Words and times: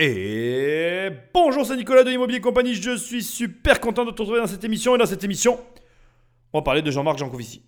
Et 0.00 1.10
bonjour, 1.34 1.66
c'est 1.66 1.76
Nicolas 1.76 2.04
de 2.04 2.12
Immobilier 2.12 2.40
Compagnie. 2.40 2.72
Je 2.76 2.96
suis 2.96 3.24
super 3.24 3.80
content 3.80 4.04
de 4.04 4.12
te 4.12 4.22
retrouver 4.22 4.38
dans 4.38 4.46
cette 4.46 4.62
émission. 4.62 4.94
Et 4.94 4.98
dans 4.98 5.06
cette 5.06 5.24
émission, 5.24 5.58
on 6.52 6.58
va 6.58 6.62
parler 6.62 6.82
de 6.82 6.90
Jean-Marc 6.92 7.18
Jancovici. 7.18 7.64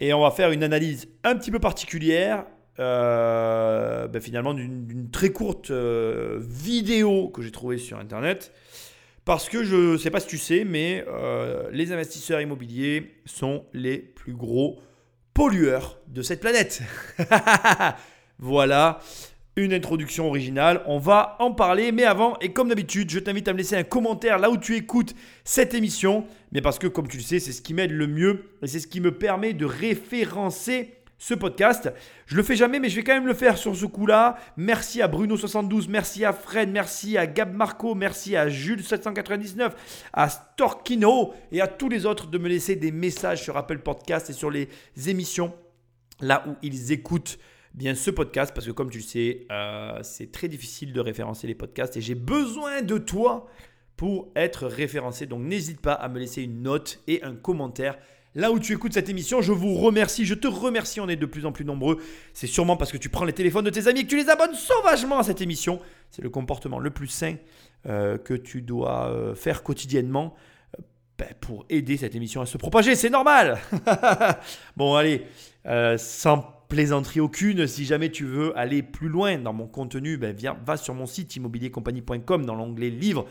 Et 0.00 0.12
on 0.12 0.22
va 0.22 0.32
faire 0.32 0.50
une 0.50 0.64
analyse 0.64 1.08
un 1.22 1.36
petit 1.36 1.52
peu 1.52 1.60
particulière, 1.60 2.46
euh, 2.80 4.08
ben 4.08 4.20
finalement, 4.20 4.54
d'une 4.54 5.08
très 5.12 5.30
courte 5.30 5.70
euh, 5.70 6.40
vidéo 6.40 7.28
que 7.28 7.42
j'ai 7.42 7.52
trouvée 7.52 7.78
sur 7.78 7.96
Internet. 7.96 8.52
Parce 9.24 9.48
que 9.48 9.62
je 9.62 9.92
ne 9.92 9.96
sais 9.98 10.10
pas 10.10 10.18
si 10.18 10.26
tu 10.26 10.38
sais, 10.38 10.64
mais 10.64 11.04
euh, 11.06 11.68
les 11.70 11.92
investisseurs 11.92 12.40
immobiliers 12.40 13.20
sont 13.24 13.66
les 13.72 13.98
plus 13.98 14.34
gros 14.34 14.80
pollueurs 15.32 16.00
de 16.08 16.22
cette 16.22 16.40
planète. 16.40 16.82
voilà 18.40 18.98
une 19.56 19.72
introduction 19.72 20.28
originale. 20.28 20.82
On 20.86 20.98
va 20.98 21.36
en 21.38 21.50
parler, 21.50 21.90
mais 21.90 22.04
avant, 22.04 22.38
et 22.40 22.52
comme 22.52 22.68
d'habitude, 22.68 23.10
je 23.10 23.18
t'invite 23.18 23.48
à 23.48 23.54
me 23.54 23.58
laisser 23.58 23.76
un 23.76 23.84
commentaire 23.84 24.38
là 24.38 24.50
où 24.50 24.58
tu 24.58 24.76
écoutes 24.76 25.14
cette 25.44 25.72
émission. 25.72 26.26
Mais 26.52 26.60
parce 26.60 26.78
que, 26.78 26.86
comme 26.86 27.08
tu 27.08 27.16
le 27.16 27.22
sais, 27.22 27.38
c'est 27.38 27.52
ce 27.52 27.62
qui 27.62 27.72
m'aide 27.72 27.90
le 27.90 28.06
mieux 28.06 28.44
et 28.62 28.66
c'est 28.66 28.80
ce 28.80 28.86
qui 28.86 29.00
me 29.00 29.12
permet 29.12 29.54
de 29.54 29.64
référencer 29.64 30.92
ce 31.18 31.32
podcast. 31.32 31.90
Je 32.26 32.36
le 32.36 32.42
fais 32.42 32.56
jamais, 32.56 32.78
mais 32.78 32.90
je 32.90 32.96
vais 32.96 33.02
quand 33.02 33.14
même 33.14 33.26
le 33.26 33.32
faire 33.32 33.56
sur 33.56 33.74
ce 33.74 33.86
coup-là. 33.86 34.36
Merci 34.58 35.00
à 35.00 35.08
Bruno72, 35.08 35.88
merci 35.88 36.26
à 36.26 36.34
Fred, 36.34 36.68
merci 36.70 37.16
à 37.16 37.26
Gab 37.26 37.54
Marco, 37.54 37.94
merci 37.94 38.36
à 38.36 38.48
Jules799, 38.48 39.70
à 40.12 40.28
Storkino 40.28 41.32
et 41.50 41.62
à 41.62 41.66
tous 41.66 41.88
les 41.88 42.04
autres 42.04 42.26
de 42.26 42.36
me 42.36 42.48
laisser 42.48 42.76
des 42.76 42.92
messages 42.92 43.42
sur 43.42 43.56
Apple 43.56 43.78
Podcast 43.78 44.28
et 44.28 44.34
sur 44.34 44.50
les 44.50 44.68
émissions 45.06 45.54
là 46.20 46.44
où 46.46 46.56
ils 46.62 46.92
écoutent 46.92 47.38
bien 47.76 47.94
ce 47.94 48.10
podcast 48.10 48.52
parce 48.54 48.66
que 48.66 48.72
comme 48.72 48.90
tu 48.90 48.98
le 48.98 49.04
sais, 49.04 49.46
euh, 49.52 50.00
c'est 50.02 50.32
très 50.32 50.48
difficile 50.48 50.92
de 50.92 51.00
référencer 51.00 51.46
les 51.46 51.54
podcasts 51.54 51.96
et 51.96 52.00
j'ai 52.00 52.14
besoin 52.14 52.82
de 52.82 52.98
toi 52.98 53.48
pour 53.96 54.28
être 54.34 54.66
référencé. 54.66 55.26
Donc 55.26 55.42
n'hésite 55.42 55.80
pas 55.80 55.92
à 55.92 56.08
me 56.08 56.18
laisser 56.18 56.42
une 56.42 56.62
note 56.62 57.00
et 57.06 57.22
un 57.22 57.34
commentaire. 57.34 57.98
Là 58.34 58.50
où 58.50 58.58
tu 58.58 58.74
écoutes 58.74 58.92
cette 58.92 59.08
émission, 59.08 59.40
je 59.40 59.52
vous 59.52 59.74
remercie, 59.74 60.26
je 60.26 60.34
te 60.34 60.46
remercie, 60.46 61.00
on 61.00 61.08
est 61.08 61.16
de 61.16 61.24
plus 61.24 61.46
en 61.46 61.52
plus 61.52 61.64
nombreux. 61.64 62.02
C'est 62.34 62.46
sûrement 62.46 62.76
parce 62.76 62.92
que 62.92 62.98
tu 62.98 63.08
prends 63.08 63.24
les 63.24 63.32
téléphones 63.32 63.64
de 63.64 63.70
tes 63.70 63.88
amis 63.88 64.00
et 64.00 64.04
que 64.04 64.10
tu 64.10 64.16
les 64.16 64.28
abonnes 64.28 64.54
sauvagement 64.54 65.18
à 65.18 65.22
cette 65.22 65.40
émission. 65.40 65.80
C'est 66.10 66.22
le 66.22 66.28
comportement 66.28 66.78
le 66.78 66.90
plus 66.90 67.08
sain 67.08 67.36
euh, 67.86 68.18
que 68.18 68.34
tu 68.34 68.60
dois 68.60 69.10
euh, 69.10 69.34
faire 69.34 69.62
quotidiennement 69.62 70.34
ben, 71.18 71.28
pour 71.40 71.64
aider 71.68 71.96
cette 71.96 72.14
émission 72.14 72.40
à 72.40 72.46
se 72.46 72.58
propager. 72.58 72.94
C'est 72.94 73.10
normal. 73.10 73.58
bon, 74.76 74.94
allez, 74.94 75.22
sans 75.96 76.56
plaisanterie 76.68 77.20
aucune. 77.20 77.66
Si 77.66 77.84
jamais 77.84 78.10
tu 78.10 78.24
veux 78.24 78.56
aller 78.58 78.82
plus 78.82 79.08
loin 79.08 79.38
dans 79.38 79.52
mon 79.52 79.66
contenu, 79.66 80.16
ben 80.16 80.34
viens, 80.34 80.56
va 80.64 80.76
sur 80.76 80.94
mon 80.94 81.06
site 81.06 81.36
immobiliercompagnie.com 81.36 82.44
dans 82.44 82.54
l'onglet 82.54 82.90
livre. 82.90 83.26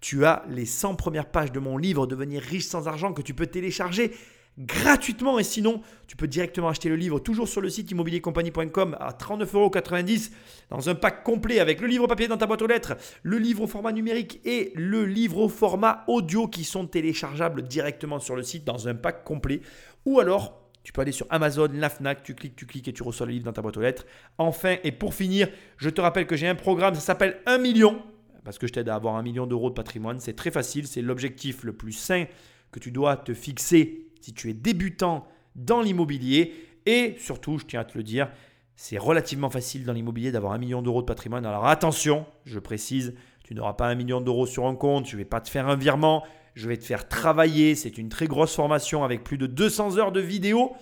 Tu 0.00 0.24
as 0.24 0.44
les 0.48 0.66
100 0.66 0.94
premières 0.96 1.26
pages 1.30 1.52
de 1.52 1.60
mon 1.60 1.76
livre 1.76 2.06
Devenir 2.06 2.42
riche 2.42 2.64
sans 2.64 2.88
argent 2.88 3.12
que 3.12 3.22
tu 3.22 3.34
peux 3.34 3.46
télécharger 3.46 4.12
gratuitement 4.60 5.38
et 5.38 5.44
sinon 5.44 5.80
tu 6.06 6.16
peux 6.16 6.28
directement 6.28 6.68
acheter 6.68 6.88
le 6.88 6.96
livre 6.96 7.18
toujours 7.18 7.48
sur 7.48 7.60
le 7.60 7.70
site 7.70 7.90
immobiliercompagnie.com 7.90 8.96
à 9.00 9.12
39,90€ 9.12 10.30
dans 10.68 10.88
un 10.88 10.94
pack 10.94 11.24
complet 11.24 11.60
avec 11.60 11.80
le 11.80 11.86
livre 11.86 12.06
papier 12.06 12.28
dans 12.28 12.36
ta 12.36 12.46
boîte 12.46 12.62
aux 12.62 12.66
lettres, 12.66 12.96
le 13.22 13.38
livre 13.38 13.62
au 13.62 13.66
format 13.66 13.92
numérique 13.92 14.40
et 14.44 14.72
le 14.74 15.06
livre 15.06 15.38
au 15.38 15.48
format 15.48 16.04
audio 16.08 16.46
qui 16.46 16.64
sont 16.64 16.86
téléchargeables 16.86 17.62
directement 17.62 18.20
sur 18.20 18.36
le 18.36 18.42
site 18.42 18.64
dans 18.64 18.86
un 18.86 18.94
pack 18.94 19.24
complet 19.24 19.62
ou 20.04 20.20
alors 20.20 20.60
tu 20.82 20.92
peux 20.92 21.02
aller 21.02 21.12
sur 21.12 21.26
Amazon, 21.30 21.68
la 21.72 21.90
Fnac, 21.90 22.22
tu 22.22 22.34
cliques, 22.34 22.56
tu 22.56 22.66
cliques 22.66 22.88
et 22.88 22.92
tu 22.92 23.02
reçois 23.02 23.26
le 23.26 23.32
livre 23.32 23.44
dans 23.44 23.52
ta 23.52 23.60
boîte 23.60 23.76
aux 23.76 23.82
lettres. 23.82 24.06
Enfin, 24.38 24.76
et 24.82 24.92
pour 24.92 25.12
finir, 25.12 25.48
je 25.76 25.90
te 25.90 26.00
rappelle 26.00 26.26
que 26.26 26.36
j'ai 26.36 26.48
un 26.48 26.54
programme, 26.54 26.94
ça 26.94 27.00
s'appelle 27.00 27.38
1 27.44 27.58
million, 27.58 28.02
parce 28.44 28.58
que 28.58 28.66
je 28.66 28.72
t'aide 28.72 28.88
à 28.88 28.94
avoir 28.94 29.16
un 29.16 29.22
million 29.22 29.46
d'euros 29.46 29.68
de 29.68 29.74
patrimoine. 29.74 30.20
C'est 30.20 30.32
très 30.32 30.50
facile, 30.50 30.86
c'est 30.86 31.02
l'objectif 31.02 31.64
le 31.64 31.74
plus 31.74 31.92
sain 31.92 32.24
que 32.72 32.78
tu 32.78 32.90
dois 32.90 33.18
te 33.18 33.34
fixer 33.34 34.09
si 34.20 34.32
tu 34.32 34.50
es 34.50 34.54
débutant 34.54 35.26
dans 35.56 35.80
l'immobilier. 35.80 36.52
Et 36.86 37.14
surtout, 37.18 37.58
je 37.58 37.66
tiens 37.66 37.80
à 37.80 37.84
te 37.84 37.96
le 37.96 38.04
dire, 38.04 38.30
c'est 38.76 38.98
relativement 38.98 39.50
facile 39.50 39.84
dans 39.84 39.92
l'immobilier 39.92 40.32
d'avoir 40.32 40.52
un 40.52 40.58
million 40.58 40.80
d'euros 40.82 41.02
de 41.02 41.06
patrimoine. 41.06 41.44
Alors 41.44 41.66
attention, 41.66 42.24
je 42.44 42.58
précise, 42.58 43.14
tu 43.44 43.54
n'auras 43.54 43.74
pas 43.74 43.88
un 43.88 43.94
million 43.94 44.20
d'euros 44.20 44.46
sur 44.46 44.66
un 44.66 44.74
compte, 44.74 45.06
je 45.06 45.16
ne 45.16 45.18
vais 45.18 45.26
pas 45.26 45.40
te 45.40 45.50
faire 45.50 45.68
un 45.68 45.76
virement, 45.76 46.24
je 46.54 46.68
vais 46.68 46.76
te 46.76 46.84
faire 46.84 47.08
travailler. 47.08 47.74
C'est 47.74 47.98
une 47.98 48.08
très 48.08 48.26
grosse 48.26 48.54
formation 48.54 49.04
avec 49.04 49.22
plus 49.22 49.38
de 49.38 49.46
200 49.46 49.98
heures 49.98 50.12
de 50.12 50.20
vidéo. 50.20 50.72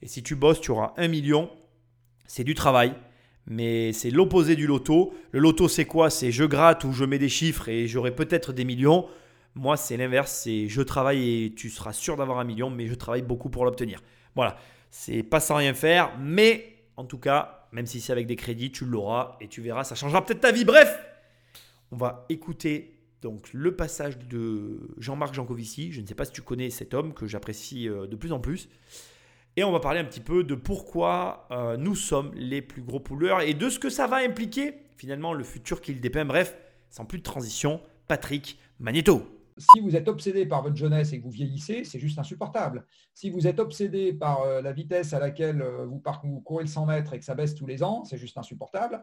Et 0.00 0.08
si 0.08 0.22
tu 0.22 0.34
bosses, 0.34 0.60
tu 0.60 0.70
auras 0.70 0.94
un 0.96 1.08
million. 1.08 1.50
C'est 2.26 2.44
du 2.44 2.54
travail, 2.54 2.94
mais 3.46 3.92
c'est 3.92 4.10
l'opposé 4.10 4.56
du 4.56 4.66
loto. 4.66 5.12
Le 5.32 5.40
loto, 5.40 5.68
c'est 5.68 5.84
quoi? 5.84 6.08
C'est 6.08 6.32
je 6.32 6.44
gratte 6.44 6.84
ou 6.84 6.92
je 6.92 7.04
mets 7.04 7.18
des 7.18 7.28
chiffres 7.28 7.68
et 7.68 7.86
j'aurai 7.86 8.14
peut-être 8.14 8.52
des 8.52 8.64
millions. 8.64 9.06
Moi, 9.54 9.76
c'est 9.76 9.96
l'inverse. 9.96 10.32
C'est 10.32 10.68
je 10.68 10.82
travaille 10.82 11.44
et 11.44 11.54
tu 11.54 11.70
seras 11.70 11.92
sûr 11.92 12.16
d'avoir 12.16 12.38
un 12.38 12.44
million, 12.44 12.70
mais 12.70 12.86
je 12.86 12.94
travaille 12.94 13.22
beaucoup 13.22 13.50
pour 13.50 13.64
l'obtenir. 13.64 14.02
Voilà. 14.34 14.56
C'est 14.90 15.22
pas 15.22 15.40
sans 15.40 15.56
rien 15.56 15.72
faire, 15.72 16.12
mais 16.18 16.76
en 16.96 17.04
tout 17.04 17.18
cas, 17.18 17.66
même 17.72 17.86
si 17.86 18.00
c'est 18.00 18.12
avec 18.12 18.26
des 18.26 18.36
crédits, 18.36 18.70
tu 18.70 18.84
l'auras 18.84 19.36
et 19.40 19.48
tu 19.48 19.62
verras, 19.62 19.84
ça 19.84 19.94
changera 19.94 20.24
peut-être 20.24 20.40
ta 20.40 20.52
vie. 20.52 20.64
Bref, 20.66 20.98
on 21.90 21.96
va 21.96 22.26
écouter 22.28 22.98
donc 23.22 23.52
le 23.52 23.74
passage 23.74 24.18
de 24.18 24.94
Jean-Marc 24.98 25.32
Jancovici, 25.34 25.92
je 25.92 26.00
ne 26.00 26.06
sais 26.06 26.14
pas 26.14 26.24
si 26.24 26.32
tu 26.32 26.42
connais 26.42 26.70
cet 26.70 26.92
homme 26.92 27.14
que 27.14 27.26
j'apprécie 27.26 27.88
euh, 27.88 28.06
de 28.06 28.16
plus 28.16 28.32
en 28.32 28.40
plus. 28.40 28.68
Et 29.56 29.64
on 29.64 29.72
va 29.72 29.80
parler 29.80 30.00
un 30.00 30.04
petit 30.04 30.20
peu 30.20 30.44
de 30.44 30.54
pourquoi 30.54 31.46
euh, 31.50 31.76
nous 31.76 31.94
sommes 31.94 32.32
les 32.34 32.62
plus 32.62 32.82
gros 32.82 33.00
pouleurs 33.00 33.40
et 33.40 33.54
de 33.54 33.68
ce 33.68 33.78
que 33.78 33.90
ça 33.90 34.06
va 34.06 34.16
impliquer 34.16 34.74
finalement 34.96 35.34
le 35.34 35.44
futur 35.44 35.80
qu'il 35.80 36.00
dépeint. 36.00 36.24
Bref, 36.24 36.56
sans 36.90 37.04
plus 37.04 37.18
de 37.18 37.22
transition, 37.22 37.80
Patrick 38.08 38.58
Magneto. 38.80 39.22
Si 39.56 39.80
vous 39.80 39.96
êtes 39.96 40.08
obsédé 40.08 40.46
par 40.46 40.62
votre 40.62 40.76
jeunesse 40.76 41.12
et 41.12 41.18
que 41.18 41.24
vous 41.24 41.30
vieillissez, 41.30 41.84
c'est 41.84 41.98
juste 41.98 42.18
insupportable. 42.18 42.86
Si 43.14 43.30
vous 43.30 43.46
êtes 43.46 43.60
obsédé 43.60 44.12
par 44.12 44.42
euh, 44.42 44.62
la 44.62 44.72
vitesse 44.72 45.12
à 45.12 45.18
laquelle 45.18 45.62
vous, 45.62 46.02
vous 46.24 46.40
courez 46.40 46.64
le 46.64 46.68
100 46.68 46.86
mètres 46.86 47.12
et 47.14 47.18
que 47.18 47.24
ça 47.24 47.34
baisse 47.34 47.54
tous 47.54 47.66
les 47.66 47.82
ans, 47.82 48.04
c'est 48.04 48.18
juste 48.18 48.38
insupportable. 48.38 49.02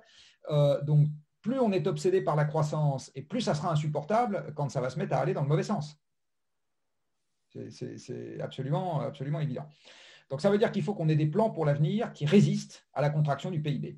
donc 0.83 1.07
plus 1.41 1.59
on 1.59 1.71
est 1.71 1.87
obsédé 1.87 2.21
par 2.21 2.35
la 2.35 2.45
croissance 2.45 3.11
et 3.15 3.21
plus 3.21 3.41
ça 3.41 3.55
sera 3.55 3.71
insupportable 3.71 4.53
quand 4.55 4.69
ça 4.69 4.81
va 4.81 4.89
se 4.89 4.99
mettre 4.99 5.15
à 5.15 5.19
aller 5.19 5.33
dans 5.33 5.43
le 5.43 5.47
mauvais 5.47 5.63
sens. 5.63 5.97
C'est 7.49 8.39
absolument, 8.41 9.11
évident. 9.39 9.67
Donc 10.29 10.41
ça 10.41 10.49
veut 10.49 10.57
dire 10.57 10.71
qu'il 10.71 10.83
faut 10.83 10.93
qu'on 10.93 11.09
ait 11.09 11.15
des 11.15 11.27
plans 11.27 11.49
pour 11.49 11.65
l'avenir 11.65 12.13
qui 12.13 12.25
résistent 12.25 12.85
à 12.93 13.01
la 13.01 13.09
contraction 13.09 13.49
du 13.49 13.61
PIB. 13.61 13.97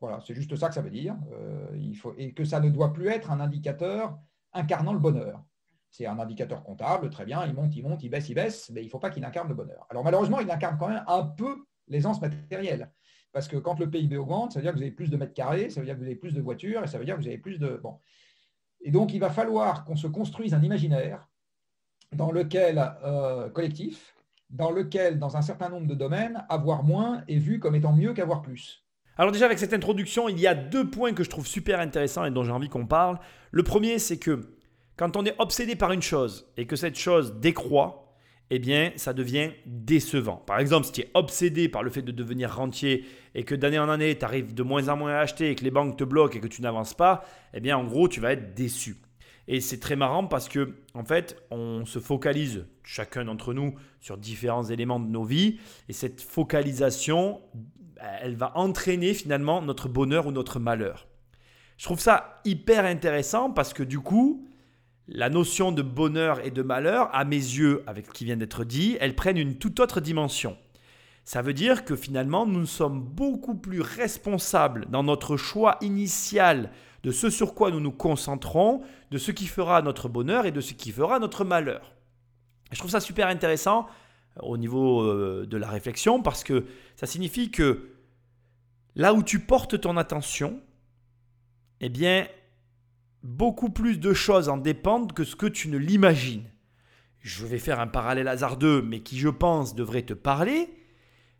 Voilà, 0.00 0.20
c'est 0.26 0.34
juste 0.34 0.56
ça 0.56 0.68
que 0.68 0.74
ça 0.74 0.80
veut 0.80 0.90
dire. 0.90 1.16
Euh, 1.32 1.92
et 2.16 2.32
que 2.32 2.44
ça 2.44 2.60
ne 2.60 2.70
doit 2.70 2.92
plus 2.92 3.08
être 3.08 3.30
un 3.30 3.40
indicateur 3.40 4.18
incarnant 4.52 4.94
le 4.94 4.98
bonheur. 4.98 5.44
C'est 5.90 6.06
un 6.06 6.18
indicateur 6.18 6.62
comptable, 6.62 7.10
très 7.10 7.24
bien, 7.24 7.44
il 7.46 7.52
monte, 7.52 7.74
il 7.74 7.82
monte, 7.82 8.02
il 8.02 8.10
baisse, 8.10 8.28
il 8.28 8.34
baisse, 8.34 8.70
mais 8.72 8.82
il 8.82 8.86
ne 8.86 8.90
faut 8.90 8.98
pas 8.98 9.10
qu'il 9.10 9.24
incarne 9.24 9.48
le 9.48 9.54
bonheur. 9.54 9.86
Alors 9.90 10.04
malheureusement, 10.04 10.40
il 10.40 10.50
incarne 10.50 10.78
quand 10.78 10.88
même 10.88 11.02
un 11.06 11.24
peu 11.24 11.56
l'aisance 11.88 12.20
matérielle. 12.20 12.90
Parce 13.32 13.48
que 13.48 13.56
quand 13.56 13.78
le 13.78 13.88
PIB 13.88 14.16
augmente, 14.16 14.52
ça 14.52 14.58
veut 14.58 14.64
dire 14.64 14.72
que 14.72 14.76
vous 14.76 14.82
avez 14.82 14.92
plus 14.92 15.10
de 15.10 15.16
mètres 15.16 15.34
carrés, 15.34 15.70
ça 15.70 15.80
veut 15.80 15.86
dire 15.86 15.94
que 15.94 16.00
vous 16.00 16.06
avez 16.06 16.16
plus 16.16 16.32
de 16.32 16.40
voitures, 16.40 16.82
et 16.82 16.86
ça 16.86 16.98
veut 16.98 17.04
dire 17.04 17.16
que 17.16 17.20
vous 17.20 17.28
avez 17.28 17.38
plus 17.38 17.58
de. 17.58 17.80
Bon. 17.82 17.98
Et 18.80 18.90
donc, 18.90 19.12
il 19.12 19.20
va 19.20 19.30
falloir 19.30 19.84
qu'on 19.84 19.96
se 19.96 20.06
construise 20.06 20.54
un 20.54 20.62
imaginaire 20.62 21.28
dans 22.12 22.32
lequel, 22.32 22.82
euh, 23.04 23.48
collectif, 23.50 24.14
dans 24.48 24.70
lequel, 24.70 25.18
dans 25.18 25.36
un 25.36 25.42
certain 25.42 25.68
nombre 25.68 25.86
de 25.86 25.94
domaines, 25.94 26.44
avoir 26.48 26.82
moins 26.82 27.22
est 27.28 27.38
vu 27.38 27.60
comme 27.60 27.74
étant 27.76 27.92
mieux 27.92 28.12
qu'avoir 28.14 28.42
plus. 28.42 28.84
Alors 29.16 29.32
déjà 29.32 29.44
avec 29.44 29.58
cette 29.58 29.74
introduction, 29.74 30.28
il 30.28 30.40
y 30.40 30.46
a 30.46 30.54
deux 30.54 30.88
points 30.88 31.12
que 31.12 31.22
je 31.22 31.30
trouve 31.30 31.46
super 31.46 31.78
intéressants 31.78 32.24
et 32.24 32.30
dont 32.30 32.42
j'ai 32.42 32.52
envie 32.52 32.68
qu'on 32.68 32.86
parle. 32.86 33.18
Le 33.50 33.62
premier, 33.62 33.98
c'est 33.98 34.18
que 34.18 34.56
quand 35.00 35.16
on 35.16 35.24
est 35.24 35.34
obsédé 35.38 35.76
par 35.76 35.92
une 35.92 36.02
chose 36.02 36.46
et 36.58 36.66
que 36.66 36.76
cette 36.76 36.98
chose 36.98 37.40
décroît, 37.40 38.14
eh 38.50 38.58
bien, 38.58 38.92
ça 38.96 39.14
devient 39.14 39.52
décevant. 39.64 40.36
Par 40.36 40.58
exemple, 40.58 40.84
si 40.84 40.92
tu 40.92 41.00
es 41.00 41.10
obsédé 41.14 41.70
par 41.70 41.82
le 41.82 41.88
fait 41.88 42.02
de 42.02 42.12
devenir 42.12 42.54
rentier 42.54 43.06
et 43.34 43.44
que 43.44 43.54
d'année 43.54 43.78
en 43.78 43.88
année, 43.88 44.18
tu 44.18 44.26
arrives 44.26 44.52
de 44.52 44.62
moins 44.62 44.88
en 44.88 44.98
moins 44.98 45.12
à 45.12 45.20
acheter 45.20 45.48
et 45.48 45.54
que 45.54 45.64
les 45.64 45.70
banques 45.70 45.96
te 45.96 46.04
bloquent 46.04 46.36
et 46.36 46.40
que 46.42 46.48
tu 46.48 46.60
n'avances 46.60 46.92
pas, 46.92 47.24
eh 47.54 47.60
bien, 47.60 47.78
en 47.78 47.84
gros, 47.84 48.08
tu 48.08 48.20
vas 48.20 48.32
être 48.32 48.52
déçu. 48.54 48.96
Et 49.48 49.62
c'est 49.62 49.80
très 49.80 49.96
marrant 49.96 50.26
parce 50.26 50.50
que, 50.50 50.74
en 50.92 51.04
fait, 51.04 51.42
on 51.50 51.86
se 51.86 51.98
focalise, 51.98 52.66
chacun 52.82 53.24
d'entre 53.24 53.54
nous, 53.54 53.76
sur 54.00 54.18
différents 54.18 54.64
éléments 54.64 55.00
de 55.00 55.08
nos 55.08 55.24
vies. 55.24 55.60
Et 55.88 55.94
cette 55.94 56.20
focalisation, 56.20 57.40
elle 58.20 58.36
va 58.36 58.52
entraîner 58.54 59.14
finalement 59.14 59.62
notre 59.62 59.88
bonheur 59.88 60.26
ou 60.26 60.30
notre 60.30 60.60
malheur. 60.60 61.06
Je 61.78 61.86
trouve 61.86 62.00
ça 62.00 62.42
hyper 62.44 62.84
intéressant 62.84 63.50
parce 63.50 63.72
que 63.72 63.82
du 63.82 64.00
coup, 64.00 64.46
la 65.08 65.28
notion 65.28 65.72
de 65.72 65.82
bonheur 65.82 66.44
et 66.44 66.50
de 66.50 66.62
malheur, 66.62 67.08
à 67.12 67.24
mes 67.24 67.36
yeux, 67.36 67.82
avec 67.86 68.06
ce 68.06 68.10
qui 68.12 68.24
vient 68.24 68.36
d'être 68.36 68.64
dit, 68.64 68.96
elles 69.00 69.16
prennent 69.16 69.38
une 69.38 69.56
toute 69.56 69.80
autre 69.80 70.00
dimension. 70.00 70.56
Ça 71.24 71.42
veut 71.42 71.52
dire 71.52 71.84
que 71.84 71.96
finalement, 71.96 72.46
nous 72.46 72.66
sommes 72.66 73.02
beaucoup 73.02 73.54
plus 73.54 73.80
responsables 73.80 74.86
dans 74.90 75.02
notre 75.02 75.36
choix 75.36 75.78
initial 75.80 76.70
de 77.02 77.10
ce 77.10 77.30
sur 77.30 77.54
quoi 77.54 77.70
nous 77.70 77.80
nous 77.80 77.92
concentrons, 77.92 78.82
de 79.10 79.18
ce 79.18 79.30
qui 79.30 79.46
fera 79.46 79.82
notre 79.82 80.08
bonheur 80.08 80.46
et 80.46 80.52
de 80.52 80.60
ce 80.60 80.74
qui 80.74 80.92
fera 80.92 81.18
notre 81.18 81.44
malheur. 81.44 81.92
Je 82.72 82.78
trouve 82.78 82.90
ça 82.90 83.00
super 83.00 83.28
intéressant 83.28 83.86
euh, 84.36 84.40
au 84.42 84.56
niveau 84.56 85.02
euh, 85.02 85.46
de 85.46 85.56
la 85.56 85.68
réflexion 85.68 86.22
parce 86.22 86.44
que 86.44 86.66
ça 86.96 87.06
signifie 87.06 87.50
que 87.50 87.90
là 88.94 89.14
où 89.14 89.22
tu 89.22 89.40
portes 89.40 89.80
ton 89.80 89.96
attention, 89.96 90.60
eh 91.80 91.88
bien, 91.88 92.26
beaucoup 93.22 93.70
plus 93.70 93.98
de 93.98 94.12
choses 94.12 94.48
en 94.48 94.56
dépendent 94.56 95.12
que 95.12 95.24
ce 95.24 95.36
que 95.36 95.46
tu 95.46 95.68
ne 95.68 95.78
l'imagines. 95.78 96.48
Je 97.20 97.44
vais 97.44 97.58
faire 97.58 97.80
un 97.80 97.86
parallèle 97.86 98.28
hasardeux, 98.28 98.82
mais 98.82 99.00
qui 99.00 99.18
je 99.18 99.28
pense 99.28 99.74
devrait 99.74 100.02
te 100.02 100.14
parler. 100.14 100.70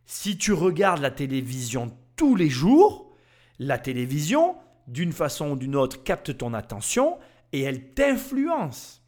Si 0.05 0.37
tu 0.37 0.53
regardes 0.53 1.01
la 1.01 1.11
télévision 1.11 1.97
tous 2.17 2.37
les 2.37 2.51
jours, 2.51 3.15
la 3.59 3.79
télévision, 3.79 4.57
d'une 4.89 5.13
façon 5.13 5.53
ou 5.53 5.57
d'une 5.57 5.77
autre, 5.77 6.03
capte 6.03 6.37
ton 6.37 6.53
attention 6.53 7.19
et 7.53 7.61
elle 7.61 7.93
t'influence. 7.95 9.03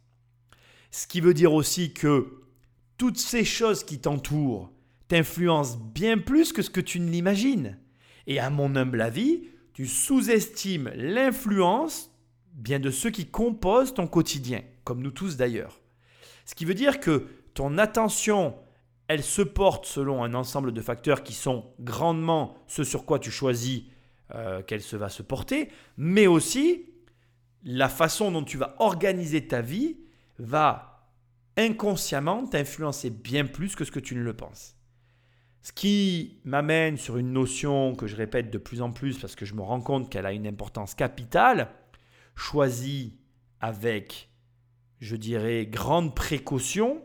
Ce 0.91 1.07
qui 1.07 1.21
veut 1.21 1.33
dire 1.33 1.53
aussi 1.53 1.93
que 1.93 2.43
toutes 2.97 3.17
ces 3.17 3.45
choses 3.45 3.83
qui 3.83 3.99
t'entourent 3.99 4.71
t'influencent 5.07 5.77
bien 5.93 6.17
plus 6.17 6.53
que 6.53 6.61
ce 6.61 6.69
que 6.69 6.81
tu 6.81 6.99
ne 6.99 7.09
l'imagines. 7.09 7.77
Et 8.27 8.39
à 8.39 8.49
mon 8.49 8.75
humble 8.75 9.01
avis, 9.01 9.43
tu 9.73 9.87
sous-estimes 9.87 10.91
l'influence 10.95 12.12
bien 12.53 12.79
de 12.79 12.91
ceux 12.91 13.09
qui 13.09 13.25
composent 13.25 13.93
ton 13.93 14.07
quotidien, 14.07 14.61
comme 14.83 15.01
nous 15.01 15.11
tous 15.11 15.37
d'ailleurs. 15.37 15.79
Ce 16.45 16.55
qui 16.55 16.65
veut 16.65 16.73
dire 16.73 16.99
que 16.99 17.27
ton 17.53 17.77
attention, 17.77 18.55
elle 19.07 19.23
se 19.23 19.41
porte 19.41 19.85
selon 19.85 20.23
un 20.23 20.33
ensemble 20.33 20.71
de 20.71 20.81
facteurs 20.81 21.23
qui 21.23 21.33
sont 21.33 21.65
grandement 21.79 22.55
ce 22.67 22.83
sur 22.83 23.05
quoi 23.05 23.19
tu 23.19 23.31
choisis 23.31 23.83
euh, 24.33 24.61
qu'elle 24.61 24.81
se 24.81 24.95
va 24.95 25.09
se 25.09 25.21
porter, 25.21 25.69
mais 25.97 26.27
aussi 26.27 26.85
la 27.63 27.89
façon 27.89 28.31
dont 28.31 28.43
tu 28.43 28.57
vas 28.57 28.75
organiser 28.79 29.47
ta 29.47 29.61
vie 29.61 29.97
va 30.39 31.07
inconsciemment 31.57 32.45
t'influencer 32.45 33.09
bien 33.09 33.45
plus 33.45 33.75
que 33.75 33.85
ce 33.85 33.91
que 33.91 33.99
tu 33.99 34.15
ne 34.15 34.23
le 34.23 34.33
penses. 34.33 34.75
Ce 35.61 35.71
qui 35.71 36.41
m'amène 36.43 36.97
sur 36.97 37.17
une 37.17 37.31
notion 37.31 37.95
que 37.95 38.07
je 38.07 38.15
répète 38.15 38.49
de 38.49 38.57
plus 38.57 38.81
en 38.81 38.91
plus 38.91 39.17
parce 39.17 39.35
que 39.35 39.45
je 39.45 39.53
me 39.53 39.61
rends 39.61 39.79
compte 39.79 40.09
qu'elle 40.09 40.25
a 40.25 40.33
une 40.33 40.47
importance 40.47 40.93
capitale, 40.93 41.69
choisis 42.35 43.11
avec, 43.59 44.29
je 44.99 45.15
dirais, 45.15 45.65
grande 45.65 46.15
précaution 46.15 47.01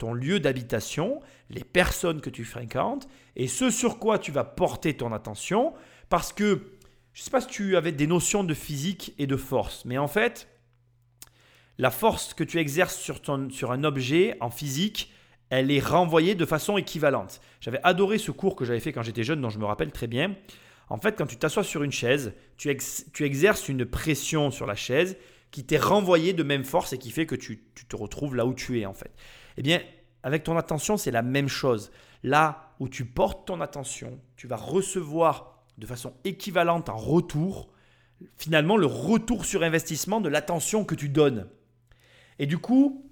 ton 0.00 0.14
lieu 0.14 0.40
d'habitation, 0.40 1.20
les 1.50 1.62
personnes 1.62 2.20
que 2.20 2.30
tu 2.30 2.44
fréquentes 2.44 3.06
et 3.36 3.46
ce 3.46 3.70
sur 3.70 3.98
quoi 3.98 4.18
tu 4.18 4.32
vas 4.32 4.44
porter 4.44 4.96
ton 4.96 5.12
attention 5.12 5.74
parce 6.08 6.32
que 6.32 6.72
je 7.12 7.20
ne 7.20 7.24
sais 7.24 7.30
pas 7.30 7.42
si 7.42 7.48
tu 7.48 7.76
avais 7.76 7.92
des 7.92 8.06
notions 8.06 8.42
de 8.42 8.54
physique 8.54 9.14
et 9.18 9.26
de 9.26 9.36
force, 9.36 9.84
mais 9.84 9.98
en 9.98 10.08
fait, 10.08 10.48
la 11.76 11.90
force 11.90 12.34
que 12.34 12.44
tu 12.44 12.58
exerces 12.58 12.96
sur, 12.96 13.20
ton, 13.20 13.50
sur 13.50 13.72
un 13.72 13.84
objet 13.84 14.36
en 14.40 14.50
physique, 14.50 15.12
elle 15.50 15.70
est 15.70 15.84
renvoyée 15.84 16.34
de 16.34 16.46
façon 16.46 16.78
équivalente. 16.78 17.40
J'avais 17.60 17.80
adoré 17.82 18.18
ce 18.18 18.30
cours 18.30 18.56
que 18.56 18.64
j'avais 18.64 18.80
fait 18.80 18.92
quand 18.92 19.02
j'étais 19.02 19.24
jeune, 19.24 19.40
dont 19.40 19.50
je 19.50 19.58
me 19.58 19.64
rappelle 19.64 19.90
très 19.90 20.06
bien. 20.06 20.34
En 20.90 20.98
fait, 20.98 21.16
quand 21.16 21.26
tu 21.26 21.36
t'assois 21.36 21.62
sur 21.62 21.84
une 21.84 21.92
chaise, 21.92 22.34
tu, 22.56 22.68
exerces 23.20 23.68
une 23.68 23.86
pression 23.86 24.50
sur 24.50 24.66
la 24.66 24.74
chaise 24.74 25.16
qui 25.52 25.64
t'est 25.64 25.78
renvoyée 25.78 26.32
de 26.32 26.42
même 26.42 26.64
force 26.64 26.92
et 26.92 26.98
qui 26.98 27.12
fait 27.12 27.26
que 27.26 27.36
tu, 27.36 27.64
te 27.88 27.96
retrouves 27.96 28.34
là 28.34 28.44
où 28.44 28.54
tu 28.54 28.80
es 28.80 28.86
en 28.86 28.92
fait. 28.92 29.12
Eh 29.56 29.62
bien, 29.62 29.80
avec 30.24 30.42
ton 30.42 30.56
attention, 30.56 30.96
c'est 30.96 31.12
la 31.12 31.22
même 31.22 31.48
chose. 31.48 31.92
Là 32.24 32.74
où 32.80 32.88
tu 32.88 33.04
portes 33.04 33.46
ton 33.46 33.60
attention, 33.60 34.20
tu 34.36 34.48
vas 34.48 34.56
recevoir 34.56 35.64
de 35.78 35.86
façon 35.86 36.12
équivalente 36.24 36.88
en 36.88 36.96
retour, 36.96 37.70
finalement, 38.36 38.76
le 38.76 38.86
retour 38.86 39.44
sur 39.44 39.62
investissement 39.62 40.20
de 40.20 40.28
l'attention 40.28 40.84
que 40.84 40.96
tu 40.96 41.08
donnes. 41.08 41.48
Et 42.40 42.46
du 42.46 42.58
coup, 42.58 43.08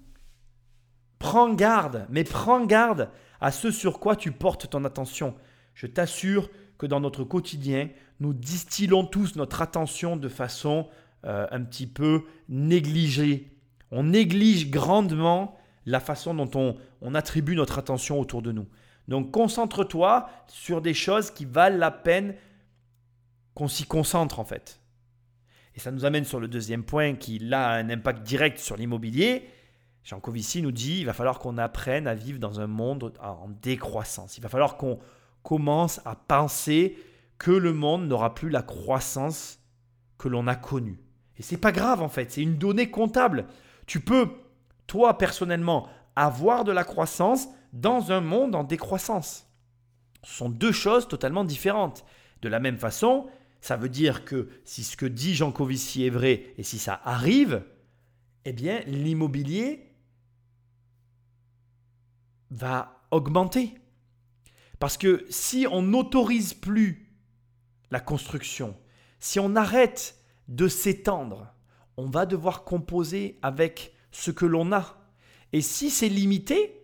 prends 1.17 1.53
garde, 1.53 2.07
mais 2.09 2.25
prends 2.25 2.65
garde 2.65 3.09
à 3.39 3.51
ce 3.51 3.71
sur 3.71 3.99
quoi 3.99 4.17
tu 4.17 4.33
portes 4.33 4.69
ton 4.69 4.83
attention. 4.83 5.33
Je 5.73 5.87
t'assure 5.87 6.49
que 6.79 6.87
dans 6.87 7.01
notre 7.01 7.23
quotidien, 7.23 7.89
nous 8.19 8.33
distillons 8.33 9.05
tous 9.05 9.35
notre 9.35 9.61
attention 9.61 10.17
de 10.17 10.29
façon 10.29 10.87
euh, 11.25 11.45
un 11.51 11.61
petit 11.61 11.85
peu 11.85 12.23
négligée. 12.47 13.51
On 13.91 14.03
néglige 14.03 14.71
grandement 14.71 15.57
la 15.85 15.99
façon 15.99 16.33
dont 16.33 16.49
on, 16.55 16.77
on 17.01 17.13
attribue 17.13 17.55
notre 17.55 17.77
attention 17.77 18.19
autour 18.19 18.41
de 18.41 18.51
nous. 18.51 18.67
Donc 19.07 19.31
concentre-toi 19.31 20.29
sur 20.47 20.81
des 20.81 20.93
choses 20.93 21.31
qui 21.31 21.45
valent 21.45 21.77
la 21.77 21.91
peine 21.91 22.35
qu'on 23.55 23.67
s'y 23.67 23.85
concentre 23.85 24.39
en 24.39 24.45
fait. 24.45 24.79
Et 25.75 25.79
ça 25.79 25.91
nous 25.91 26.05
amène 26.05 26.25
sur 26.25 26.39
le 26.39 26.47
deuxième 26.47 26.83
point 26.83 27.15
qui 27.15 27.53
a 27.53 27.71
un 27.71 27.89
impact 27.89 28.23
direct 28.23 28.57
sur 28.57 28.77
l'immobilier. 28.77 29.49
Jean 30.03 30.19
Covici 30.21 30.61
nous 30.61 30.71
dit 30.71 30.99
il 30.99 31.05
va 31.05 31.13
falloir 31.13 31.39
qu'on 31.39 31.57
apprenne 31.57 32.07
à 32.07 32.15
vivre 32.15 32.39
dans 32.39 32.61
un 32.61 32.67
monde 32.67 33.13
en 33.21 33.49
décroissance. 33.61 34.37
Il 34.37 34.41
va 34.41 34.49
falloir 34.49 34.77
qu'on 34.77 34.99
commence 35.43 36.01
à 36.05 36.15
penser 36.15 36.97
que 37.37 37.51
le 37.51 37.73
monde 37.73 38.07
n'aura 38.07 38.35
plus 38.35 38.49
la 38.49 38.61
croissance 38.61 39.59
que 40.17 40.27
l'on 40.27 40.47
a 40.47 40.55
connue. 40.55 40.99
Et 41.37 41.41
c'est 41.41 41.57
pas 41.57 41.71
grave 41.71 42.01
en 42.01 42.09
fait, 42.09 42.31
c'est 42.31 42.41
une 42.41 42.57
donnée 42.57 42.91
comptable. 42.91 43.45
Tu 43.87 44.01
peux, 44.01 44.29
toi 44.87 45.17
personnellement, 45.17 45.87
avoir 46.15 46.63
de 46.63 46.71
la 46.71 46.83
croissance 46.83 47.47
dans 47.73 48.11
un 48.11 48.21
monde 48.21 48.55
en 48.55 48.63
décroissance. 48.63 49.47
Ce 50.23 50.33
sont 50.33 50.49
deux 50.49 50.73
choses 50.73 51.07
totalement 51.07 51.45
différentes. 51.45 52.03
De 52.41 52.49
la 52.49 52.59
même 52.59 52.77
façon, 52.77 53.27
ça 53.61 53.77
veut 53.77 53.89
dire 53.89 54.25
que 54.25 54.49
si 54.65 54.83
ce 54.83 54.97
que 54.97 55.05
dit 55.05 55.35
Jean 55.35 55.51
Covici 55.51 56.05
est 56.05 56.09
vrai 56.09 56.53
et 56.57 56.63
si 56.63 56.77
ça 56.77 56.99
arrive, 57.03 57.63
eh 58.45 58.53
bien 58.53 58.81
l'immobilier 58.81 59.93
va 62.51 63.01
augmenter. 63.11 63.75
Parce 64.79 64.97
que 64.97 65.25
si 65.29 65.67
on 65.69 65.81
n'autorise 65.81 66.53
plus 66.53 67.11
la 67.91 67.99
construction, 67.99 68.75
si 69.19 69.39
on 69.39 69.55
arrête 69.55 70.17
de 70.47 70.67
s'étendre, 70.67 71.53
on 71.97 72.09
va 72.09 72.25
devoir 72.25 72.63
composer 72.63 73.37
avec 73.41 73.93
ce 74.11 74.31
que 74.31 74.45
l'on 74.45 74.71
a. 74.71 74.97
Et 75.51 75.61
si 75.61 75.89
c'est 75.89 76.09
limité, 76.09 76.81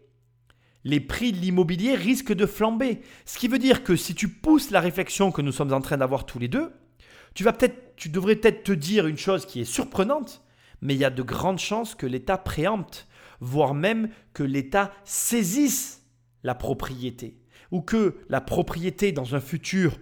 les 0.83 0.99
prix 0.99 1.31
de 1.31 1.37
l'immobilier 1.37 1.95
risquent 1.95 2.33
de 2.33 2.45
flamber. 2.45 3.01
Ce 3.25 3.37
qui 3.37 3.47
veut 3.47 3.59
dire 3.59 3.83
que 3.83 3.95
si 3.95 4.13
tu 4.13 4.27
pousses 4.27 4.71
la 4.71 4.81
réflexion 4.81 5.31
que 5.31 5.41
nous 5.41 5.53
sommes 5.53 5.73
en 5.73 5.81
train 5.81 5.97
d'avoir 5.97 6.25
tous 6.25 6.37
les 6.37 6.49
deux, 6.49 6.71
tu 7.33 7.43
vas 7.43 7.53
peut-être, 7.53 7.95
tu 7.95 8.09
devrais 8.09 8.35
peut-être 8.35 8.63
te 8.63 8.71
dire 8.71 9.07
une 9.07 9.17
chose 9.17 9.45
qui 9.45 9.61
est 9.61 9.65
surprenante, 9.65 10.43
mais 10.81 10.95
il 10.95 10.99
y 10.99 11.05
a 11.05 11.09
de 11.09 11.23
grandes 11.23 11.59
chances 11.59 11.95
que 11.95 12.05
l'État 12.05 12.37
préempte, 12.37 13.07
voire 13.39 13.73
même 13.73 14.09
que 14.33 14.43
l'État 14.43 14.91
saisisse 15.05 16.03
la 16.43 16.55
propriété 16.55 17.39
ou 17.71 17.81
que 17.81 18.17
la 18.29 18.41
propriété 18.41 19.11
dans 19.11 19.35
un 19.35 19.39
futur 19.39 19.97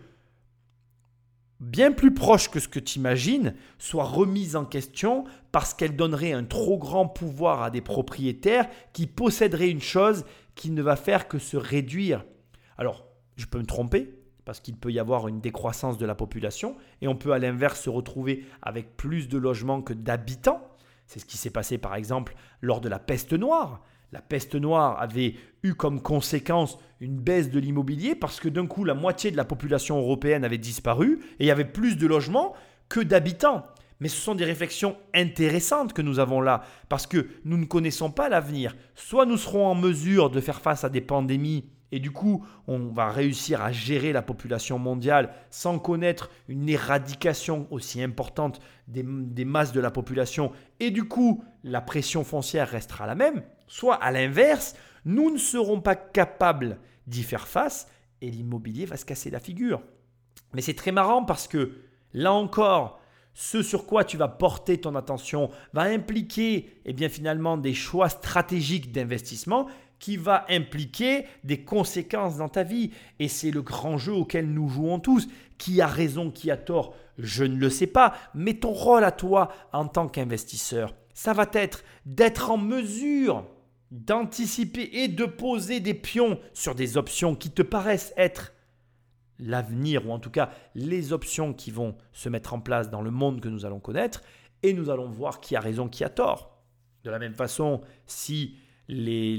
bien 1.64 1.94
plus 1.94 2.14
proche 2.14 2.50
que 2.50 2.60
ce 2.60 2.68
que 2.68 2.80
tu 2.80 3.00
imagines 3.00 3.56
soit 3.80 4.04
remise 4.04 4.56
en 4.56 4.66
question 4.66 5.24
parce 5.52 5.74
qu'elle 5.74 5.96
donnerait 5.96 6.34
un 6.34 6.44
trop 6.44 6.78
grand 6.78 7.08
pouvoir 7.08 7.64
à 7.64 7.70
des 7.70 7.82
propriétaires 7.82 8.68
qui 8.92 9.08
posséderaient 9.08 9.70
une 9.70 9.82
chose 9.82 10.26
qui 10.56 10.72
ne 10.72 10.82
va 10.82 10.96
faire 10.96 11.28
que 11.28 11.40
se 11.40 11.58
réduire. 11.58 12.26
Alors, 12.78 13.06
je 13.38 13.46
peux 13.46 13.60
me 13.60 13.66
tromper, 13.66 14.14
parce 14.46 14.60
qu'il 14.60 14.76
peut 14.76 14.92
y 14.92 15.00
avoir 15.00 15.28
une 15.28 15.40
décroissance 15.40 15.98
de 15.98 16.06
la 16.06 16.16
population, 16.16 16.76
et 17.02 17.08
on 17.08 17.16
peut 17.16 17.32
à 17.32 17.40
l'inverse 17.40 17.82
se 17.82 17.90
retrouver 17.90 18.46
avec 18.62 18.98
plus 18.98 19.30
de 19.30 19.38
logements 19.38 19.82
que 19.82 19.94
d'habitants. 19.94 20.62
C'est 21.08 21.20
ce 21.20 21.26
qui 21.26 21.38
s'est 21.38 21.50
passé 21.50 21.78
par 21.78 21.96
exemple 21.96 22.36
lors 22.62 22.82
de 22.82 22.90
la 22.90 23.00
peste 23.00 23.34
noire. 23.34 23.82
La 24.14 24.22
peste 24.22 24.54
noire 24.54 25.02
avait 25.02 25.34
eu 25.64 25.74
comme 25.74 26.00
conséquence 26.00 26.78
une 27.00 27.20
baisse 27.20 27.50
de 27.50 27.60
l'immobilier 27.60 28.14
parce 28.14 28.40
que 28.40 28.48
d'un 28.48 28.68
coup 28.68 28.84
la 28.84 28.94
moitié 28.94 29.32
de 29.32 29.38
la 29.38 29.44
population 29.44 29.98
européenne 29.98 30.46
avait 30.46 30.60
disparu 30.60 31.20
et 31.40 31.46
il 31.46 31.48
y 31.48 31.52
avait 31.52 31.66
plus 31.66 31.98
de 31.98 32.06
logements 32.06 32.54
que 32.90 33.00
d'habitants. 33.00 33.66
Mais 34.00 34.10
ce 34.10 34.22
sont 34.22 34.36
des 34.36 34.46
réflexions 34.46 34.98
intéressantes 35.16 35.94
que 35.94 36.04
nous 36.04 36.20
avons 36.20 36.42
là, 36.42 36.62
parce 36.90 37.08
que 37.08 37.28
nous 37.44 37.58
ne 37.58 37.66
connaissons 37.66 38.12
pas 38.12 38.30
l'avenir. 38.30 38.76
Soit 38.94 39.26
nous 39.26 39.38
serons 39.38 39.66
en 39.66 39.74
mesure 39.74 40.30
de 40.30 40.42
faire 40.42 40.62
face 40.62 40.84
à 40.84 40.90
des 40.90 41.02
pandémies, 41.02 41.66
et 41.94 42.00
du 42.00 42.10
coup, 42.10 42.44
on 42.66 42.88
va 42.88 43.12
réussir 43.12 43.62
à 43.62 43.72
gérer 43.72 44.14
la 44.14 44.24
population 44.24 44.80
mondiale 44.80 45.32
sans 45.52 45.78
connaître 45.78 46.32
une 46.48 46.68
éradication 46.68 47.68
aussi 47.70 48.02
importante 48.02 48.60
des, 48.88 49.04
masses 49.46 49.74
de 49.74 49.80
la 49.80 49.92
population, 49.92 50.52
et 50.80 50.90
du 50.90 51.04
coup, 51.04 51.44
la 51.64 51.82
pression 51.82 52.24
foncière 52.24 52.68
restera 52.68 53.06
la 53.06 53.14
même. 53.14 53.44
Soit 53.68 53.94
à 53.94 54.10
l'inverse, 54.10 54.76
nous 55.06 55.30
ne 55.30 55.38
serons 55.38 55.82
pas 55.82 55.96
capables 55.96 56.80
d'y 57.06 57.22
faire 57.22 57.48
face, 57.48 57.88
et 58.22 58.32
l'immobilier 58.32 58.88
va 58.88 58.98
se 58.98 59.06
casser 59.06 59.30
la 59.30 59.40
figure. 59.40 59.84
Mais 60.56 60.62
c'est 60.62 60.74
très 60.74 60.92
marrant 60.92 61.24
parce 61.24 61.48
que, 61.48 61.74
là 62.12 62.34
encore, 62.34 63.00
ce 63.36 63.62
sur 63.62 63.86
quoi 63.86 64.04
tu 64.04 64.18
vas 64.18 64.28
porter 64.28 64.80
ton 64.80 64.96
attention 64.96 65.50
va 65.74 65.84
impliquer 65.84 66.70
eh 66.86 66.94
bien 66.94 67.10
finalement 67.10 67.58
des 67.58 67.74
choix 67.74 68.10
stratégiques 68.10 68.92
d'investissement 68.92 69.68
qui 70.04 70.18
va 70.18 70.46
impliquer 70.50 71.28
des 71.46 71.64
conséquences 71.64 72.36
dans 72.36 72.50
ta 72.50 72.64
vie. 72.64 72.92
Et 73.20 73.30
c'est 73.30 73.52
le 73.52 73.62
grand 73.62 73.98
jeu 73.98 74.12
auquel 74.12 74.52
nous 74.52 74.68
jouons 74.68 75.00
tous. 75.00 75.30
Qui 75.58 75.80
a 75.80 75.88
raison, 75.88 76.30
qui 76.30 76.52
a 76.52 76.58
tort, 76.58 76.94
je 77.18 77.46
ne 77.46 77.56
le 77.56 77.70
sais 77.70 77.88
pas. 77.88 78.14
Mais 78.36 78.56
ton 78.56 78.74
rôle 78.74 79.06
à 79.06 79.14
toi 79.14 79.48
en 79.72 79.88
tant 79.88 80.10
qu'investisseur, 80.10 80.94
ça 81.14 81.32
va 81.32 81.48
être 81.54 81.86
d'être 82.06 82.52
en 82.52 82.58
mesure 82.58 83.46
d'anticiper 83.92 84.90
et 84.92 85.08
de 85.08 85.24
poser 85.24 85.80
des 85.80 85.94
pions 85.94 86.38
sur 86.52 86.76
des 86.76 86.98
options 86.98 87.34
qui 87.34 87.52
te 87.52 87.62
paraissent 87.62 88.14
être 88.18 88.52
l'avenir, 89.40 90.06
ou 90.06 90.12
en 90.12 90.20
tout 90.20 90.32
cas 90.32 90.50
les 90.76 91.14
options 91.14 91.54
qui 91.54 91.72
vont 91.72 91.96
se 92.12 92.28
mettre 92.28 92.54
en 92.54 92.60
place 92.60 92.90
dans 92.90 93.02
le 93.02 93.12
monde 93.12 93.40
que 93.40 93.48
nous 93.48 93.66
allons 93.66 93.80
connaître, 93.80 94.22
et 94.64 94.74
nous 94.74 94.90
allons 94.90 95.08
voir 95.08 95.40
qui 95.40 95.56
a 95.56 95.62
raison, 95.62 95.88
qui 95.88 96.04
a 96.04 96.10
tort. 96.10 96.62
De 97.06 97.10
la 97.10 97.20
même 97.20 97.36
façon, 97.36 97.80
si 98.06 98.58
les, 98.88 99.38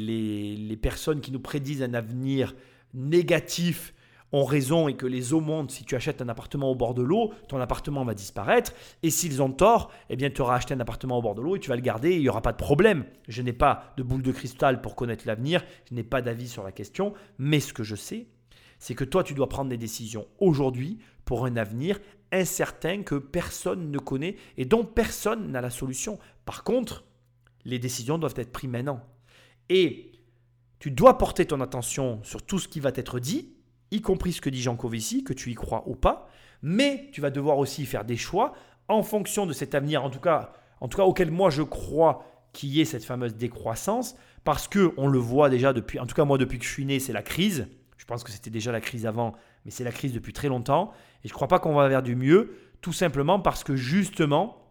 les, 0.56 0.76
personnes 0.76 1.20
qui 1.20 1.30
nous 1.32 1.40
prédisent 1.40 1.82
un 1.82 1.94
avenir 1.94 2.54
négatif 2.94 3.94
ont 4.32 4.44
raison 4.44 4.88
et 4.88 4.96
que 4.96 5.06
les 5.06 5.32
eaux 5.32 5.40
montent, 5.40 5.70
si 5.70 5.84
tu 5.84 5.94
achètes 5.94 6.20
un 6.20 6.28
appartement 6.28 6.70
au 6.70 6.74
bord 6.74 6.94
de 6.94 7.02
l'eau, 7.02 7.32
ton 7.48 7.60
appartement 7.60 8.04
va 8.04 8.14
disparaître. 8.14 8.72
Et 9.02 9.10
s'ils 9.10 9.40
ont 9.40 9.52
tort, 9.52 9.92
eh 10.10 10.16
bien, 10.16 10.28
tu 10.28 10.40
auras 10.42 10.56
acheté 10.56 10.74
un 10.74 10.80
appartement 10.80 11.18
au 11.18 11.22
bord 11.22 11.36
de 11.36 11.42
l'eau 11.42 11.54
et 11.54 11.60
tu 11.60 11.68
vas 11.68 11.76
le 11.76 11.82
garder 11.82 12.14
il 12.14 12.20
n'y 12.20 12.28
aura 12.28 12.42
pas 12.42 12.52
de 12.52 12.56
problème. 12.56 13.04
Je 13.28 13.42
n'ai 13.42 13.52
pas 13.52 13.94
de 13.96 14.02
boule 14.02 14.22
de 14.22 14.32
cristal 14.32 14.80
pour 14.80 14.96
connaître 14.96 15.24
l'avenir, 15.26 15.62
je 15.88 15.94
n'ai 15.94 16.02
pas 16.02 16.20
d'avis 16.20 16.48
sur 16.48 16.64
la 16.64 16.72
question, 16.72 17.14
mais 17.38 17.60
ce 17.60 17.72
que 17.72 17.84
je 17.84 17.94
sais, 17.94 18.26
c'est 18.80 18.94
que 18.94 19.04
toi, 19.04 19.22
tu 19.22 19.34
dois 19.34 19.48
prendre 19.48 19.70
des 19.70 19.76
décisions 19.76 20.26
aujourd'hui 20.40 20.98
pour 21.24 21.46
un 21.46 21.56
avenir 21.56 22.00
incertain 22.32 23.02
que 23.02 23.14
personne 23.14 23.90
ne 23.90 23.98
connaît 23.98 24.36
et 24.56 24.64
dont 24.64 24.84
personne 24.84 25.52
n'a 25.52 25.60
la 25.60 25.70
solution. 25.70 26.18
Par 26.44 26.64
contre, 26.64 27.04
les 27.64 27.78
décisions 27.78 28.18
doivent 28.18 28.34
être 28.36 28.52
prises 28.52 28.68
maintenant. 28.68 29.00
Et 29.68 30.12
tu 30.78 30.90
dois 30.90 31.18
porter 31.18 31.46
ton 31.46 31.60
attention 31.60 32.20
sur 32.22 32.42
tout 32.42 32.58
ce 32.58 32.68
qui 32.68 32.80
va 32.80 32.90
être 32.94 33.18
dit, 33.18 33.54
y 33.90 34.00
compris 34.00 34.32
ce 34.32 34.40
que 34.40 34.50
dit 34.50 34.60
Jean 34.60 34.76
Covici, 34.76 35.24
que 35.24 35.32
tu 35.32 35.50
y 35.50 35.54
crois 35.54 35.84
ou 35.86 35.94
pas, 35.94 36.28
mais 36.62 37.08
tu 37.12 37.20
vas 37.20 37.30
devoir 37.30 37.58
aussi 37.58 37.86
faire 37.86 38.04
des 38.04 38.16
choix 38.16 38.54
en 38.88 39.02
fonction 39.02 39.46
de 39.46 39.52
cet 39.52 39.74
avenir, 39.74 40.04
en 40.04 40.10
tout 40.10 40.20
cas, 40.20 40.52
en 40.80 40.88
tout 40.88 40.98
cas 40.98 41.04
auquel 41.04 41.30
moi 41.30 41.50
je 41.50 41.62
crois 41.62 42.24
qu'il 42.52 42.70
y 42.70 42.80
ait 42.80 42.84
cette 42.84 43.04
fameuse 43.04 43.34
décroissance, 43.34 44.16
parce 44.44 44.68
que 44.68 44.92
on 44.96 45.08
le 45.08 45.18
voit 45.18 45.48
déjà 45.48 45.72
depuis, 45.72 45.98
en 45.98 46.06
tout 46.06 46.14
cas 46.14 46.24
moi 46.24 46.38
depuis 46.38 46.58
que 46.58 46.64
je 46.64 46.70
suis 46.70 46.84
né, 46.84 47.00
c'est 47.00 47.12
la 47.12 47.22
crise. 47.22 47.66
Je 47.96 48.04
pense 48.04 48.22
que 48.22 48.30
c'était 48.30 48.50
déjà 48.50 48.70
la 48.70 48.82
crise 48.82 49.06
avant, 49.06 49.32
mais 49.64 49.70
c'est 49.70 49.84
la 49.84 49.92
crise 49.92 50.12
depuis 50.12 50.34
très 50.34 50.48
longtemps. 50.48 50.92
Et 51.24 51.28
je 51.28 51.32
ne 51.32 51.34
crois 51.34 51.48
pas 51.48 51.58
qu'on 51.58 51.74
va 51.74 51.88
vers 51.88 52.02
du 52.02 52.16
mieux, 52.16 52.54
tout 52.82 52.92
simplement 52.92 53.40
parce 53.40 53.64
que 53.64 53.76
justement, 53.76 54.70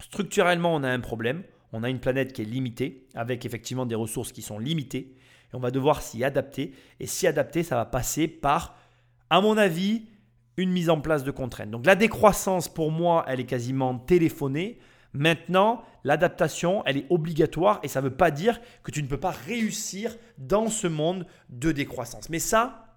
structurellement, 0.00 0.74
on 0.74 0.82
a 0.82 0.88
un 0.88 1.00
problème. 1.00 1.42
On 1.72 1.82
a 1.82 1.90
une 1.90 2.00
planète 2.00 2.32
qui 2.32 2.42
est 2.42 2.46
limitée, 2.46 3.06
avec 3.14 3.46
effectivement 3.46 3.86
des 3.86 3.94
ressources 3.94 4.32
qui 4.32 4.42
sont 4.42 4.58
limitées. 4.58 5.14
Et 5.52 5.54
on 5.54 5.60
va 5.60 5.70
devoir 5.70 6.02
s'y 6.02 6.24
adapter. 6.24 6.72
Et 6.98 7.06
s'y 7.06 7.26
adapter, 7.26 7.62
ça 7.62 7.76
va 7.76 7.84
passer 7.84 8.28
par, 8.28 8.76
à 9.30 9.40
mon 9.40 9.56
avis, 9.56 10.06
une 10.56 10.70
mise 10.70 10.90
en 10.90 11.00
place 11.00 11.24
de 11.24 11.30
contraintes. 11.30 11.70
Donc 11.70 11.86
la 11.86 11.94
décroissance, 11.94 12.68
pour 12.68 12.90
moi, 12.90 13.24
elle 13.28 13.40
est 13.40 13.46
quasiment 13.46 13.98
téléphonée. 13.98 14.78
Maintenant, 15.12 15.82
l'adaptation, 16.04 16.84
elle 16.86 16.98
est 16.98 17.06
obligatoire 17.10 17.80
et 17.82 17.88
ça 17.88 18.00
ne 18.00 18.08
veut 18.08 18.16
pas 18.16 18.30
dire 18.30 18.60
que 18.82 18.90
tu 18.90 19.02
ne 19.02 19.08
peux 19.08 19.18
pas 19.18 19.30
réussir 19.30 20.16
dans 20.38 20.68
ce 20.68 20.86
monde 20.86 21.26
de 21.48 21.72
décroissance. 21.72 22.28
Mais 22.28 22.38
ça, 22.38 22.96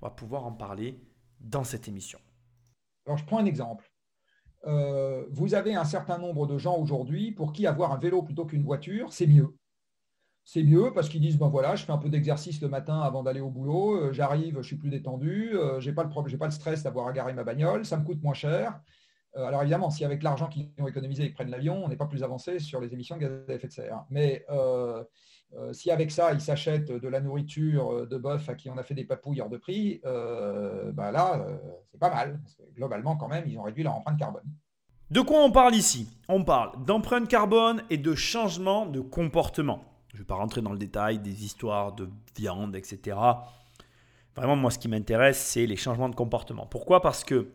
on 0.00 0.06
va 0.06 0.10
pouvoir 0.10 0.46
en 0.46 0.52
parler 0.52 1.00
dans 1.40 1.64
cette 1.64 1.88
émission. 1.88 2.18
Alors, 3.06 3.18
je 3.18 3.24
prends 3.24 3.38
un 3.38 3.46
exemple. 3.46 3.90
Euh, 4.66 5.24
vous 5.30 5.54
avez 5.54 5.74
un 5.74 5.84
certain 5.84 6.18
nombre 6.18 6.46
de 6.46 6.58
gens 6.58 6.76
aujourd'hui 6.76 7.32
pour 7.32 7.52
qui 7.52 7.66
avoir 7.66 7.92
un 7.92 7.98
vélo 7.98 8.22
plutôt 8.22 8.44
qu'une 8.44 8.64
voiture, 8.64 9.12
c'est 9.12 9.26
mieux. 9.26 9.56
C'est 10.44 10.62
mieux 10.62 10.92
parce 10.94 11.08
qu'ils 11.08 11.20
disent, 11.20 11.38
ben 11.38 11.48
voilà, 11.48 11.76
je 11.76 11.84
fais 11.84 11.92
un 11.92 11.98
peu 11.98 12.08
d'exercice 12.08 12.60
le 12.60 12.68
matin 12.68 13.00
avant 13.00 13.22
d'aller 13.22 13.40
au 13.40 13.50
boulot, 13.50 13.96
euh, 13.96 14.12
j'arrive, 14.12 14.56
je 14.62 14.66
suis 14.66 14.76
plus 14.76 14.88
détendu, 14.88 15.54
euh, 15.54 15.78
je 15.78 15.90
n'ai 15.90 15.94
pas, 15.94 16.04
le 16.04 16.50
stress 16.50 16.82
d'avoir 16.82 17.06
à 17.06 17.12
garer 17.12 17.34
ma 17.34 17.44
bagnole, 17.44 17.84
ça 17.84 17.98
me 17.98 18.04
coûte 18.04 18.22
moins 18.22 18.34
cher. 18.34 18.80
alors 19.34 19.60
évidemment, 19.62 19.90
si 19.90 20.04
avec 20.04 20.22
l'argent 20.22 20.48
qu'ils 20.48 20.70
ont 20.78 20.88
économisé, 20.88 21.24
ils 21.24 21.34
prennent 21.34 21.50
l'avion, 21.50 21.84
on 21.84 21.88
n'est 21.88 21.96
pas 21.96 22.06
plus 22.06 22.22
avancé 22.22 22.58
sur 22.58 22.80
les 22.80 22.92
émissions 22.92 23.16
de 23.16 23.20
gaz 23.20 23.30
à 23.48 23.52
effet 23.52 23.68
de 23.68 23.72
serre. 23.72 24.04
Mais 24.10 24.44
si 25.72 25.90
avec 25.90 26.10
ça, 26.10 26.32
ils 26.32 26.40
s'achètent 26.40 26.92
de 26.92 27.08
la 27.08 27.20
nourriture 27.20 28.06
de 28.06 28.16
bœuf 28.18 28.48
à 28.48 28.54
qui 28.54 28.70
on 28.70 28.76
a 28.76 28.82
fait 28.82 28.94
des 28.94 29.04
papouilles 29.04 29.40
hors 29.40 29.48
de 29.48 29.56
prix, 29.56 30.00
ben 30.04 31.10
là, 31.10 31.46
c'est 31.90 31.98
pas 31.98 32.10
mal. 32.10 32.40
globalement, 32.78 33.16
quand 33.16 33.28
même, 33.28 33.44
ils 33.46 33.58
ont 33.58 33.62
réduit 33.62 33.82
leur 33.82 33.94
empreinte 33.94 34.18
carbone. 34.18 34.44
De 35.10 35.20
quoi 35.20 35.42
on 35.42 35.50
parle 35.50 35.74
ici? 35.74 36.08
On 36.28 36.44
parle 36.44 36.84
d'empreinte 36.84 37.28
carbone 37.28 37.82
et 37.90 37.96
de 37.96 38.14
changement 38.14 38.86
de 38.86 39.00
comportement. 39.00 39.84
Je 40.08 40.16
ne 40.16 40.18
vais 40.20 40.26
pas 40.26 40.36
rentrer 40.36 40.62
dans 40.62 40.72
le 40.72 40.78
détail 40.78 41.18
des 41.18 41.44
histoires 41.44 41.92
de 41.92 42.08
viande, 42.36 42.76
etc. 42.76 43.16
Vraiment, 44.36 44.56
moi, 44.56 44.70
ce 44.70 44.78
qui 44.78 44.88
m'intéresse, 44.88 45.38
c'est 45.38 45.66
les 45.66 45.76
changements 45.76 46.08
de 46.08 46.14
comportement. 46.14 46.66
Pourquoi? 46.66 47.00
Parce 47.00 47.24
que 47.24 47.48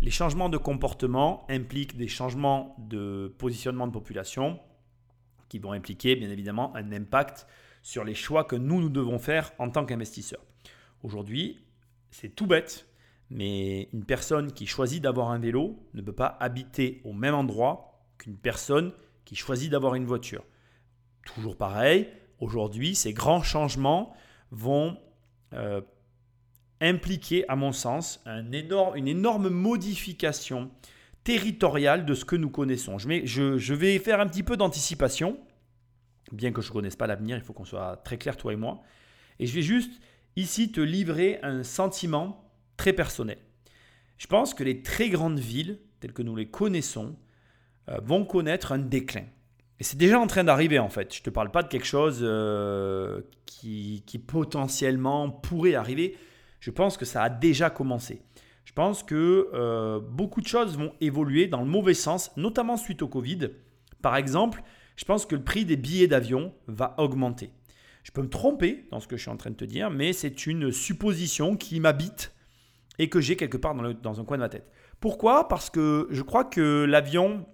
les 0.00 0.10
changements 0.10 0.48
de 0.48 0.58
comportement 0.58 1.46
impliquent 1.48 1.96
des 1.96 2.08
changements 2.08 2.76
de 2.78 3.34
positionnement 3.38 3.86
de 3.86 3.92
population 3.92 4.60
qui 5.48 5.58
vont 5.58 5.72
impliquer, 5.72 6.16
bien 6.16 6.30
évidemment, 6.30 6.74
un 6.76 6.92
impact 6.92 7.46
sur 7.82 8.04
les 8.04 8.14
choix 8.14 8.44
que 8.44 8.56
nous, 8.56 8.80
nous 8.80 8.90
devons 8.90 9.18
faire 9.18 9.52
en 9.58 9.70
tant 9.70 9.84
qu'investisseurs. 9.84 10.44
Aujourd'hui, 11.02 11.60
c'est 12.10 12.34
tout 12.34 12.46
bête, 12.46 12.86
mais 13.30 13.88
une 13.92 14.04
personne 14.04 14.52
qui 14.52 14.66
choisit 14.66 15.02
d'avoir 15.02 15.30
un 15.30 15.38
vélo 15.38 15.78
ne 15.94 16.02
peut 16.02 16.12
pas 16.12 16.36
habiter 16.40 17.00
au 17.04 17.12
même 17.12 17.34
endroit 17.34 18.04
qu'une 18.18 18.36
personne 18.36 18.92
qui 19.24 19.36
choisit 19.36 19.70
d'avoir 19.70 19.94
une 19.94 20.06
voiture. 20.06 20.44
Toujours 21.24 21.56
pareil, 21.56 22.08
aujourd'hui, 22.40 22.94
ces 22.94 23.12
grands 23.12 23.42
changements 23.42 24.14
vont 24.50 24.96
euh, 25.52 25.80
impliquer, 26.80 27.46
à 27.48 27.56
mon 27.56 27.72
sens, 27.72 28.22
une 28.26 29.08
énorme 29.08 29.48
modification 29.50 30.70
territoriale 31.28 32.06
de 32.06 32.14
ce 32.14 32.24
que 32.24 32.36
nous 32.36 32.48
connaissons. 32.48 32.96
Je, 32.96 33.58
je, 33.58 33.74
vais 33.74 33.98
faire 33.98 34.18
un 34.18 34.26
petit 34.26 34.42
peu 34.42 34.56
d'anticipation, 34.56 35.38
bien 36.32 36.52
que 36.52 36.62
je 36.62 36.68
ne 36.68 36.72
connaisse 36.72 36.96
pas 36.96 37.06
l'avenir, 37.06 37.36
il 37.36 37.42
faut 37.42 37.52
qu'on 37.52 37.66
soit 37.66 37.98
très 37.98 38.16
clair, 38.16 38.38
toi 38.38 38.54
et 38.54 38.56
moi. 38.56 38.80
Et 39.38 39.46
je 39.46 39.54
vais 39.54 39.60
juste 39.60 40.00
ici 40.36 40.72
te 40.72 40.80
livrer 40.80 41.38
un 41.42 41.64
sentiment 41.64 42.50
très 42.78 42.94
personnel. 42.94 43.36
Je 44.16 44.26
pense 44.26 44.54
que 44.54 44.64
les 44.64 44.82
très 44.82 45.10
grandes 45.10 45.38
villes, 45.38 45.80
telles 46.00 46.14
que 46.14 46.22
nous 46.22 46.34
les 46.34 46.48
connaissons, 46.48 47.14
euh, 47.90 47.98
vont 48.02 48.24
connaître 48.24 48.72
un 48.72 48.78
déclin. 48.78 49.26
Et 49.80 49.84
c'est 49.84 49.98
déjà 49.98 50.18
en 50.18 50.28
train 50.28 50.44
d'arriver 50.44 50.78
en 50.78 50.88
fait. 50.88 51.12
Je 51.12 51.20
ne 51.20 51.24
te 51.24 51.30
parle 51.30 51.50
pas 51.50 51.62
de 51.62 51.68
quelque 51.68 51.86
chose 51.86 52.20
euh, 52.22 53.20
qui, 53.44 54.02
potentiellement 54.26 55.28
pourrait 55.28 55.74
arriver. 55.74 56.16
Je 56.58 56.70
pense 56.70 56.96
que 56.96 57.04
ça 57.04 57.22
a 57.22 57.28
déjà 57.28 57.68
commencé. 57.68 58.22
Je 58.68 58.74
pense 58.74 59.02
que 59.02 59.48
euh, 59.54 59.98
beaucoup 59.98 60.42
de 60.42 60.46
choses 60.46 60.76
vont 60.76 60.92
évoluer 61.00 61.46
dans 61.46 61.62
le 61.62 61.66
mauvais 61.66 61.94
sens, 61.94 62.30
notamment 62.36 62.76
suite 62.76 63.00
au 63.00 63.08
Covid. 63.08 63.48
Par 64.02 64.14
exemple, 64.14 64.62
je 64.94 65.06
pense 65.06 65.24
que 65.24 65.34
le 65.34 65.42
prix 65.42 65.64
des 65.64 65.78
billets 65.78 66.06
d'avion 66.06 66.52
va 66.66 66.94
augmenter. 66.98 67.50
Je 68.02 68.12
peux 68.12 68.20
me 68.20 68.28
tromper 68.28 68.86
dans 68.90 69.00
ce 69.00 69.08
que 69.08 69.16
je 69.16 69.22
suis 69.22 69.30
en 69.30 69.38
train 69.38 69.48
de 69.48 69.56
te 69.56 69.64
dire, 69.64 69.88
mais 69.88 70.12
c'est 70.12 70.46
une 70.46 70.70
supposition 70.70 71.56
qui 71.56 71.80
m'habite 71.80 72.34
et 72.98 73.08
que 73.08 73.22
j'ai 73.22 73.36
quelque 73.36 73.56
part 73.56 73.74
dans, 73.74 73.90
dans, 73.90 74.20
un 74.20 74.24
coin 74.26 74.36
de 74.36 74.42
ma 74.42 74.50
tête. 74.50 74.70
Pourquoi? 75.00 75.48
Parce 75.48 75.70
que 75.70 76.06
je 76.10 76.20
crois 76.20 76.44
que 76.44 76.84
l'avion 76.84 77.46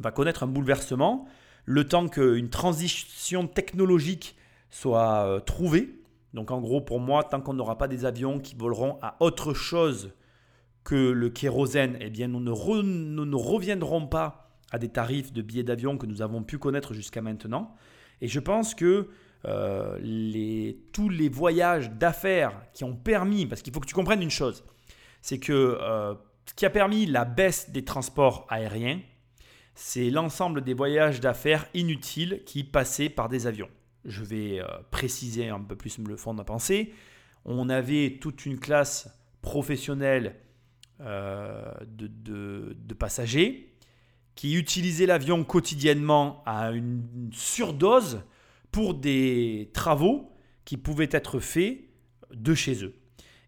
va 0.00 0.10
connaître 0.10 0.42
un 0.42 0.48
bouleversement 0.48 1.28
le 1.66 1.86
temps 1.86 2.08
qu'une 2.08 2.50
transition 2.50 3.46
technologique 3.46 4.34
soit 4.70 5.24
euh, 5.24 5.38
trouvée. 5.38 6.00
Donc 6.34 6.50
en 6.50 6.60
gros, 6.60 6.80
pour 6.80 6.98
moi, 6.98 7.22
tant 7.22 7.40
qu'on 7.40 7.54
n'aura 7.54 7.78
pas 7.78 7.86
des 7.86 8.04
avions 8.04 8.40
qui 8.40 8.56
voleront 8.56 8.98
à 9.02 9.14
autre 9.20 9.54
chose 9.54 10.12
que 10.84 11.10
le 11.10 11.30
kérosène, 11.30 11.96
eh 12.00 12.10
bien 12.10 12.28
nous 12.28 12.40
ne, 12.40 12.50
reviendrons 12.50 14.06
pas 14.06 14.50
à 14.70 14.78
des 14.78 14.88
tarifs 14.88 15.32
de 15.32 15.42
billets 15.42 15.62
d'avion 15.62 15.98
que 15.98 16.06
nous 16.06 16.22
avons 16.22 16.42
pu 16.42 16.58
connaître 16.58 16.94
jusqu'à 16.94 17.22
maintenant. 17.22 17.74
Et 18.20 18.28
je 18.28 18.40
pense 18.40 18.74
que 18.74 19.08
euh, 19.44 20.72
tous 20.92 21.08
les 21.08 21.28
voyages 21.28 21.90
d'affaires 21.90 22.60
qui 22.72 22.84
ont 22.84 22.96
permis, 22.96 23.46
parce 23.46 23.62
qu'il 23.62 23.72
faut 23.72 23.80
que 23.80 23.86
tu 23.86 23.94
comprennes 23.94 24.22
une 24.22 24.30
chose, 24.30 24.64
c'est 25.20 25.38
que 25.38 25.52
euh, 25.52 26.14
ce 26.46 26.54
qui 26.54 26.66
a 26.66 26.70
permis 26.70 27.06
la 27.06 27.24
baisse 27.24 27.70
des 27.70 27.84
transports 27.84 28.46
aériens, 28.48 29.00
c'est 29.74 30.10
l'ensemble 30.10 30.62
des 30.62 30.74
voyages 30.74 31.20
d'affaires 31.20 31.66
inutiles 31.74 32.42
qui 32.44 32.64
passaient 32.64 33.08
par 33.08 33.28
des 33.28 33.46
avions. 33.46 33.70
Je 34.04 34.22
vais 34.22 34.60
euh, 34.60 34.66
préciser 34.90 35.48
un 35.48 35.60
peu 35.60 35.76
plus 35.76 35.98
le 35.98 36.16
fond 36.16 36.32
de 36.32 36.38
ma 36.38 36.44
pensée. 36.44 36.92
On 37.44 37.68
avait 37.68 38.18
toute 38.20 38.46
une 38.46 38.58
classe 38.58 39.08
professionnelle 39.40 40.36
de, 41.02 42.76
de, 42.76 42.94
passagers 42.94 43.74
qui 44.34 44.54
utilisaient 44.54 45.06
l'avion 45.06 45.44
quotidiennement 45.44 46.42
à 46.46 46.70
une 46.70 47.30
surdose 47.32 48.22
pour 48.70 48.94
des 48.94 49.70
travaux 49.74 50.30
qui 50.64 50.76
pouvaient 50.76 51.08
être 51.10 51.40
faits 51.40 51.80
de 52.32 52.54
chez 52.54 52.84
eux. 52.84 52.94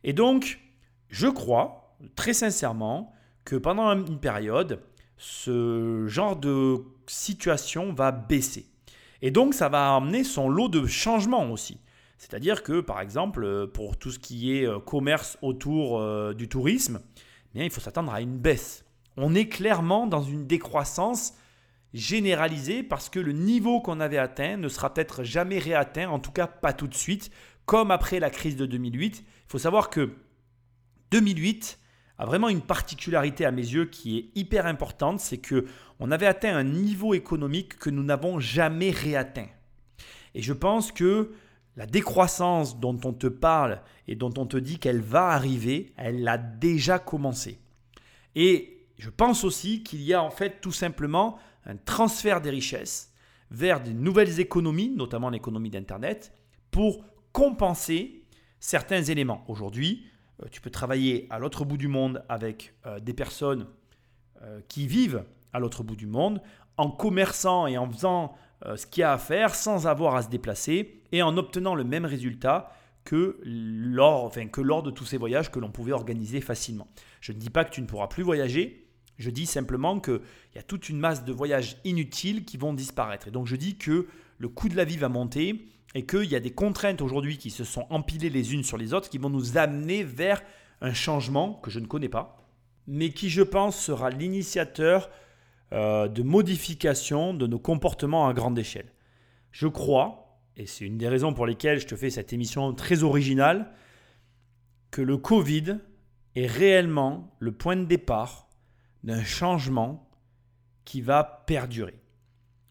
Et 0.03 0.13
donc, 0.13 0.61
je 1.09 1.29
crois 1.29 1.97
très 2.17 2.35
sincèrement 2.35 3.13
que 3.45 3.57
pendant 3.57 3.91
une 3.93 4.19
période, 4.19 4.83
ce 5.17 6.07
genre 6.07 6.37
de 6.37 6.85
situation 7.07 7.93
va 7.93 8.13
baisser. 8.13 8.67
Et 9.23 9.31
donc, 9.31 9.55
ça 9.55 9.69
va 9.69 9.95
amener 9.95 10.25
son 10.25 10.49
lot 10.49 10.69
de 10.69 10.87
changements 10.87 11.51
aussi. 11.51 11.79
C'est-à-dire 12.19 12.63
que, 12.63 12.81
par 12.81 13.01
exemple, 13.01 13.69
pour 13.69 13.97
tout 13.97 14.11
ce 14.11 14.19
qui 14.19 14.57
est 14.57 14.67
euh, 14.67 14.79
commerce 14.79 15.39
autour 15.43 16.01
euh, 16.01 16.33
du 16.33 16.49
tourisme, 16.49 17.01
il 17.55 17.71
faut 17.71 17.81
s'attendre 17.81 18.13
à 18.13 18.21
une 18.21 18.39
baisse. 18.39 18.85
On 19.17 19.35
est 19.35 19.49
clairement 19.49 20.07
dans 20.07 20.23
une 20.23 20.47
décroissance 20.47 21.35
généralisé 21.93 22.83
parce 22.83 23.09
que 23.09 23.21
le 23.21 23.33
niveau 23.33 23.81
qu'on 23.81 24.01
avait 24.01 24.19
atteint 24.19 24.57
ne 24.57 24.69
sera 24.69 24.93
peut-être 24.93 25.23
jamais 25.23 25.59
réatteint, 25.59 26.09
en 26.09 26.19
tout 26.19 26.33
cas 26.33 26.49
pas 26.49 26.73
tout 26.73 26.89
de 26.89 26.95
suite, 26.95 27.31
comme 27.67 27.91
après 27.91 28.19
la 28.19 28.31
crise 28.31 28.57
de 28.57 28.67
2008. 28.67 29.21
Il 29.21 29.25
faut 29.49 29.59
savoir 29.59 29.91
que 29.91 30.15
2008 31.13 31.79
a 32.19 32.27
vraiment 32.27 32.49
une 32.49 32.61
particularité 32.61 33.45
à 33.45 33.53
mes 33.53 33.63
yeux 33.63 33.87
qui 33.87 34.19
est 34.19 34.31
hyper 34.35 34.67
importante, 34.67 35.21
c'est 35.21 35.39
que 35.39 35.67
on 36.01 36.11
avait 36.11 36.27
atteint 36.27 36.57
un 36.57 36.65
niveau 36.65 37.15
économique 37.15 37.79
que 37.79 37.91
nous 37.91 38.03
n'avons 38.03 38.41
jamais 38.41 38.91
réatteint. 38.91 39.49
Et 40.35 40.43
je 40.43 40.53
pense 40.53 40.91
que 40.91 41.33
la 41.77 41.87
décroissance 41.87 42.79
dont 42.79 42.99
on 43.05 43.13
te 43.13 43.27
parle 43.27 43.81
et 44.07 44.15
dont 44.15 44.33
on 44.37 44.47
te 44.47 44.57
dit 44.57 44.79
qu'elle 44.79 45.01
va 45.01 45.29
arriver, 45.29 45.93
elle 45.97 46.27
a 46.29 46.39
déjà 46.39 46.99
commencé. 46.99 47.59
Et 48.35 48.87
je 48.99 49.11
pense 49.11 49.45
aussi 49.45 49.83
qu'il 49.83 50.03
y 50.03 50.15
a 50.15 50.23
en 50.23 50.31
fait 50.31 50.61
tout 50.61 50.73
simplement 50.73 51.39
un 51.67 51.77
transfert 51.77 52.41
des 52.41 52.51
richesses 52.51 53.13
vers 53.51 53.81
des 53.81 53.95
nouvelles 53.95 54.41
économies, 54.41 54.91
notamment 54.91 55.31
l'économie 55.31 55.71
d'Internet, 55.71 56.33
pour 56.71 57.05
compenser 57.33 58.25
certains 58.61 59.03
éléments. 59.03 59.45
Aujourd'hui, 59.49 60.07
euh, 60.43 60.47
tu 60.51 60.61
peux 60.61 60.71
travailler 60.71 61.27
à 61.31 61.39
l'autre 61.39 61.65
bout 61.65 61.77
du 61.77 61.89
monde 61.89 62.25
avec 62.29 62.75
euh, 62.87 63.01
des 63.01 63.15
personnes 63.15 63.67
euh, 64.43 64.61
qui 64.69 64.87
vivent 64.87 65.25
à 65.53 65.61
l'autre 65.61 65.83
bout 65.83 65.97
du 65.97 66.07
monde, 66.07 66.41
en 66.77 66.91
commerçant 66.91 67.67
et 67.67 67.79
en 67.79 67.89
faisant 67.91 68.35
ce 68.77 68.87
qu'il 68.87 69.03
y 69.03 69.05
a 69.05 69.13
à 69.13 69.19
faire 69.19 69.55
sans 69.55 69.87
avoir 69.87 70.17
à 70.17 70.23
se 70.23 70.29
déplacer 70.29 71.03
et 71.13 71.23
en 71.23 71.37
obtenant 71.37 71.75
le 71.75 71.85
même 71.85 72.05
résultat 72.05 72.73
que 73.05 73.39
lors, 73.45 74.25
enfin, 74.25 74.47
que 74.47 74.61
lors 74.61 74.83
de 74.83 74.91
tous 74.91 75.05
ces 75.05 75.19
voyages 75.19 75.51
que 75.51 75.59
l'on 75.59 75.71
pouvait 75.71 75.93
organiser 75.93 76.41
facilement. 76.41 76.89
Je 77.21 77.33
ne 77.33 77.39
dis 77.39 77.51
pas 77.51 77.65
que 77.65 77.71
tu 77.71 77.83
ne 77.83 77.87
pourras 77.87 78.09
plus 78.09 78.23
voyager, 78.23 78.85
je 79.19 79.31
dis 79.31 79.47
simplement 79.47 80.01
qu'il 80.01 80.21
y 80.55 80.59
a 80.59 80.63
toute 80.63 80.89
une 80.89 80.99
masse 80.99 81.25
de 81.25 81.33
voyages 81.33 81.77
inutiles 81.85 82.45
qui 82.45 82.57
vont 82.57 82.73
disparaître. 82.73 83.29
Et 83.29 83.31
donc 83.31 83.47
je 83.47 83.57
dis 83.57 83.77
que 83.77 84.07
le 84.39 84.49
coût 84.49 84.69
de 84.69 84.77
la 84.77 84.85
vie 84.85 84.97
va 84.97 85.09
monter 85.09 85.69
et 85.95 86.07
qu'il 86.07 86.25
y 86.25 86.35
a 86.35 86.41
des 86.41 86.53
contraintes 86.53 87.03
aujourd'hui 87.03 87.39
qui 87.39 87.51
se 87.51 87.65
sont 87.65 87.87
empilées 87.91 88.31
les 88.31 88.55
unes 88.55 88.65
sur 88.65 88.79
les 88.79 88.95
autres 88.95 89.09
qui 89.09 89.19
vont 89.19 89.31
nous 89.31 89.57
amener 89.57 90.03
vers 90.03 90.43
un 90.81 90.93
changement 90.93 91.55
que 91.63 91.71
je 91.71 91.79
ne 91.79 91.87
connais 91.87 92.09
pas, 92.09 92.45
mais 92.87 93.11
qui 93.11 93.31
je 93.31 93.43
pense 93.43 93.79
sera 93.79 94.11
l'initiateur 94.11 95.09
euh, 95.73 96.09
de 96.09 96.23
modification 96.23 97.35
de 97.35 97.47
nos 97.47 97.59
comportements 97.59 98.29
à 98.29 98.35
grande 98.35 98.59
échelle. 98.59 98.93
Je 99.51 99.67
crois, 99.67 100.41
et 100.57 100.67
c'est 100.67 100.85
une 100.85 100.99
des 100.99 101.09
raisons 101.09 101.33
pour 101.33 101.47
lesquelles 101.47 101.81
je 101.81 101.87
te 101.87 101.97
fais 101.97 102.11
cette 102.11 102.33
émission 102.33 102.73
très 102.75 103.03
originale, 103.03 103.73
que 104.91 105.03
le 105.03 105.17
Covid 105.17 105.79
est 106.37 106.47
réellement 106.47 107.35
le 107.39 107.53
point 107.53 107.77
de 107.77 107.85
départ 107.85 108.49
d'un 109.03 109.25
changement 109.25 110.09
qui 110.85 111.01
va 111.01 111.45
perdurer. 111.47 111.99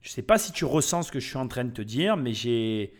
Je 0.01 0.09
ne 0.09 0.13
sais 0.13 0.21
pas 0.21 0.38
si 0.38 0.51
tu 0.51 0.65
ressens 0.65 1.03
ce 1.03 1.12
que 1.12 1.19
je 1.19 1.27
suis 1.27 1.38
en 1.38 1.47
train 1.47 1.63
de 1.63 1.71
te 1.71 1.81
dire, 1.81 2.17
mais 2.17 2.33
j'ai 2.33 2.93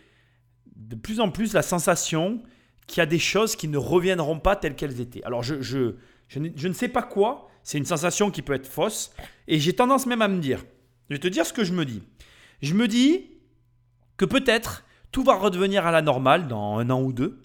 de 0.76 0.96
plus 0.96 1.20
en 1.20 1.30
plus 1.30 1.52
la 1.52 1.62
sensation 1.62 2.42
qu'il 2.86 2.98
y 2.98 3.00
a 3.02 3.06
des 3.06 3.18
choses 3.18 3.56
qui 3.56 3.68
ne 3.68 3.78
reviendront 3.78 4.38
pas 4.38 4.56
telles 4.56 4.74
qu'elles 4.74 5.00
étaient. 5.00 5.22
Alors 5.24 5.42
je, 5.42 5.60
je, 5.60 5.96
je, 6.28 6.38
ne, 6.38 6.48
je 6.56 6.68
ne 6.68 6.72
sais 6.72 6.88
pas 6.88 7.02
quoi, 7.02 7.48
c'est 7.64 7.78
une 7.78 7.86
sensation 7.86 8.30
qui 8.30 8.42
peut 8.42 8.52
être 8.52 8.66
fausse, 8.66 9.12
et 9.48 9.58
j'ai 9.58 9.72
tendance 9.72 10.06
même 10.06 10.22
à 10.22 10.28
me 10.28 10.40
dire, 10.40 10.64
je 11.10 11.16
vais 11.16 11.20
te 11.20 11.28
dire 11.28 11.44
ce 11.44 11.52
que 11.52 11.64
je 11.64 11.72
me 11.72 11.84
dis. 11.84 12.02
Je 12.62 12.74
me 12.74 12.86
dis 12.86 13.26
que 14.16 14.24
peut-être 14.24 14.84
tout 15.10 15.24
va 15.24 15.34
redevenir 15.34 15.86
à 15.86 15.90
la 15.90 16.02
normale 16.02 16.46
dans 16.46 16.78
un 16.78 16.90
an 16.90 17.02
ou 17.02 17.12
deux, 17.12 17.40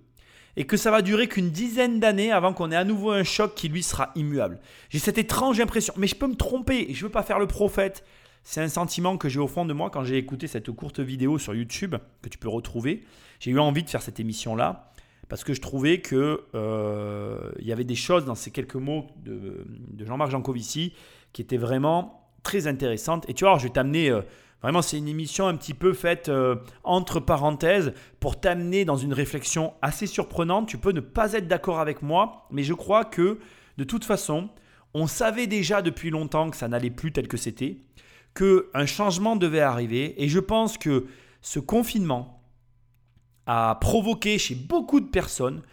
et 0.58 0.66
que 0.66 0.78
ça 0.78 0.92
va 0.92 1.02
durer 1.02 1.28
qu'une 1.28 1.52
dizaine 1.52 2.00
d'années 2.00 2.32
avant 2.32 2.54
qu'on 2.54 2.72
ait 2.72 2.76
à 2.76 2.84
nouveau 2.84 3.12
un 3.12 3.24
choc 3.24 3.56
qui 3.56 3.70
lui 3.70 3.82
sera 3.82 4.12
immuable. 4.16 4.60
J'ai 4.90 5.00
cette 5.00 5.18
étrange 5.18 5.60
impression, 5.60 5.94
mais 5.98 6.08
je 6.08 6.16
peux 6.16 6.28
me 6.28 6.36
tromper, 6.36 6.88
je 6.90 7.00
ne 7.00 7.08
veux 7.08 7.12
pas 7.12 7.24
faire 7.24 7.40
le 7.40 7.48
prophète. 7.48 8.04
C'est 8.44 8.62
un 8.62 8.68
sentiment 8.68 9.18
que 9.18 9.30
j'ai 9.30 9.40
au 9.40 9.48
fond 9.48 9.66
de 9.66 9.74
moi 9.74 9.90
quand 9.90 10.04
j'ai 10.04 10.18
écouté 10.18 10.48
cette 10.48 10.72
courte 10.72 11.00
vidéo 11.00 11.38
sur 11.38 11.56
YouTube 11.56 11.96
que 12.22 12.30
tu 12.30 12.38
peux 12.38 12.50
retrouver. 12.50 13.06
J'ai 13.40 13.52
eu 13.52 13.60
envie 13.60 13.84
de 13.84 13.90
faire 13.90 14.02
cette 14.02 14.20
émission-là 14.20 14.92
parce 15.30 15.44
que 15.44 15.54
je 15.54 15.62
trouvais 15.62 16.02
que 16.02 16.42
euh, 16.56 17.52
il 17.60 17.68
y 17.68 17.72
avait 17.72 17.86
des 17.86 17.96
choses 17.96 18.26
dans 18.26 18.36
ces 18.36 18.52
quelques 18.52 18.76
mots 18.76 19.06
de, 19.24 19.66
Jean-Marc 20.04 20.32
Jancovici 20.32 20.94
qui 21.32 21.44
étaient 21.44 21.58
vraiment 21.58 22.32
très 22.44 22.68
intéressantes. 22.68 23.30
Et 23.30 23.34
tu 23.34 23.46
vois, 23.46 23.58
je 23.58 23.64
vais 23.64 23.70
t'amener 23.70 24.10
euh, 24.10 24.22
Vraiment, 24.62 24.82
c'est 24.82 24.98
une 24.98 25.08
émission 25.08 25.48
un 25.48 25.56
petit 25.56 25.74
peu 25.74 25.94
faite 25.94 26.28
euh, 26.28 26.58
entre 26.84 27.22
parenthèses 27.22 27.94
pour 28.20 28.42
t'amener 28.42 28.84
dans 28.84 28.98
une 28.98 29.14
réflexion 29.14 29.74
assez 29.82 30.06
surprenante. 30.06 30.68
Tu 30.68 30.78
peux 30.78 30.92
ne 30.92 31.00
pas 31.00 31.32
être 31.32 31.48
d'accord 31.48 31.80
avec 31.80 32.02
moi, 32.02 32.46
mais 32.52 32.64
je 32.64 32.74
crois 32.74 33.06
que 33.06 33.40
de 33.78 33.84
toute 33.86 34.04
façon, 34.04 34.50
on 34.94 35.08
savait 35.08 35.48
déjà 35.48 35.82
depuis 35.82 36.10
longtemps 36.10 36.50
que 36.50 36.58
ça 36.58 36.68
n'allait 36.68 36.90
plus 36.90 37.14
tel 37.14 37.30
que 37.30 37.38
c'était, 37.38 37.78
qu'un 38.36 38.86
changement 38.86 39.38
devait 39.38 39.62
arriver. 39.62 40.22
Et 40.22 40.28
je 40.28 40.40
pense 40.40 40.78
que 40.78 41.06
ce 41.42 41.60
confinement 41.60 42.39
a 43.52 43.76
provoqué 43.82 44.38
chez 44.38 44.54
beaucoup 44.54 45.00
de 45.00 45.08
personnes 45.08 45.64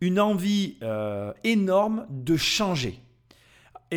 une 0.00 0.20
envie 0.20 0.76
euh, 0.82 1.32
énorme 1.42 2.06
de 2.08 2.36
changer 2.36 3.00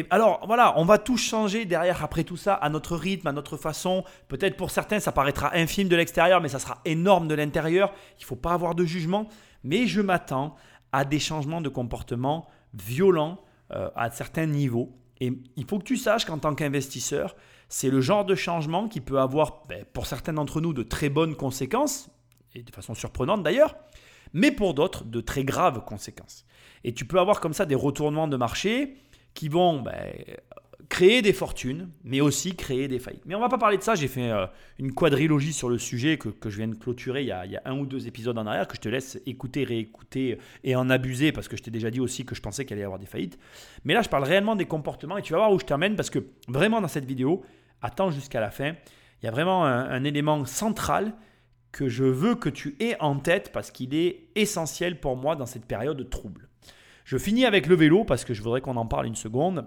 alors 0.09 0.43
voilà, 0.45 0.77
on 0.77 0.85
va 0.85 0.97
tout 0.97 1.17
changer 1.17 1.65
derrière 1.65 2.03
après 2.03 2.23
tout 2.23 2.37
ça, 2.37 2.53
à 2.53 2.69
notre 2.69 2.95
rythme, 2.95 3.27
à 3.27 3.31
notre 3.31 3.57
façon. 3.57 4.03
Peut-être 4.27 4.57
pour 4.57 4.71
certains, 4.71 4.99
ça 4.99 5.11
paraîtra 5.11 5.55
infime 5.55 5.87
de 5.87 5.95
l'extérieur, 5.95 6.41
mais 6.41 6.49
ça 6.49 6.59
sera 6.59 6.81
énorme 6.85 7.27
de 7.27 7.33
l'intérieur. 7.35 7.93
Il 8.19 8.23
ne 8.23 8.27
faut 8.27 8.35
pas 8.35 8.53
avoir 8.53 8.75
de 8.75 8.85
jugement. 8.85 9.27
Mais 9.63 9.87
je 9.87 10.01
m'attends 10.01 10.55
à 10.91 11.05
des 11.05 11.19
changements 11.19 11.61
de 11.61 11.69
comportement 11.69 12.47
violents 12.73 13.39
euh, 13.71 13.89
à 13.95 14.11
certains 14.11 14.45
niveaux. 14.45 14.95
Et 15.19 15.33
il 15.55 15.65
faut 15.65 15.79
que 15.79 15.83
tu 15.83 15.97
saches 15.97 16.25
qu'en 16.25 16.37
tant 16.37 16.53
qu'investisseur, 16.53 17.35
c'est 17.69 17.89
le 17.89 18.01
genre 18.01 18.23
de 18.23 18.35
changement 18.35 18.87
qui 18.87 19.01
peut 19.01 19.19
avoir, 19.19 19.63
ben, 19.67 19.83
pour 19.93 20.05
certains 20.05 20.33
d'entre 20.33 20.61
nous, 20.61 20.73
de 20.73 20.83
très 20.83 21.09
bonnes 21.09 21.35
conséquences, 21.35 22.09
et 22.57 22.63
de 22.63 22.71
façon 22.71 22.95
surprenante 22.95 23.43
d'ailleurs, 23.43 23.75
mais 24.33 24.51
pour 24.51 24.73
d'autres, 24.73 25.03
de 25.03 25.21
très 25.21 25.43
graves 25.43 25.83
conséquences. 25.85 26.45
Et 26.83 26.93
tu 26.93 27.05
peux 27.05 27.19
avoir 27.19 27.39
comme 27.39 27.53
ça 27.53 27.65
des 27.65 27.75
retournements 27.75 28.27
de 28.27 28.37
marché 28.37 28.97
qui 29.33 29.49
vont 29.49 29.81
ben, 29.81 30.13
créer 30.89 31.21
des 31.21 31.33
fortunes, 31.33 31.89
mais 32.03 32.21
aussi 32.21 32.55
créer 32.55 32.87
des 32.87 32.99
faillites. 32.99 33.25
Mais 33.25 33.35
on 33.35 33.39
va 33.39 33.49
pas 33.49 33.57
parler 33.57 33.77
de 33.77 33.83
ça, 33.83 33.95
j'ai 33.95 34.07
fait 34.07 34.31
euh, 34.31 34.45
une 34.79 34.93
quadrilogie 34.93 35.53
sur 35.53 35.69
le 35.69 35.77
sujet 35.77 36.17
que, 36.17 36.29
je 36.49 36.57
viens 36.57 36.67
de 36.67 36.75
clôturer 36.75 37.21
il 37.21 37.27
y, 37.27 37.31
a, 37.31 37.45
y, 37.45 37.55
a, 37.55 37.61
un 37.65 37.77
ou 37.77 37.85
deux 37.85 38.07
épisodes 38.07 38.37
en 38.37 38.45
arrière, 38.45 38.67
que 38.67 38.75
je 38.75 38.81
te 38.81 38.89
laisse 38.89 39.19
écouter, 39.25 39.63
réécouter 39.63 40.37
et 40.63 40.75
en 40.75 40.89
abuser, 40.89 41.31
parce 41.31 41.47
que 41.47 41.57
je 41.57 41.63
t'ai 41.63 41.71
déjà 41.71 41.91
dit 41.91 41.99
aussi 41.99 42.25
que 42.25 42.35
je 42.35 42.41
pensais 42.41 42.65
qu'il 42.65 42.73
allait 42.73 42.81
y 42.81 42.85
avoir 42.85 42.99
des 42.99 43.05
faillites. 43.05 43.37
Mais 43.83 43.93
là, 43.93 44.01
je 44.01 44.09
parle 44.09 44.23
réellement 44.23 44.55
des 44.55 44.65
comportements, 44.65 45.17
et 45.17 45.21
tu 45.21 45.33
vas 45.33 45.39
voir 45.39 45.51
où 45.51 45.59
je 45.59 45.65
t'amène, 45.65 45.95
parce 45.95 46.09
que 46.09 46.19
vraiment 46.47 46.81
dans 46.81 46.87
cette 46.87 47.05
vidéo, 47.05 47.43
attends 47.81 48.11
jusqu'à 48.11 48.39
la 48.39 48.51
fin, 48.51 48.73
il 49.21 49.25
y 49.25 49.27
a 49.27 49.31
vraiment 49.31 49.65
un 49.65 50.03
élément 50.03 50.45
central 50.45 51.13
que 51.71 51.89
je 51.89 52.03
veux 52.03 52.35
que 52.35 52.49
tu 52.49 52.75
aies 52.79 52.99
en 52.99 53.17
tête, 53.17 53.51
parce 53.51 53.71
qu'il 53.71 53.93
est 53.93 54.29
essentiel 54.35 54.99
pour 54.99 55.15
moi 55.15 55.35
dans 55.35 55.45
cette 55.45 55.65
période 55.65 55.97
de 55.97 56.03
trouble. 56.03 56.47
Je 57.07 57.17
finis 57.17 57.45
avec 57.45 57.67
le 57.67 57.75
vélo 57.75 58.03
parce 58.03 58.25
que 58.25 58.33
je 58.33 58.41
voudrais 58.41 58.59
qu'on 58.59 58.75
en 58.75 58.85
parle 58.85 59.05
une 59.05 59.15
seconde. 59.15 59.65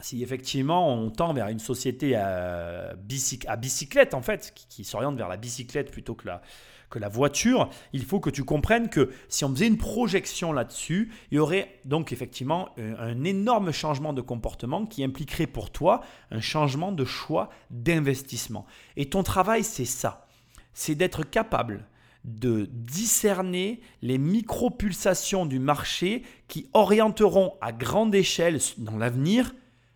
Si 0.00 0.22
effectivement 0.22 0.92
on 0.92 1.10
tend 1.10 1.32
vers 1.32 1.46
une 1.46 1.60
société 1.60 2.16
à, 2.16 2.96
bicyclette, 2.96 4.14
en 4.14 4.22
fait, 4.22 4.52
qui, 4.68 4.82
s'oriente 4.82 5.16
vers 5.16 5.28
la 5.28 5.36
bicyclette 5.36 5.92
plutôt 5.92 6.16
que 6.16 6.26
la, 6.26 6.42
que 6.88 6.98
la 6.98 7.08
voiture, 7.08 7.70
il 7.92 8.04
faut 8.04 8.18
que 8.18 8.30
tu 8.30 8.42
comprennes 8.42 8.88
que 8.88 9.10
si 9.28 9.44
on 9.44 9.50
faisait 9.50 9.68
une 9.68 9.78
projection 9.78 10.52
là-dessus, 10.52 11.12
il 11.30 11.36
y 11.36 11.38
aurait 11.38 11.80
donc 11.84 12.12
effectivement 12.12 12.70
un 12.78 13.22
énorme 13.22 13.70
changement 13.70 14.12
de 14.12 14.20
comportement 14.20 14.86
qui 14.86 15.04
impliquerait 15.04 15.46
pour 15.46 15.70
toi 15.70 16.00
un 16.32 16.40
changement 16.40 16.90
de 16.90 17.04
choix 17.04 17.48
d'investissement. 17.70 18.66
Et 18.96 19.08
ton 19.08 19.22
travail, 19.22 19.62
c'est 19.62 19.84
ça. 19.84 20.26
C'est 20.72 20.94
d'être 20.94 21.24
capable 21.24 21.86
de 22.24 22.68
discerner 22.70 23.80
les 24.02 24.18
micro-pulsations 24.18 25.46
du 25.46 25.58
marché 25.58 26.22
qui 26.48 26.68
orienteront 26.74 27.54
à 27.60 27.72
grande 27.72 28.14
échelle 28.14 28.58
dans 28.78 28.98
l'avenir 28.98 29.54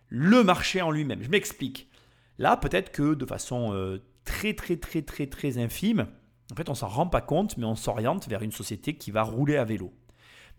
le 0.09 0.43
marché 0.43 0.81
en 0.81 0.91
lui-même. 0.91 1.21
Je 1.21 1.29
m'explique. 1.29 1.89
Là, 2.37 2.57
peut-être 2.57 2.91
que 2.91 3.13
de 3.13 3.25
façon 3.25 3.73
euh, 3.73 4.03
très 4.23 4.53
très 4.53 4.77
très 4.77 5.01
très 5.01 5.27
très 5.27 5.57
infime, 5.57 6.07
en 6.51 6.55
fait, 6.55 6.69
on 6.69 6.75
s'en 6.75 6.87
rend 6.87 7.07
pas 7.07 7.21
compte, 7.21 7.57
mais 7.57 7.65
on 7.65 7.75
s'oriente 7.75 8.27
vers 8.27 8.43
une 8.43 8.51
société 8.51 8.95
qui 8.95 9.11
va 9.11 9.23
rouler 9.23 9.57
à 9.57 9.63
vélo. 9.63 9.93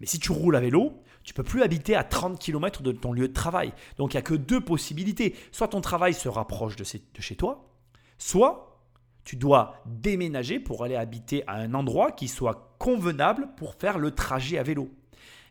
Mais 0.01 0.07
si 0.07 0.19
tu 0.19 0.33
roules 0.33 0.57
à 0.57 0.61
vélo, 0.61 1.03
tu 1.23 1.33
peux 1.33 1.43
plus 1.43 1.63
habiter 1.63 1.95
à 1.95 2.05
30 2.05 2.39
km 2.39 2.83
de 2.83 2.93
ton 2.93 3.13
lieu 3.13 3.29
de 3.29 3.33
travail. 3.33 3.73
Donc 3.97 4.13
il 4.13 4.17
n'y 4.17 4.21
a 4.21 4.23
que 4.23 4.35
deux 4.35 4.61
possibilités. 4.61 5.35
Soit 5.53 5.69
ton 5.69 5.81
travail 5.81 6.15
se 6.15 6.29
rapproche 6.29 6.77
de 6.77 6.85
chez 6.85 7.37
toi, 7.37 7.69
soit 8.19 8.66
tu 9.27 9.37
dois 9.37 9.83
déménager 9.85 10.61
pour 10.61 10.85
aller 10.85 10.95
habiter 10.95 11.43
à 11.49 11.57
un 11.57 11.75
endroit 11.75 12.12
qui 12.12 12.29
soit 12.29 12.77
convenable 12.79 13.49
pour 13.57 13.75
faire 13.75 13.99
le 13.99 14.12
trajet 14.12 14.57
à 14.57 14.62
vélo. 14.62 14.89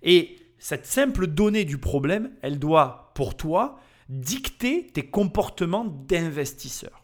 Et 0.02 0.38
cette 0.58 0.86
simple 0.86 1.28
donnée 1.28 1.66
du 1.66 1.78
problème, 1.78 2.32
elle 2.42 2.58
doit, 2.58 3.12
pour 3.16 3.36
toi, 3.36 3.78
dicter 4.08 4.88
tes 4.88 5.04
comportements 5.04 5.86
d'investisseur. 5.86 7.04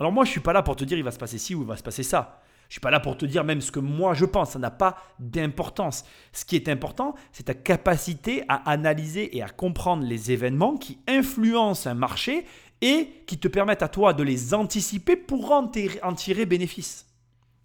Alors 0.00 0.10
moi, 0.10 0.24
je 0.24 0.30
ne 0.30 0.32
suis 0.32 0.40
pas 0.40 0.52
là 0.52 0.62
pour 0.62 0.74
te 0.74 0.84
dire 0.84 0.98
il 0.98 1.04
va 1.04 1.12
se 1.12 1.18
passer 1.18 1.38
ci 1.38 1.54
ou 1.54 1.62
il 1.62 1.68
va 1.68 1.76
se 1.76 1.84
passer 1.84 2.02
ça. 2.02 2.42
Je 2.62 2.66
ne 2.66 2.78
suis 2.78 2.80
pas 2.80 2.90
là 2.90 3.00
pour 3.00 3.16
te 3.16 3.26
dire 3.26 3.44
même 3.44 3.60
ce 3.60 3.70
que 3.70 3.80
moi 3.80 4.14
je 4.14 4.24
pense, 4.24 4.52
ça 4.52 4.58
n'a 4.58 4.70
pas 4.70 4.96
d'importance. 5.20 6.04
Ce 6.32 6.44
qui 6.44 6.56
est 6.56 6.68
important, 6.68 7.14
c'est 7.30 7.44
ta 7.44 7.54
capacité 7.54 8.44
à 8.48 8.68
analyser 8.68 9.36
et 9.36 9.42
à 9.42 9.48
comprendre 9.48 10.04
les 10.04 10.32
événements 10.32 10.78
qui 10.78 10.98
influencent 11.06 11.88
un 11.88 11.94
marché 11.94 12.46
et 12.82 13.22
qui 13.26 13.38
te 13.38 13.48
permettent 13.48 13.82
à 13.82 13.88
toi 13.88 14.12
de 14.12 14.24
les 14.24 14.52
anticiper 14.52 15.16
pour 15.16 15.52
en, 15.52 15.68
tirer 15.68 16.44
bénéfice. 16.44 17.06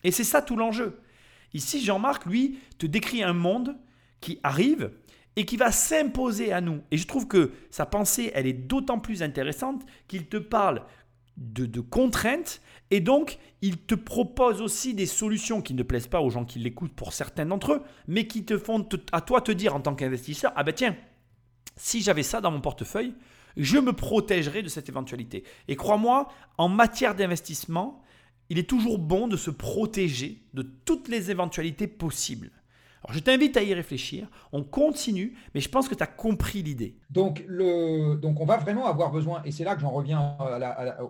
Et 0.04 0.12
c'est 0.12 0.24
ça 0.24 0.42
tout 0.42 0.56
l'enjeu. 0.56 1.02
Ici, 1.54 1.84
Jean-Marc, 1.84 2.26
lui, 2.26 2.60
te 2.78 2.86
décrit 2.86 3.24
un 3.24 3.34
monde 3.34 3.76
qui 4.22 4.40
arrive 4.44 4.92
et 5.36 5.46
qui 5.46 5.58
va 5.58 5.72
s'imposer 5.72 6.54
à 6.54 6.62
nous. 6.62 6.82
Et 6.92 6.98
je 6.98 7.08
trouve 7.08 7.28
que 7.28 7.52
sa 7.72 7.86
pensée, 7.86 8.32
elle 8.36 8.48
est 8.48 8.54
d'autant 8.54 9.00
plus 9.00 9.24
intéressante 9.24 9.84
qu'il 10.08 10.28
te 10.28 10.38
parle 10.38 10.84
de, 11.36 11.82
contraintes 11.82 12.62
et 12.90 13.00
donc 13.00 13.38
il 13.62 13.78
te 13.78 13.94
propose 13.94 14.62
aussi 14.62 14.94
des 14.96 15.06
solutions 15.06 15.62
qui 15.62 15.76
ne 15.76 15.84
plaisent 15.84 16.08
pas 16.08 16.22
aux 16.22 16.32
gens 16.32 16.46
qui 16.46 16.58
l'écoutent 16.60 16.96
pour 16.96 17.14
certains 17.14 17.46
d'entre 17.46 17.74
eux, 17.74 17.84
mais 18.08 18.28
qui 18.28 18.44
te 18.44 18.58
font 18.58 18.88
à 19.12 19.22
toi 19.22 19.42
te 19.42 19.52
dire 19.52 19.76
en 19.76 19.80
tant 19.80 19.94
qu'investisseur, 19.94 20.52
ah 20.56 20.64
ben 20.64 20.74
tiens, 20.74 20.96
si 21.76 22.02
j'avais 22.02 22.24
ça 22.24 22.42
dans 22.42 22.52
mon 22.52 22.62
portefeuille, 22.62 23.14
je 23.58 23.78
me 23.78 23.94
protégerais 23.94 24.64
de 24.64 24.70
cette 24.70 24.88
éventualité. 24.90 25.44
Et 25.68 25.76
crois-moi, 25.76 26.30
en 26.58 26.70
matière 26.70 27.16
d'investissement, 27.16 28.02
il 28.50 28.58
est 28.58 28.70
toujours 28.70 29.00
bon 29.00 29.28
de 29.28 29.36
se 29.36 29.52
protéger 29.52 30.44
de 30.54 30.62
toutes 30.62 31.10
les 31.10 31.32
éventualités 31.32 31.88
possibles. 31.88 32.52
Alors 33.04 33.16
je 33.16 33.20
t'invite 33.20 33.56
à 33.58 33.64
y 33.64 33.74
réfléchir, 33.74 34.28
on 34.52 34.64
continue, 34.64 35.38
mais 35.54 35.62
je 35.62 35.70
pense 35.70 35.88
que 35.88 35.96
tu 35.96 36.02
as 36.02 36.08
compris 36.08 36.64
l'idée. 36.64 36.98
Donc 37.10 37.46
on 37.50 38.46
va 38.46 38.58
vraiment 38.58 38.86
avoir 38.88 39.12
besoin, 39.12 39.44
et 39.44 39.52
c'est 39.52 39.64
là 39.64 39.76
que 39.76 39.82
j'en 39.82 39.92
reviens 39.92 40.36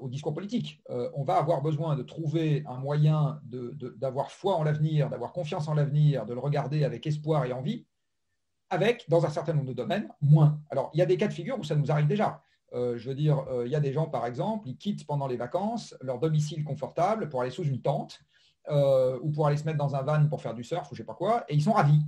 au 0.02 0.10
discours 0.10 0.34
politique, 0.34 0.82
euh, 0.90 1.10
on 1.16 1.24
va 1.24 1.38
avoir 1.38 1.62
besoin 1.62 1.96
de 1.96 2.04
trouver 2.04 2.64
un 2.68 2.78
moyen 2.78 3.40
d'avoir 3.98 4.32
foi 4.32 4.56
en 4.56 4.64
l'avenir, 4.64 5.10
d'avoir 5.10 5.32
confiance 5.32 5.68
en 5.68 5.74
l'avenir, 5.74 6.26
de 6.26 6.34
le 6.34 6.40
regarder 6.40 6.84
avec 6.84 7.08
espoir 7.08 7.46
et 7.46 7.54
envie, 7.54 7.86
avec, 8.70 9.06
dans 9.10 9.26
un 9.26 9.30
certain 9.30 9.54
nombre 9.54 9.68
de 9.68 9.74
domaines, 9.74 10.10
moins. 10.22 10.60
Alors, 10.70 10.90
il 10.94 11.00
y 11.00 11.02
a 11.02 11.06
des 11.06 11.18
cas 11.18 11.28
de 11.28 11.34
figure 11.34 11.58
où 11.60 11.64
ça 11.64 11.76
nous 11.76 11.92
arrive 11.92 12.08
déjà. 12.08 12.44
Euh, 12.74 12.98
je 12.98 13.10
veux 13.10 13.16
dire, 13.16 13.46
euh, 13.50 13.66
il 13.66 13.72
y 13.72 13.76
a 13.76 13.80
des 13.80 13.94
gens, 13.94 14.08
par 14.08 14.26
exemple, 14.26 14.68
ils 14.68 14.78
quittent 14.78 15.06
pendant 15.06 15.28
les 15.28 15.38
vacances 15.38 15.96
leur 16.02 16.20
domicile 16.20 16.64
confortable 16.64 17.30
pour 17.30 17.42
aller 17.42 17.52
sous 17.52 17.64
une 17.64 17.82
tente 17.82 18.20
euh, 18.70 19.18
ou 19.22 19.32
pour 19.32 19.48
aller 19.48 19.56
se 19.56 19.64
mettre 19.64 19.78
dans 19.78 19.96
un 19.96 20.02
van 20.02 20.28
pour 20.28 20.42
faire 20.42 20.54
du 20.54 20.64
surf 20.64 20.92
ou 20.92 20.96
je 20.96 21.02
ne 21.02 21.04
sais 21.04 21.08
pas 21.08 21.14
quoi, 21.14 21.46
et 21.48 21.56
ils 21.56 21.64
sont 21.64 21.74
ravis. 21.74 22.02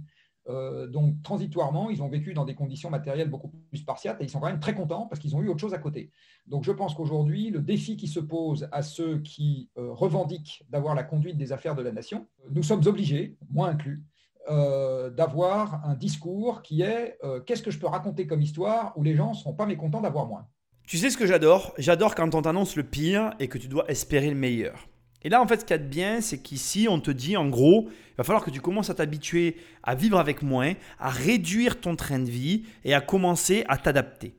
Donc, 0.90 1.22
transitoirement, 1.22 1.92
ils 1.92 2.02
ont 2.02 2.10
vécu 2.10 2.34
dans 2.34 2.44
des 2.44 2.56
conditions 2.56 2.90
matérielles 2.90 3.30
beaucoup 3.30 3.50
plus 3.50 3.78
spartiates 3.78 4.20
et 4.20 4.24
ils 4.24 4.32
sont 4.32 4.40
quand 4.40 4.48
même 4.48 4.60
très 4.60 4.74
contents 4.74 5.06
parce 5.06 5.22
qu'ils 5.22 5.36
ont 5.36 5.44
eu 5.44 5.48
autre 5.48 5.60
chose 5.60 5.76
à 5.76 5.78
côté. 5.78 6.12
Donc, 6.48 6.64
je 6.64 6.72
pense 6.72 6.96
qu'aujourd'hui, 6.96 7.52
le 7.52 7.60
défi 7.60 7.98
qui 7.98 8.08
se 8.08 8.20
pose 8.20 8.68
à 8.72 8.82
ceux 8.82 9.20
qui 9.20 9.70
revendiquent 9.76 10.66
d'avoir 10.68 10.96
la 10.96 11.04
conduite 11.04 11.38
des 11.38 11.52
affaires 11.52 11.76
de 11.76 11.84
la 11.84 11.92
nation, 11.92 12.28
nous 12.50 12.64
sommes 12.64 12.82
obligés, 12.88 13.38
moi 13.52 13.70
inclus, 13.70 14.04
d'avoir 14.50 15.86
un 15.86 15.96
discours 15.96 16.62
qui 16.62 16.82
est 16.82 17.18
qu'est-ce 17.46 17.62
que 17.62 17.72
je 17.72 17.80
peux 17.80 17.88
raconter 17.88 18.26
comme 18.28 18.42
histoire 18.42 18.94
où 18.96 19.04
les 19.04 19.16
gens 19.16 19.30
ne 19.30 19.36
seront 19.36 19.54
pas 19.54 19.66
mécontents 19.66 20.02
d'avoir 20.02 20.26
moins. 20.26 20.48
Tu 20.88 20.98
sais 20.98 21.12
ce 21.12 21.18
que 21.18 21.28
j'adore? 21.28 21.74
J'adore 21.78 22.16
quand 22.16 22.34
on 22.34 22.42
t'annonce 22.42 22.76
le 22.76 22.84
pire 22.84 23.34
et 23.40 23.48
que 23.48 23.60
tu 23.60 23.68
dois 23.68 23.86
espérer 23.90 24.30
le 24.30 24.36
meilleur. 24.36 24.88
Et 25.22 25.30
là, 25.30 25.42
en 25.42 25.48
fait, 25.48 25.60
ce 25.60 25.66
qu'il 25.66 25.76
y 25.76 25.80
a 25.80 25.84
de 25.84 25.88
bien, 25.88 26.22
c'est 26.22 26.42
qu'ici, 26.42 26.88
on 26.90 27.00
te 27.00 27.12
dit, 27.12 27.36
en 27.36 27.48
gros, 27.48 27.90
il 27.90 28.16
va 28.18 28.24
falloir 28.24 28.44
que 28.44 28.50
tu 28.50 28.62
commences 28.62 28.90
à 28.90 28.96
t'habituer 28.96 29.58
à 29.84 29.94
vivre 29.94 30.18
avec 30.18 30.42
moins, 30.42 30.74
à 30.98 31.10
réduire 31.10 31.82
ton 31.82 31.96
train 31.96 32.20
de 32.20 32.30
vie 32.30 32.64
et 32.86 32.94
à 32.94 33.02
commencer 33.02 33.66
à 33.68 33.78
t'adapter. 33.78 34.34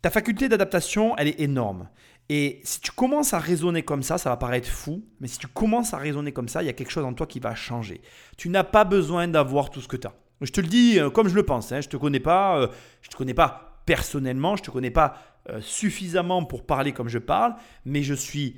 Ta 0.00 0.08
faculté 0.08 0.48
d'adaptation, 0.48 1.16
elle 1.18 1.28
est 1.28 1.40
énorme. 1.40 1.88
Et 2.32 2.60
si 2.62 2.80
tu 2.80 2.92
commences 2.92 3.34
à 3.34 3.40
raisonner 3.40 3.82
comme 3.82 4.04
ça, 4.04 4.16
ça 4.16 4.30
va 4.30 4.36
paraître 4.36 4.68
fou, 4.68 5.04
mais 5.18 5.26
si 5.26 5.36
tu 5.36 5.48
commences 5.48 5.94
à 5.94 5.96
raisonner 5.96 6.30
comme 6.30 6.46
ça, 6.46 6.62
il 6.62 6.66
y 6.66 6.68
a 6.68 6.72
quelque 6.72 6.92
chose 6.92 7.04
en 7.04 7.12
toi 7.12 7.26
qui 7.26 7.40
va 7.40 7.56
changer. 7.56 8.02
Tu 8.36 8.48
n'as 8.50 8.62
pas 8.62 8.84
besoin 8.84 9.26
d'avoir 9.26 9.68
tout 9.68 9.80
ce 9.80 9.88
que 9.88 9.96
tu 9.96 10.06
as. 10.06 10.14
Je 10.40 10.52
te 10.52 10.60
le 10.60 10.68
dis 10.68 11.00
euh, 11.00 11.10
comme 11.10 11.26
je 11.26 11.34
le 11.34 11.42
pense, 11.42 11.72
hein. 11.72 11.80
je 11.80 11.88
ne 11.88 11.90
te 11.90 11.96
connais 11.96 12.20
pas, 12.20 12.56
euh, 12.56 12.68
je 13.02 13.08
te 13.08 13.16
connais 13.16 13.34
pas 13.34 13.82
personnellement, 13.84 14.54
je 14.54 14.62
ne 14.62 14.66
te 14.66 14.70
connais 14.70 14.92
pas 14.92 15.16
euh, 15.48 15.60
suffisamment 15.60 16.44
pour 16.44 16.64
parler 16.64 16.92
comme 16.92 17.08
je 17.08 17.18
parle, 17.18 17.56
mais 17.84 18.04
je 18.04 18.14
suis 18.14 18.56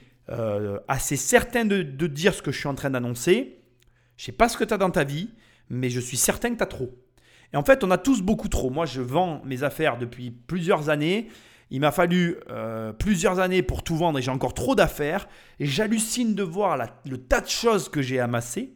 assez 0.89 1.17
certain 1.17 1.65
de, 1.65 1.83
dire 1.83 2.33
ce 2.33 2.43
que 2.43 2.53
je 2.53 2.59
suis 2.59 2.69
en 2.69 2.75
train 2.75 2.91
d'annoncer. 2.91 3.59
Je 4.17 4.27
sais 4.27 4.33
pas 4.33 4.49
ce 4.49 4.57
que 4.57 4.65
tu 4.65 4.73
as 4.73 4.79
dans 4.79 4.91
ta 4.91 5.05
vie, 5.05 5.31
mais 5.69 5.91
je 5.91 5.99
suis 5.99 6.17
certain 6.17 6.51
que 6.51 6.57
tu 6.57 6.63
as 6.63 6.67
trop. 6.67 6.95
Et 7.53 7.57
en 7.57 7.65
fait, 7.65 7.85
on 7.85 7.91
a 7.91 7.99
tous 7.99 8.23
beaucoup 8.23 8.49
trop. 8.49 8.71
Moi, 8.71 8.87
je 8.87 9.01
vends 9.03 9.43
mes 9.45 9.63
affaires 9.63 9.99
depuis 9.99 10.31
plusieurs 10.31 10.91
années. 10.91 11.29
Il 11.73 11.81
m'a 11.81 11.91
fallu 11.91 12.37
euh, 12.51 12.93
plusieurs 12.93 13.39
années 13.39 13.63
pour 13.63 13.83
tout 13.83 13.97
vendre 13.97 14.19
et 14.19 14.23
j'ai 14.23 14.31
encore 14.31 14.53
trop 14.53 14.75
d'affaires. 14.75 15.27
Et 15.59 15.65
j'hallucine 15.65 16.35
de 16.35 16.43
voir 16.43 16.77
le 17.07 17.17
tas 17.17 17.41
de 17.41 17.49
choses 17.49 17.89
que 17.89 18.03
j'ai 18.03 18.21
amassées 18.21 18.75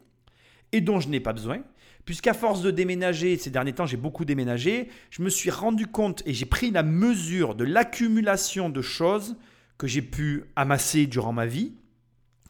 et 0.71 0.81
dont 0.81 0.99
je 0.99 1.07
n'ai 1.07 1.19
pas 1.19 1.31
besoin. 1.31 1.59
Puisqu'à 2.05 2.33
force 2.33 2.63
de 2.63 2.71
déménager, 2.71 3.37
ces 3.37 3.51
derniers 3.51 3.73
temps, 3.73 3.85
j'ai 3.85 3.97
beaucoup 3.97 4.25
déménagé, 4.25 4.89
je 5.11 5.21
me 5.21 5.29
suis 5.29 5.51
rendu 5.51 5.85
compte 5.85 6.23
et 6.25 6.33
j'ai 6.33 6.47
pris 6.47 6.71
la 6.71 6.81
mesure 6.81 7.53
de 7.53 7.65
l'accumulation 7.65 8.67
de 8.67 8.81
choses 8.81 9.35
que 9.77 9.85
j'ai 9.85 10.01
pu 10.01 10.45
amasser 10.55 11.05
durant 11.05 11.33
ma 11.33 11.45
vie. 11.45 11.75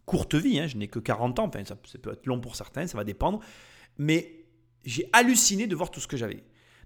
Courte 0.06 0.36
vie, 0.36 0.62
hein, 0.62 0.68
je 0.68 0.78
n'ai 0.78 0.88
que 0.88 1.00
40 1.00 1.40
ans, 1.40 1.48
enfin, 1.48 1.66
ça, 1.66 1.76
peut 1.76 2.14
être 2.14 2.26
long 2.26 2.40
pour 2.40 2.56
certains, 2.56 2.88
ça 2.88 2.98
va 2.98 3.04
dépendre. 3.04 3.42
Mais 3.98 4.46
j'ai 4.86 5.10
halluciné 5.12 5.68
de 5.68 5.76
voir 5.76 5.92
tout 5.92 6.00
ce 6.00 6.08
que 6.08 6.16
j'avais. 6.16 6.42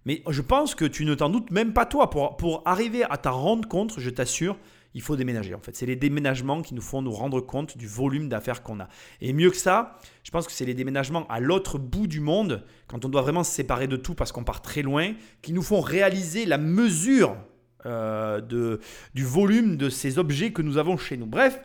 Mais 0.05 0.23
je 0.27 0.41
pense 0.41 0.75
que 0.75 0.85
tu 0.85 1.05
ne 1.05 1.13
t'en 1.13 1.29
doutes 1.29 1.51
même 1.51 1.73
pas 1.73 1.85
toi. 1.85 2.09
Pour, 2.09 2.37
pour 2.37 2.63
arriver 2.65 3.03
à 3.03 3.17
t'en 3.17 3.39
rendre 3.39 3.67
compte, 3.67 3.93
je 3.97 4.09
t'assure, 4.09 4.57
il 4.93 5.01
faut 5.01 5.15
déménager 5.15 5.53
en 5.53 5.59
fait. 5.59 5.75
C'est 5.75 5.85
les 5.85 5.95
déménagements 5.95 6.61
qui 6.61 6.73
nous 6.73 6.81
font 6.81 7.01
nous 7.01 7.11
rendre 7.11 7.39
compte 7.41 7.77
du 7.77 7.87
volume 7.87 8.29
d'affaires 8.29 8.63
qu'on 8.63 8.79
a. 8.79 8.87
Et 9.21 9.33
mieux 9.33 9.49
que 9.51 9.57
ça, 9.57 9.97
je 10.23 10.31
pense 10.31 10.47
que 10.47 10.53
c'est 10.53 10.65
les 10.65 10.73
déménagements 10.73 11.27
à 11.27 11.39
l'autre 11.39 11.77
bout 11.77 12.07
du 12.07 12.19
monde, 12.19 12.63
quand 12.87 13.05
on 13.05 13.09
doit 13.09 13.21
vraiment 13.21 13.43
se 13.43 13.51
séparer 13.51 13.87
de 13.87 13.95
tout 13.95 14.15
parce 14.15 14.31
qu'on 14.31 14.43
part 14.43 14.61
très 14.61 14.81
loin, 14.81 15.13
qui 15.41 15.53
nous 15.53 15.63
font 15.63 15.81
réaliser 15.81 16.45
la 16.45 16.57
mesure 16.57 17.37
euh, 17.85 18.41
de, 18.41 18.79
du 19.13 19.25
volume 19.25 19.77
de 19.77 19.89
ces 19.89 20.19
objets 20.19 20.51
que 20.51 20.61
nous 20.61 20.77
avons 20.77 20.97
chez 20.97 21.17
nous. 21.17 21.25
Bref, 21.25 21.59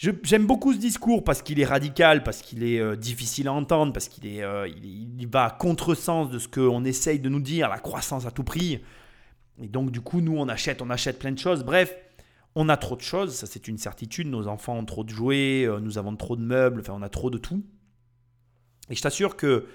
j'aime 0.00 0.46
beaucoup 0.46 0.72
ce 0.72 0.78
discours 0.78 1.24
parce 1.24 1.42
qu'il 1.42 1.60
est 1.60 1.64
radical, 1.64 2.22
parce 2.22 2.40
qu'il 2.40 2.64
est 2.64 2.80
euh, 2.80 2.96
difficile 2.96 3.48
à 3.48 3.52
entendre, 3.52 3.92
parce 3.92 4.08
qu'il 4.08 4.26
est, 4.26 4.42
euh, 4.42 4.66
il, 4.68 5.26
va 5.28 5.44
à 5.44 5.50
contresens 5.50 6.30
de 6.30 6.38
ce 6.38 6.48
qu'on 6.48 6.84
essaye 6.84 7.20
de 7.20 7.28
nous 7.28 7.40
dire, 7.40 7.68
la 7.68 7.78
croissance 7.78 8.26
à 8.26 8.30
tout 8.30 8.44
prix. 8.44 8.80
Et 9.62 9.68
donc, 9.68 9.90
du 9.90 10.00
coup, 10.00 10.20
nous, 10.20 10.36
on 10.36 10.48
achète, 10.48 10.80
on 10.80 10.88
achète 10.88 11.18
plein 11.18 11.32
de 11.32 11.38
choses. 11.38 11.64
Bref, 11.64 11.94
on 12.54 12.68
a 12.68 12.76
trop 12.76 12.96
de 12.96 13.02
choses, 13.02 13.34
ça 13.34 13.46
c'est 13.46 13.68
une 13.68 13.78
certitude. 13.78 14.26
Nos 14.26 14.48
enfants 14.48 14.76
ont 14.76 14.84
trop 14.84 15.04
de 15.04 15.10
jouets, 15.10 15.68
nous 15.80 15.98
avons 15.98 16.16
trop 16.16 16.34
de 16.34 16.42
meubles, 16.42 16.80
enfin, 16.80 16.94
on 16.96 17.02
a 17.02 17.10
trop 17.10 17.30
de 17.30 17.38
tout. 17.38 17.62
Et 18.88 18.94
je 18.94 19.02
t'assure 19.02 19.36
que 19.36 19.66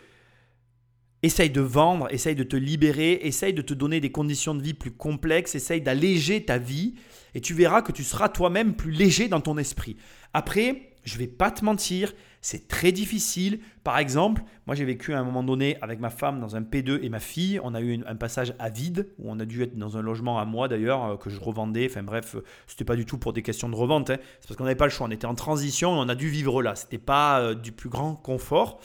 Essaye 1.25 1.49
de 1.49 1.61
vendre, 1.61 2.07
essaye 2.11 2.35
de 2.35 2.43
te 2.43 2.55
libérer, 2.55 3.13
essaye 3.23 3.51
de 3.51 3.63
te 3.63 3.73
donner 3.73 3.99
des 3.99 4.11
conditions 4.11 4.53
de 4.53 4.61
vie 4.61 4.75
plus 4.75 4.91
complexes, 4.91 5.55
essaye 5.55 5.81
d'alléger 5.81 6.45
ta 6.45 6.59
vie 6.59 6.93
et 7.33 7.41
tu 7.41 7.55
verras 7.55 7.81
que 7.81 7.91
tu 7.91 8.03
seras 8.03 8.29
toi-même 8.29 8.75
plus 8.75 8.91
léger 8.91 9.27
dans 9.27 9.41
ton 9.41 9.57
esprit. 9.57 9.97
Après, 10.35 10.91
je 11.03 11.17
vais 11.17 11.25
pas 11.25 11.49
te 11.49 11.65
mentir, 11.65 12.13
c'est 12.41 12.67
très 12.67 12.91
difficile. 12.91 13.59
Par 13.83 13.97
exemple, 13.97 14.43
moi 14.67 14.75
j'ai 14.75 14.85
vécu 14.85 15.15
à 15.15 15.19
un 15.19 15.23
moment 15.23 15.41
donné 15.41 15.79
avec 15.81 15.99
ma 15.99 16.11
femme 16.11 16.39
dans 16.39 16.55
un 16.55 16.61
P2 16.61 16.99
et 17.01 17.09
ma 17.09 17.19
fille. 17.19 17.59
On 17.63 17.73
a 17.73 17.81
eu 17.81 18.03
un 18.05 18.15
passage 18.15 18.53
à 18.59 18.69
vide 18.69 19.07
où 19.17 19.31
on 19.31 19.39
a 19.39 19.45
dû 19.45 19.63
être 19.63 19.75
dans 19.75 19.97
un 19.97 20.03
logement 20.03 20.37
à 20.37 20.45
moi 20.45 20.67
d'ailleurs 20.67 21.05
euh, 21.05 21.17
que 21.17 21.31
je 21.31 21.39
revendais. 21.39 21.87
Enfin 21.89 22.03
bref, 22.03 22.35
euh, 22.35 22.43
c'était 22.67 22.85
pas 22.85 22.95
du 22.95 23.05
tout 23.05 23.17
pour 23.17 23.33
des 23.33 23.41
questions 23.41 23.67
de 23.67 23.75
revente. 23.75 24.11
Hein. 24.11 24.17
C'est 24.41 24.47
parce 24.47 24.57
qu'on 24.57 24.65
n'avait 24.65 24.75
pas 24.75 24.85
le 24.85 24.91
choix. 24.91 25.07
On 25.07 25.11
était 25.11 25.25
en 25.25 25.33
transition 25.33 25.95
et 25.95 25.97
on 25.97 26.07
a 26.07 26.13
dû 26.13 26.29
vivre 26.29 26.61
là. 26.61 26.75
C'était 26.75 26.99
pas 26.99 27.39
euh, 27.39 27.55
du 27.55 27.71
plus 27.71 27.89
grand 27.89 28.13
confort. 28.13 28.79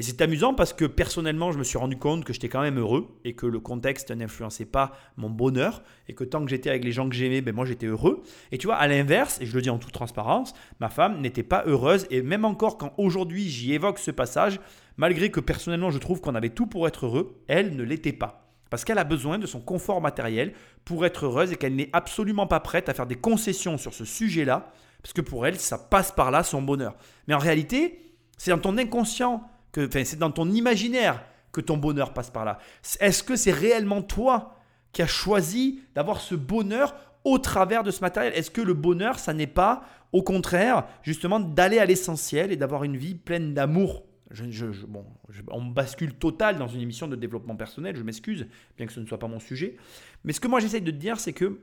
Et 0.00 0.02
c'est 0.02 0.22
amusant 0.22 0.54
parce 0.54 0.72
que 0.72 0.86
personnellement, 0.86 1.52
je 1.52 1.58
me 1.58 1.62
suis 1.62 1.76
rendu 1.76 1.98
compte 1.98 2.24
que 2.24 2.32
j'étais 2.32 2.48
quand 2.48 2.62
même 2.62 2.78
heureux 2.78 3.20
et 3.22 3.34
que 3.34 3.44
le 3.44 3.60
contexte 3.60 4.10
n'influençait 4.10 4.64
pas 4.64 4.92
mon 5.18 5.28
bonheur 5.28 5.82
et 6.08 6.14
que 6.14 6.24
tant 6.24 6.42
que 6.42 6.48
j'étais 6.48 6.70
avec 6.70 6.84
les 6.84 6.90
gens 6.90 7.06
que 7.06 7.14
j'aimais, 7.14 7.42
ben 7.42 7.54
moi 7.54 7.66
j'étais 7.66 7.84
heureux. 7.84 8.22
Et 8.50 8.56
tu 8.56 8.66
vois, 8.66 8.76
à 8.76 8.88
l'inverse, 8.88 9.38
et 9.42 9.44
je 9.44 9.54
le 9.54 9.60
dis 9.60 9.68
en 9.68 9.76
toute 9.76 9.92
transparence, 9.92 10.54
ma 10.80 10.88
femme 10.88 11.20
n'était 11.20 11.42
pas 11.42 11.64
heureuse 11.66 12.06
et 12.08 12.22
même 12.22 12.46
encore 12.46 12.78
quand 12.78 12.94
aujourd'hui 12.96 13.50
j'y 13.50 13.74
évoque 13.74 13.98
ce 13.98 14.10
passage, 14.10 14.58
malgré 14.96 15.30
que 15.30 15.38
personnellement 15.38 15.90
je 15.90 15.98
trouve 15.98 16.22
qu'on 16.22 16.34
avait 16.34 16.48
tout 16.48 16.66
pour 16.66 16.88
être 16.88 17.04
heureux, 17.04 17.36
elle 17.46 17.76
ne 17.76 17.82
l'était 17.82 18.14
pas. 18.14 18.54
Parce 18.70 18.86
qu'elle 18.86 18.96
a 18.96 19.04
besoin 19.04 19.36
de 19.36 19.44
son 19.44 19.60
confort 19.60 20.00
matériel 20.00 20.54
pour 20.86 21.04
être 21.04 21.26
heureuse 21.26 21.52
et 21.52 21.56
qu'elle 21.56 21.76
n'est 21.76 21.90
absolument 21.92 22.46
pas 22.46 22.60
prête 22.60 22.88
à 22.88 22.94
faire 22.94 23.06
des 23.06 23.16
concessions 23.16 23.76
sur 23.76 23.92
ce 23.92 24.06
sujet-là, 24.06 24.72
parce 25.02 25.12
que 25.12 25.20
pour 25.20 25.46
elle, 25.46 25.60
ça 25.60 25.76
passe 25.76 26.10
par 26.10 26.30
là 26.30 26.42
son 26.42 26.62
bonheur. 26.62 26.94
Mais 27.28 27.34
en 27.34 27.38
réalité, 27.38 28.00
c'est 28.38 28.50
dans 28.50 28.58
ton 28.58 28.78
inconscient 28.78 29.46
c'est 29.74 30.18
dans 30.18 30.30
ton 30.30 30.50
imaginaire 30.50 31.24
que 31.52 31.60
ton 31.60 31.76
bonheur 31.76 32.12
passe 32.12 32.30
par 32.30 32.44
là. 32.44 32.58
Est-ce 33.00 33.22
que 33.22 33.36
c'est 33.36 33.52
réellement 33.52 34.02
toi 34.02 34.56
qui 34.92 35.02
as 35.02 35.06
choisi 35.06 35.80
d'avoir 35.94 36.20
ce 36.20 36.34
bonheur 36.34 36.94
au 37.24 37.38
travers 37.38 37.82
de 37.82 37.90
ce 37.90 38.00
matériel? 38.00 38.32
Est-ce 38.34 38.50
que 38.50 38.60
le 38.60 38.74
bonheur, 38.74 39.18
ça 39.18 39.34
n'est 39.34 39.46
pas, 39.46 39.82
au 40.12 40.22
contraire, 40.22 40.86
justement, 41.02 41.40
d'aller 41.40 41.78
à 41.78 41.84
l'essentiel 41.84 42.52
et 42.52 42.56
d'avoir 42.56 42.84
une 42.84 42.96
vie 42.96 43.14
pleine 43.14 43.54
d'amour? 43.54 44.04
Je, 44.30 44.64
bon, 44.86 45.04
on 45.48 45.64
bascule 45.64 46.14
total 46.14 46.56
dans 46.56 46.68
une 46.68 46.80
émission 46.80 47.08
de 47.08 47.16
développement 47.16 47.56
personnel, 47.56 47.96
je 47.96 48.04
m'excuse, 48.04 48.46
bien 48.76 48.86
que 48.86 48.92
ce 48.92 49.00
ne 49.00 49.06
soit 49.06 49.18
pas 49.18 49.26
mon 49.26 49.40
sujet. 49.40 49.76
Mais 50.22 50.32
ce 50.32 50.38
que 50.38 50.46
moi 50.46 50.60
j'essaye 50.60 50.82
de 50.82 50.90
te 50.92 50.96
dire, 50.96 51.18
c'est 51.18 51.32
que 51.32 51.60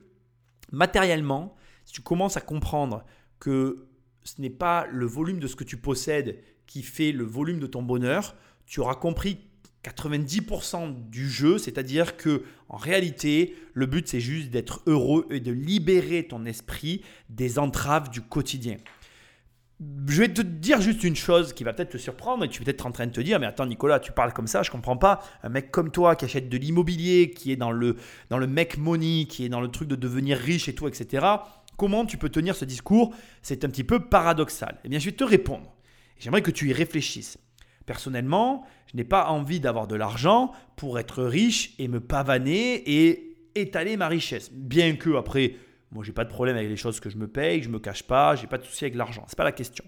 matériellement, 0.73 1.55
si 1.85 1.93
tu 1.93 2.01
commences 2.01 2.35
à 2.35 2.41
comprendre 2.41 3.05
que 3.39 3.87
ce 4.23 4.41
n'est 4.41 4.49
pas 4.49 4.85
le 4.91 5.05
volume 5.05 5.39
de 5.39 5.47
ce 5.47 5.55
que 5.55 5.63
tu 5.63 5.77
possèdes 5.77 6.43
qui 6.67 6.83
fait 6.83 7.11
le 7.11 7.23
volume 7.23 7.59
de 7.59 7.67
ton 7.67 7.81
bonheur, 7.81 8.35
tu 8.65 8.79
auras 8.79 8.95
compris 8.95 9.39
90% 9.83 11.09
du 11.09 11.29
jeu, 11.29 11.57
c'est-à-dire 11.57 12.17
que 12.17 12.43
en 12.69 12.77
réalité, 12.77 13.55
le 13.73 13.85
but 13.85 14.07
c'est 14.07 14.19
juste 14.19 14.49
d'être 14.49 14.81
heureux 14.85 15.25
et 15.29 15.39
de 15.39 15.51
libérer 15.51 16.27
ton 16.27 16.45
esprit 16.45 17.01
des 17.29 17.57
entraves 17.57 18.09
du 18.09 18.21
quotidien. 18.21 18.75
je 20.07 20.21
vais 20.21 20.33
te 20.33 20.41
dire 20.41 20.81
juste 20.81 21.03
une 21.03 21.15
chose 21.15 21.53
qui 21.53 21.63
va 21.63 21.71
peut-être 21.71 21.91
te 21.91 21.97
surprendre 21.97 22.43
et 22.43 22.49
tu 22.49 22.59
vas 22.59 22.65
peut-être 22.65 22.85
en 22.85 22.91
train 22.91 23.05
de 23.05 23.11
te 23.11 23.21
dire 23.21 23.39
mais 23.39 23.45
attends 23.45 23.65
Nicolas 23.65 23.99
tu 23.99 24.11
parles 24.11 24.33
comme 24.33 24.47
ça 24.47 24.63
je 24.63 24.71
comprends 24.71 24.97
pas. 24.97 25.23
Un 25.43 25.49
mec 25.49 25.71
comme 25.71 25.91
toi 25.91 26.15
qui 26.15 26.25
achète 26.25 26.49
de 26.49 26.57
l'immobilier 26.57 27.31
qui 27.31 27.51
est 27.51 27.55
dans 27.55 27.71
le 27.71 27.95
dans 28.29 28.39
le 28.39 28.47
mec 28.47 28.77
money 28.77 29.25
qui 29.29 29.45
est 29.45 29.49
dans 29.49 29.61
le 29.61 29.69
truc 29.69 29.87
de 29.87 29.95
devenir 29.95 30.37
riche 30.37 30.67
et 30.67 30.75
tout 30.75 30.87
etc 30.87 31.25
comment 31.77 32.05
tu 32.05 32.17
peux 32.17 32.29
tenir 32.29 32.55
ce 32.55 32.65
discours? 32.65 33.13
C'est 33.41 33.63
un 33.63 33.69
petit 33.69 33.83
peu 33.83 33.99
paradoxal. 33.99 34.79
Eh 34.83 34.89
bien 34.89 34.99
je 34.99 35.05
vais 35.05 35.15
te 35.15 35.23
répondre 35.23 35.76
j'aimerais 36.19 36.41
que 36.41 36.51
tu 36.51 36.69
y 36.69 36.73
réfléchisses 36.73 37.37
personnellement 37.85 38.65
je 38.91 38.97
n'ai 38.97 39.03
pas 39.03 39.29
envie 39.29 39.59
d'avoir 39.59 39.87
de 39.87 39.95
l'argent 39.95 40.51
pour 40.75 40.99
être 40.99 41.23
riche 41.23 41.73
et 41.79 41.87
me 41.87 41.99
pavaner 41.99 42.75
et 42.89 43.37
étaler 43.55 43.97
ma 43.97 44.07
richesse 44.07 44.51
bien 44.51 44.95
que 44.95 45.15
après 45.15 45.55
moi, 45.91 46.03
j'ai 46.03 46.11
pas 46.11 46.25
de 46.25 46.29
problème 46.29 46.57
avec 46.57 46.69
les 46.69 46.75
choses 46.75 46.99
que 46.99 47.09
je 47.09 47.17
me 47.17 47.27
paye, 47.27 47.61
je 47.61 47.69
me 47.69 47.79
cache 47.79 48.03
pas, 48.03 48.35
j'ai 48.35 48.47
pas 48.47 48.57
de 48.57 48.63
souci 48.63 48.83
avec 48.83 48.95
l'argent. 48.95 49.23
C'est 49.27 49.37
pas 49.37 49.43
la 49.43 49.51
question. 49.51 49.85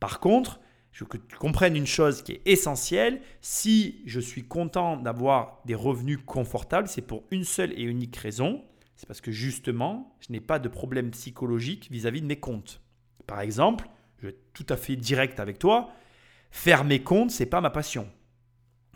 Par 0.00 0.20
contre, 0.20 0.60
je 0.92 1.04
veux 1.04 1.08
que 1.08 1.18
tu 1.18 1.36
comprennes 1.36 1.76
une 1.76 1.86
chose 1.86 2.22
qui 2.22 2.32
est 2.32 2.42
essentielle. 2.46 3.20
Si 3.40 4.02
je 4.06 4.20
suis 4.20 4.46
content 4.46 4.96
d'avoir 4.96 5.60
des 5.66 5.74
revenus 5.74 6.20
confortables, 6.24 6.88
c'est 6.88 7.02
pour 7.02 7.24
une 7.30 7.44
seule 7.44 7.72
et 7.78 7.82
unique 7.82 8.16
raison. 8.16 8.64
C'est 8.96 9.06
parce 9.06 9.20
que 9.20 9.32
justement, 9.32 10.16
je 10.20 10.32
n'ai 10.32 10.40
pas 10.40 10.58
de 10.58 10.68
problème 10.68 11.10
psychologique 11.10 11.88
vis-à-vis 11.90 12.22
de 12.22 12.26
mes 12.26 12.38
comptes. 12.38 12.80
Par 13.26 13.40
exemple, 13.40 13.88
je 14.24 14.28
vais 14.28 14.34
être 14.34 14.52
tout 14.54 14.66
à 14.70 14.76
fait 14.78 14.96
direct 14.96 15.38
avec 15.38 15.58
toi. 15.58 15.90
Faire 16.50 16.84
mes 16.84 17.02
comptes, 17.02 17.30
c'est 17.30 17.46
pas 17.46 17.60
ma 17.60 17.70
passion 17.70 18.08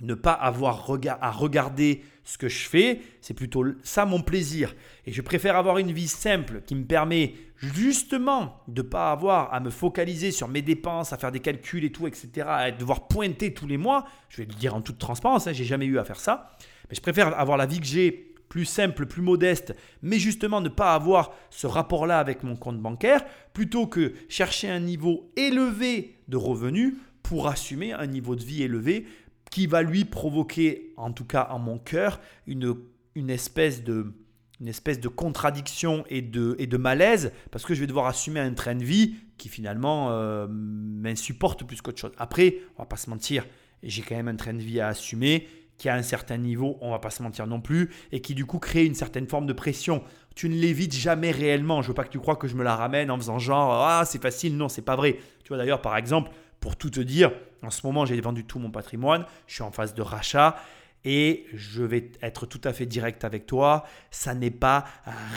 ne 0.01 0.15
pas 0.15 0.33
avoir 0.33 0.89
à 1.21 1.31
regarder 1.31 2.03
ce 2.25 2.39
que 2.39 2.49
je 2.49 2.69
fais, 2.69 3.01
c'est 3.21 3.35
plutôt 3.35 3.65
ça 3.83 4.05
mon 4.05 4.21
plaisir. 4.21 4.75
Et 5.07 5.13
je 5.13 5.23
préfère 5.23 5.57
avoir 5.57 5.79
une 5.79 5.93
vie 5.93 6.09
simple 6.09 6.63
qui 6.67 6.75
me 6.75 6.85
permet 6.85 7.35
justement 7.57 8.61
de 8.69 8.83
ne 8.83 8.89
pas 8.89 9.11
avoir 9.11 9.53
à 9.53 9.61
me 9.61 9.71
focaliser 9.71 10.31
sur 10.31 10.47
mes 10.49 10.63
dépenses, 10.63 11.13
à 11.13 11.19
faire 11.19 11.33
des 11.33 11.41
calculs 11.41 11.85
et 11.85 11.91
tout, 11.91 12.07
etc., 12.07 12.47
à 12.47 12.71
devoir 12.71 13.09
pointer 13.09 13.55
tous 13.55 13.67
les 13.67 13.79
mois. 13.79 14.05
Je 14.29 14.39
vais 14.39 14.45
le 14.45 14.55
dire 14.55 14.75
en 14.75 14.83
toute 14.83 14.99
transparence, 14.99 15.47
hein, 15.47 15.53
j'ai 15.53 15.65
jamais 15.65 15.87
eu 15.87 15.99
à 15.99 16.05
faire 16.05 16.21
ça. 16.21 16.51
Mais 16.89 16.95
je 16.95 17.01
préfère 17.01 17.39
avoir 17.39 17.57
la 17.57 17.67
vie 17.67 17.81
que 17.81 17.87
j'ai 17.87 18.28
plus 18.49 18.65
simple, 18.65 19.07
plus 19.07 19.23
modeste, 19.23 19.75
mais 20.03 20.19
justement 20.19 20.61
ne 20.61 20.69
pas 20.69 20.95
avoir 20.95 21.33
ce 21.51 21.67
rapport-là 21.67 22.19
avec 22.19 22.43
mon 22.43 22.57
compte 22.57 22.81
bancaire, 22.81 23.25
plutôt 23.53 23.87
que 23.87 24.15
chercher 24.29 24.69
un 24.69 24.81
niveau 24.81 25.31
élevé 25.37 26.17
de 26.29 26.37
revenus 26.37 26.95
pour 27.23 27.49
assumer 27.49 27.93
un 27.93 28.07
niveau 28.07 28.37
de 28.37 28.43
vie 28.43 28.63
élevé 28.63 29.07
qui 29.51 29.67
va 29.67 29.83
lui 29.83 30.05
provoquer, 30.05 30.93
en 30.97 31.13
tout 31.13 31.25
cas 31.25 31.49
en 31.51 31.59
mon 31.59 31.79
cœur, 31.79 32.21
une, 32.47 32.75
une, 33.15 33.31
espèce, 33.31 33.83
de, 33.83 34.15
une 34.61 34.69
espèce 34.69 35.01
de 35.01 35.09
contradiction 35.09 36.05
et 36.09 36.23
de, 36.23 36.55
et 36.59 36.67
de 36.67 36.77
malaise, 36.77 37.33
parce 37.51 37.65
que 37.65 37.75
je 37.75 37.81
vais 37.81 37.87
devoir 37.87 38.07
assumer 38.07 38.41
un 38.41 38.55
train 38.55 38.75
de 38.75 38.85
vie 38.85 39.15
qui 39.37 39.49
finalement 39.49 40.11
euh, 40.11 40.47
m'insupporte 40.49 41.65
plus 41.65 41.81
qu'autre 41.81 42.01
chose. 42.01 42.13
Après, 42.19 42.57
on 42.77 42.83
va 42.83 42.87
pas 42.87 42.97
se 42.97 43.09
mentir, 43.09 43.47
j'ai 43.83 44.03
quand 44.03 44.17
même 44.17 44.29
un 44.29 44.37
train 44.37 44.55
de 44.55 44.63
vie 44.63 44.81
à 44.81 44.89
assumer 44.89 45.47
qui 45.79 45.89
a 45.89 45.95
un 45.95 46.03
certain 46.03 46.37
niveau, 46.37 46.77
on 46.81 46.91
va 46.91 46.99
pas 46.99 47.11
se 47.11 47.23
mentir 47.23 47.47
non 47.47 47.61
plus, 47.61 47.91
et 48.13 48.21
qui 48.21 48.35
du 48.35 48.45
coup 48.45 48.59
crée 48.59 48.85
une 48.85 48.95
certaine 48.95 49.27
forme 49.27 49.47
de 49.47 49.53
pression. 49.53 50.03
Tu 50.35 50.49
ne 50.49 50.55
l'évites 50.55 50.95
jamais 50.95 51.31
réellement. 51.31 51.83
Je 51.83 51.89
veux 51.89 51.95
pas 51.95 52.05
que 52.05 52.11
tu 52.11 52.19
crois 52.19 52.37
que 52.37 52.49
je 52.49 52.57
me 52.57 52.65
la 52.65 52.77
ramène 52.77 53.11
en 53.11 53.17
faisant 53.17 53.39
genre 53.39 53.73
ah 53.73 54.05
c'est 54.05 54.21
facile. 54.21 54.57
Non, 54.57 54.69
c'est 54.69 54.83
pas 54.83 54.97
vrai. 54.97 55.17
Tu 55.45 55.49
vois 55.49 55.57
d'ailleurs 55.57 55.81
par 55.81 55.97
exemple, 55.97 56.31
pour 56.61 56.77
tout 56.77 56.91
te 56.91 57.01
dire, 57.01 57.33
en 57.63 57.71
ce 57.71 57.87
moment, 57.87 58.05
j'ai 58.05 58.21
vendu 58.21 58.45
tout 58.45 58.59
mon 58.59 58.71
patrimoine, 58.71 59.25
je 59.47 59.55
suis 59.55 59.63
en 59.63 59.71
phase 59.71 59.95
de 59.95 60.03
rachat 60.03 60.57
et 61.05 61.47
je 61.55 61.85
vais 61.85 62.11
être 62.23 62.47
tout 62.47 62.61
à 62.65 62.73
fait 62.73 62.87
direct 62.87 63.25
avec 63.25 63.47
toi, 63.47 63.85
ça 64.11 64.35
n'est 64.35 64.51
pas 64.51 64.85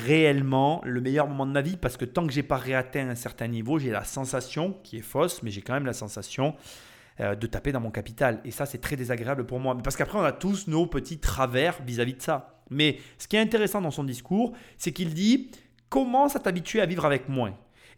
réellement 0.06 0.82
le 0.84 1.02
meilleur 1.02 1.28
moment 1.28 1.46
de 1.46 1.52
ma 1.52 1.62
vie 1.62 1.78
parce 1.78 1.98
que 1.98 2.06
tant 2.06 2.26
que 2.26 2.34
j'ai 2.34 2.44
pas 2.44 2.58
réatteint 2.58 3.08
un 3.08 3.16
certain 3.16 3.48
niveau, 3.48 3.78
j'ai 3.78 3.92
la 3.92 4.04
sensation 4.04 4.78
qui 4.84 4.98
est 4.98 5.04
fausse, 5.04 5.44
mais 5.44 5.52
j'ai 5.52 5.62
quand 5.62 5.74
même 5.74 5.86
la 5.86 5.94
sensation 5.94 6.56
euh, 7.22 7.36
de 7.36 7.48
taper 7.48 7.72
dans 7.72 7.80
mon 7.80 7.92
capital 7.92 8.42
et 8.46 8.52
ça 8.52 8.66
c'est 8.66 8.80
très 8.80 8.96
désagréable 8.96 9.46
pour 9.46 9.60
moi 9.60 9.78
parce 9.84 9.96
qu'après 9.96 10.18
on 10.18 10.24
a 10.24 10.32
tous 10.32 10.68
nos 10.68 10.86
petits 10.86 11.20
travers 11.20 11.82
vis-à-vis 11.86 12.14
-vis 12.14 12.18
de 12.18 12.22
ça. 12.22 12.62
Mais 12.70 12.98
ce 13.18 13.28
qui 13.28 13.36
est 13.36 13.40
intéressant 13.40 13.82
dans 13.82 13.92
son 13.92 14.04
discours, 14.04 14.54
c'est 14.78 14.92
qu'il 14.92 15.14
dit 15.14 15.52
commence 15.90 16.36
à 16.36 16.40
t'habituer 16.40 16.82
à 16.82 16.86
vivre 16.86 17.06
avec 17.06 17.30
moins. 17.30 17.54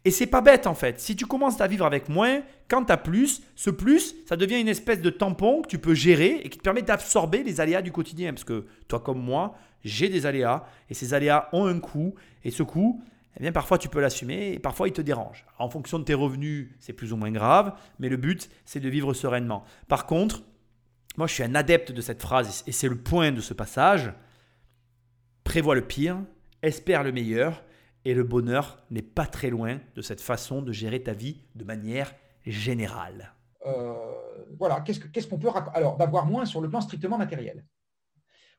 Et 0.05 0.11
c'est 0.11 0.27
pas 0.27 0.41
bête 0.41 0.67
en 0.67 0.73
fait. 0.73 0.99
Si 0.99 1.15
tu 1.15 1.25
commences 1.25 1.61
à 1.61 1.67
vivre 1.67 1.85
avec 1.85 2.09
moins, 2.09 2.41
quand 2.67 2.83
tu 2.83 2.91
as 2.91 2.97
plus, 2.97 3.41
ce 3.55 3.69
plus, 3.69 4.15
ça 4.25 4.35
devient 4.35 4.59
une 4.59 4.67
espèce 4.67 4.99
de 4.99 5.09
tampon 5.09 5.61
que 5.61 5.67
tu 5.67 5.77
peux 5.77 5.93
gérer 5.93 6.41
et 6.43 6.49
qui 6.49 6.57
te 6.57 6.63
permet 6.63 6.81
d'absorber 6.81 7.43
les 7.43 7.61
aléas 7.61 7.81
du 7.81 7.91
quotidien. 7.91 8.33
Parce 8.33 8.43
que 8.43 8.65
toi 8.89 8.99
comme 8.99 9.21
moi, 9.21 9.55
j'ai 9.85 10.09
des 10.09 10.25
aléas 10.25 10.65
et 10.89 10.93
ces 10.93 11.13
aléas 11.13 11.47
ont 11.53 11.65
un 11.65 11.79
coût. 11.79 12.15
Et 12.43 12.51
ce 12.51 12.63
coût, 12.63 13.01
eh 13.35 13.39
bien, 13.39 13.51
parfois 13.51 13.77
tu 13.77 13.89
peux 13.89 13.99
l'assumer 13.99 14.53
et 14.53 14.59
parfois 14.59 14.87
il 14.87 14.93
te 14.93 15.01
dérange. 15.01 15.45
En 15.57 15.69
fonction 15.69 15.99
de 15.99 16.03
tes 16.03 16.13
revenus, 16.13 16.69
c'est 16.79 16.93
plus 16.93 17.13
ou 17.13 17.17
moins 17.17 17.31
grave, 17.31 17.75
mais 17.99 18.09
le 18.09 18.17
but, 18.17 18.49
c'est 18.65 18.79
de 18.79 18.89
vivre 18.89 19.13
sereinement. 19.13 19.63
Par 19.87 20.05
contre, 20.05 20.43
moi 21.17 21.27
je 21.27 21.33
suis 21.33 21.43
un 21.43 21.55
adepte 21.55 21.91
de 21.91 22.01
cette 22.01 22.21
phrase 22.21 22.63
et 22.67 22.71
c'est 22.71 22.89
le 22.89 22.97
point 22.97 23.31
de 23.31 23.41
ce 23.41 23.53
passage. 23.53 24.13
Prévois 25.43 25.75
le 25.75 25.85
pire, 25.85 26.19
espère 26.61 27.03
le 27.03 27.11
meilleur 27.11 27.63
et 28.05 28.13
le 28.13 28.23
bonheur 28.23 28.83
n'est 28.91 29.01
pas 29.01 29.25
très 29.25 29.49
loin 29.49 29.79
de 29.95 30.01
cette 30.01 30.21
façon 30.21 30.61
de 30.61 30.71
gérer 30.71 31.01
ta 31.01 31.13
vie 31.13 31.41
de 31.55 31.63
manière 31.63 32.13
générale. 32.45 33.33
Euh, 33.65 33.93
voilà, 34.59 34.81
qu'est-ce 34.81 35.27
qu'on 35.27 35.39
peut 35.39 35.49
Alors, 35.73 35.97
d'avoir 35.97 36.25
moins 36.25 36.45
sur 36.45 36.61
le 36.61 36.69
plan 36.69 36.81
strictement 36.81 37.17
matériel. 37.17 37.65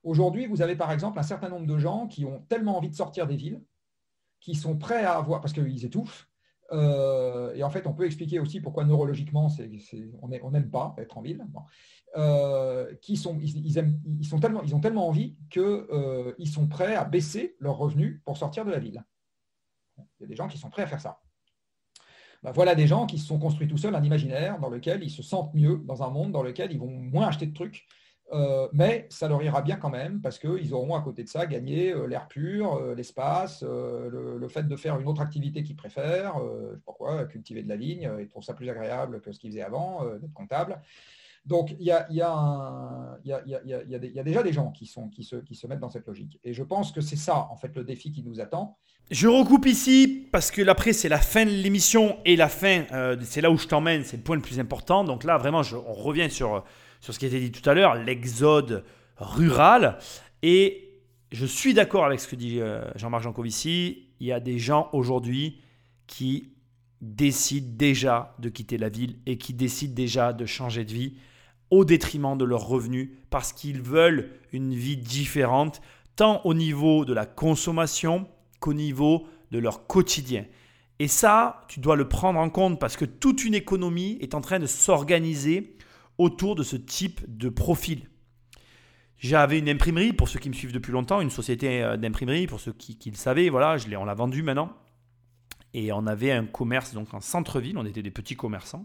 Aujourd'hui, 0.02 0.46
vous 0.46 0.62
avez 0.62 0.76
par 0.76 0.92
exemple 0.92 1.18
un 1.18 1.22
certain 1.22 1.48
nombre 1.48 1.66
de 1.66 1.78
gens 1.78 2.06
qui 2.06 2.24
ont 2.24 2.40
tellement 2.48 2.76
envie 2.76 2.90
de 2.90 2.94
sortir 2.94 3.26
des 3.26 3.36
villes, 3.36 3.62
qui 4.44 4.54
sont 4.54 4.76
prêts 4.76 5.04
à 5.04 5.16
avoir, 5.16 5.40
parce 5.40 5.54
qu'ils 5.54 5.86
étouffent, 5.86 6.28
euh, 6.72 7.54
et 7.54 7.62
en 7.62 7.70
fait, 7.70 7.86
on 7.86 7.94
peut 7.94 8.04
expliquer 8.04 8.40
aussi 8.40 8.60
pourquoi 8.60 8.84
neurologiquement, 8.84 9.48
on 10.20 10.50
n'aime 10.50 10.70
pas 10.70 10.94
être 10.98 11.16
en 11.16 11.22
ville. 11.22 11.46
Euh, 12.16 12.94
qui 13.00 13.14
ils, 13.14 14.34
ont 14.34 14.80
tellement 14.80 15.08
envie 15.08 15.36
qu'ils 15.50 16.48
sont 16.48 16.68
prêts 16.68 16.94
à 16.94 17.04
baisser 17.04 17.56
leurs 17.58 17.78
revenus 17.78 18.20
pour 18.26 18.36
sortir 18.36 18.66
de 18.66 18.70
la 18.70 18.78
ville. 18.78 19.02
Il 19.98 20.22
y 20.22 20.24
a 20.24 20.28
des 20.28 20.36
gens 20.36 20.46
qui 20.46 20.58
sont 20.58 20.68
prêts 20.68 20.82
à 20.82 20.86
faire 20.86 21.00
ça. 21.00 21.22
Ben, 22.42 22.52
voilà 22.52 22.74
des 22.74 22.86
gens 22.86 23.06
qui 23.06 23.18
se 23.18 23.26
sont 23.26 23.38
construits 23.38 23.66
tout 23.66 23.78
seuls 23.78 23.94
un 23.94 24.04
imaginaire 24.04 24.60
dans 24.60 24.68
lequel 24.68 25.02
ils 25.02 25.10
se 25.10 25.22
sentent 25.22 25.54
mieux 25.54 25.80
dans 25.86 26.02
un 26.02 26.10
monde 26.10 26.32
dans 26.32 26.42
lequel 26.42 26.70
ils 26.70 26.78
vont 26.78 26.90
moins 26.90 27.28
acheter 27.28 27.46
de 27.46 27.54
trucs, 27.54 27.86
euh, 28.32 28.68
mais 28.72 29.06
ça 29.10 29.28
leur 29.28 29.42
ira 29.42 29.60
bien 29.60 29.76
quand 29.76 29.90
même 29.90 30.20
parce 30.22 30.38
qu'ils 30.38 30.72
auront 30.72 30.94
à 30.94 31.02
côté 31.02 31.22
de 31.24 31.28
ça 31.28 31.46
gagné 31.46 31.92
euh, 31.92 32.06
l'air 32.06 32.26
pur, 32.26 32.74
euh, 32.74 32.94
l'espace, 32.94 33.62
le, 33.62 34.48
fait 34.48 34.66
de 34.66 34.76
faire 34.76 34.98
une 34.98 35.06
autre 35.06 35.20
activité 35.20 35.62
qu'ils 35.62 35.76
préfèrent, 35.76 36.38
je 36.38 36.74
sais 36.74 36.82
pas 36.86 36.92
quoi, 36.92 37.24
cultiver 37.24 37.62
de 37.62 37.68
la 37.68 37.76
vigne, 37.76 38.10
ils 38.20 38.28
trouvent 38.28 38.44
ça 38.44 38.54
plus 38.54 38.68
agréable 38.68 39.20
que 39.20 39.32
ce 39.32 39.38
qu'ils 39.38 39.50
faisaient 39.50 39.62
avant, 39.62 40.04
d'être 40.20 40.32
comptable. 40.32 40.80
Donc, 41.44 41.74
il 41.78 41.86
y 41.86 41.90
a, 41.90 42.06
déjà 44.22 44.42
des 44.42 44.52
gens 44.52 44.70
qui, 44.70 44.86
se, 44.86 45.66
mettent 45.66 45.80
dans 45.80 45.90
cette 45.90 46.06
logique. 46.06 46.38
Et 46.44 46.54
je 46.54 46.62
pense 46.62 46.92
que 46.92 47.00
c'est 47.00 47.16
ça, 47.16 47.48
en 47.50 47.56
fait, 47.56 47.74
le 47.74 47.84
défi 47.84 48.12
qui 48.12 48.22
nous 48.22 48.40
attend. 48.40 48.76
Je 49.10 49.26
recoupe 49.26 49.66
ici 49.66 50.28
parce 50.30 50.50
que 50.50 50.66
après, 50.68 50.92
c'est 50.92 51.08
la 51.08 51.18
fin 51.18 51.44
de 51.44 51.50
l'émission 51.50 52.18
et 52.24 52.36
la 52.36 52.48
fin, 52.48 52.84
c'est 53.22 53.40
là 53.40 53.50
où 53.50 53.56
je 53.56 53.66
t'emmène, 53.66 54.04
c'est 54.04 54.18
le 54.18 54.22
point 54.22 54.36
le 54.36 54.42
plus 54.42 54.60
important. 54.60 55.04
Donc 55.04 55.24
là, 55.24 55.36
vraiment, 55.36 55.62
on 55.88 55.94
revient 55.94 56.30
sur, 56.30 56.64
sur 57.04 57.12
ce 57.12 57.18
qui 57.18 57.26
a 57.26 57.28
été 57.28 57.38
dit 57.38 57.52
tout 57.52 57.68
à 57.68 57.74
l'heure, 57.74 57.96
l'exode 57.96 58.82
rural. 59.18 59.98
Et 60.42 61.02
je 61.32 61.44
suis 61.44 61.74
d'accord 61.74 62.06
avec 62.06 62.18
ce 62.18 62.26
que 62.26 62.34
dit 62.34 62.62
euh, 62.62 62.82
Jean-Marc 62.96 63.24
Jancovici. 63.24 64.08
Il 64.20 64.26
y 64.26 64.32
a 64.32 64.40
des 64.40 64.58
gens 64.58 64.88
aujourd'hui 64.94 65.60
qui 66.06 66.54
décident 67.02 67.74
déjà 67.76 68.34
de 68.38 68.48
quitter 68.48 68.78
la 68.78 68.88
ville 68.88 69.18
et 69.26 69.36
qui 69.36 69.52
décident 69.52 69.92
déjà 69.92 70.32
de 70.32 70.46
changer 70.46 70.86
de 70.86 70.94
vie 70.94 71.18
au 71.70 71.84
détriment 71.84 72.38
de 72.38 72.44
leurs 72.46 72.66
revenus 72.66 73.10
parce 73.28 73.52
qu'ils 73.52 73.82
veulent 73.82 74.30
une 74.54 74.72
vie 74.72 74.96
différente, 74.96 75.82
tant 76.16 76.40
au 76.44 76.54
niveau 76.54 77.04
de 77.04 77.12
la 77.12 77.26
consommation 77.26 78.26
qu'au 78.60 78.72
niveau 78.72 79.26
de 79.50 79.58
leur 79.58 79.86
quotidien. 79.86 80.46
Et 81.00 81.08
ça, 81.08 81.66
tu 81.68 81.80
dois 81.80 81.96
le 81.96 82.08
prendre 82.08 82.40
en 82.40 82.48
compte 82.48 82.80
parce 82.80 82.96
que 82.96 83.04
toute 83.04 83.44
une 83.44 83.54
économie 83.54 84.16
est 84.22 84.34
en 84.34 84.40
train 84.40 84.58
de 84.58 84.66
s'organiser 84.66 85.76
autour 86.18 86.54
de 86.54 86.62
ce 86.62 86.76
type 86.76 87.20
de 87.26 87.48
profil. 87.48 88.08
J'avais 89.18 89.58
une 89.58 89.68
imprimerie, 89.68 90.12
pour 90.12 90.28
ceux 90.28 90.38
qui 90.38 90.48
me 90.48 90.54
suivent 90.54 90.72
depuis 90.72 90.92
longtemps, 90.92 91.20
une 91.20 91.30
société 91.30 91.82
euh, 91.82 91.96
d'imprimerie, 91.96 92.46
pour 92.46 92.60
ceux 92.60 92.72
qui, 92.72 92.98
le 93.10 93.16
savaient, 93.16 93.48
voilà, 93.48 93.76
je 93.78 93.94
on 93.96 94.04
l'a 94.04 94.14
vendu 94.14 94.42
maintenant. 94.42 94.72
Et 95.72 95.92
on 95.92 96.06
avait 96.06 96.30
un 96.30 96.44
commerce 96.44 96.94
donc 96.94 97.14
en 97.14 97.20
centre-ville, 97.20 97.78
on 97.78 97.86
était 97.86 98.02
des 98.02 98.10
petits 98.10 98.36
commerçants. 98.36 98.84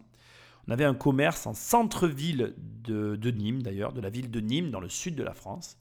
On 0.67 0.71
avait 0.71 0.85
un 0.85 0.93
commerce 0.93 1.45
en 1.47 1.53
centre-ville 1.53 2.53
de, 2.57 3.31
Nîmes, 3.31 3.61
d'ailleurs, 3.61 3.91
de 3.91 4.01
la 4.01 4.09
ville 4.09 4.31
de 4.31 4.39
Nîmes, 4.39 4.71
dans 4.71 4.79
le 4.79 4.89
sud 4.89 5.15
de 5.15 5.23
la 5.23 5.33
France. 5.33 5.77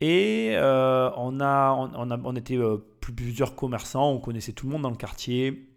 Et 0.00 0.50
euh, 0.54 1.10
on, 1.16 1.40
a, 1.40 1.72
on 1.72 2.36
était 2.36 2.58
euh, 2.58 2.78
plusieurs 3.00 3.54
commerçants, 3.54 4.10
on 4.10 4.18
connaissait 4.18 4.52
tout 4.52 4.66
le 4.66 4.72
monde 4.72 4.82
dans 4.82 4.90
le 4.90 4.96
quartier. 4.96 5.75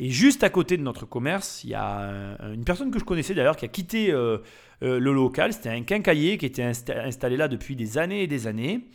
Et 0.00 0.10
juste 0.10 0.44
à 0.44 0.50
côté 0.50 0.76
de 0.76 0.82
notre 0.82 1.06
commerce, 1.06 1.64
il 1.64 1.70
y 1.70 1.74
a 1.74 2.38
une 2.52 2.64
personne 2.64 2.90
que 2.90 2.98
je 2.98 3.04
connaissais 3.04 3.34
d'ailleurs 3.34 3.56
qui 3.56 3.64
a 3.64 3.68
quitté 3.68 4.12
euh, 4.12 4.38
le 4.80 5.12
local. 5.12 5.52
C'était 5.52 5.70
un 5.70 5.82
quincailler 5.82 6.38
qui 6.38 6.46
était 6.46 6.62
installé 6.62 7.36
là 7.36 7.48
depuis 7.48 7.74
des 7.74 7.98
années 7.98 8.22
et 8.22 8.26
des 8.28 8.46
années. 8.46 8.88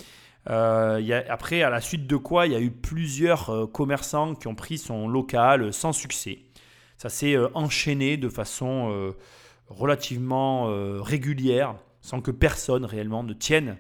après, 0.46 1.62
à 1.62 1.70
la 1.70 1.82
suite 1.82 2.08
de 2.08 2.16
quoi, 2.16 2.48
il 2.48 2.54
y 2.54 2.56
a 2.56 2.62
eu 2.62 2.72
plusieurs 2.72 3.70
commerçants 3.74 4.34
qui 4.36 4.48
ont 4.48 4.56
pris 4.56 4.78
son 4.78 5.10
local 5.10 5.74
sans 5.74 5.92
succès. 5.92 6.39
Ça 7.04 7.10
s'est 7.10 7.36
euh, 7.36 7.50
enchaîné 7.54 8.16
de 8.16 8.30
façon 8.30 8.89
euh, 8.89 9.12
relativement 9.68 10.70
euh, 10.70 11.02
régulière, 11.02 11.76
sans 12.00 12.22
que 12.22 12.32
personne 12.32 12.86
réellement 12.86 13.24
ne 13.24 13.34
tienne 13.34 13.76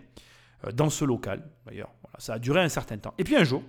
dans 0.73 0.89
ce 0.89 1.05
local. 1.05 1.49
D'ailleurs, 1.65 1.91
ça 2.17 2.33
a 2.33 2.39
duré 2.39 2.59
un 2.59 2.67
certain 2.67 2.97
temps. 2.97 3.13
Et 3.17 3.23
puis 3.23 3.37
un 3.37 3.45
jour, 3.45 3.63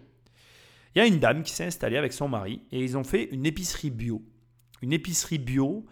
il 0.95 0.99
y 0.99 1.03
a 1.03 1.07
une 1.07 1.19
dame 1.19 1.43
qui 1.43 1.53
s'est 1.53 1.65
installée 1.65 1.97
avec 1.97 2.13
son 2.13 2.29
mari 2.29 2.63
et 2.71 2.83
ils 2.83 2.97
ont 2.97 3.05
fait 3.05 3.25
une 3.33 3.47
épicerie 3.47 3.91
bio. 3.91 4.23
Une 4.83 4.93
épicerie 4.93 5.39
bio 5.39 5.85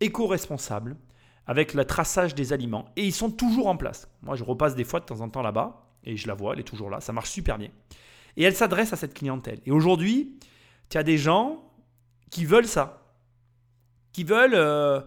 éco-responsable 0.00 0.96
avec 1.46 1.74
le 1.74 1.84
traçage 1.84 2.34
des 2.34 2.52
aliments. 2.52 2.86
Et 2.96 3.04
ils 3.04 3.12
sont 3.12 3.30
toujours 3.30 3.68
en 3.68 3.76
place. 3.76 4.10
Moi, 4.22 4.36
je 4.36 4.44
repasse 4.44 4.74
des 4.74 4.84
fois 4.84 5.00
de 5.00 5.04
temps 5.04 5.20
en 5.20 5.28
temps 5.28 5.42
là-bas 5.42 5.86
et 6.04 6.16
je 6.16 6.26
la 6.26 6.34
vois, 6.34 6.54
elle 6.54 6.60
est 6.60 6.64
toujours 6.64 6.90
là. 6.90 7.00
Ça 7.00 7.12
marche 7.12 7.30
super 7.30 7.58
bien. 7.58 7.70
Et 8.36 8.44
elle 8.44 8.54
s'adresse 8.54 8.92
à 8.92 8.96
cette 8.96 9.14
clientèle. 9.14 9.60
Et 9.66 9.70
aujourd'hui, 9.70 10.38
tu 10.88 10.98
as 10.98 11.02
des 11.02 11.18
gens 11.18 11.62
qui 12.30 12.44
veulent 12.44 12.66
ça, 12.66 13.02
qui 14.12 14.24
veulent, 14.24 14.54
euh, 14.54 15.00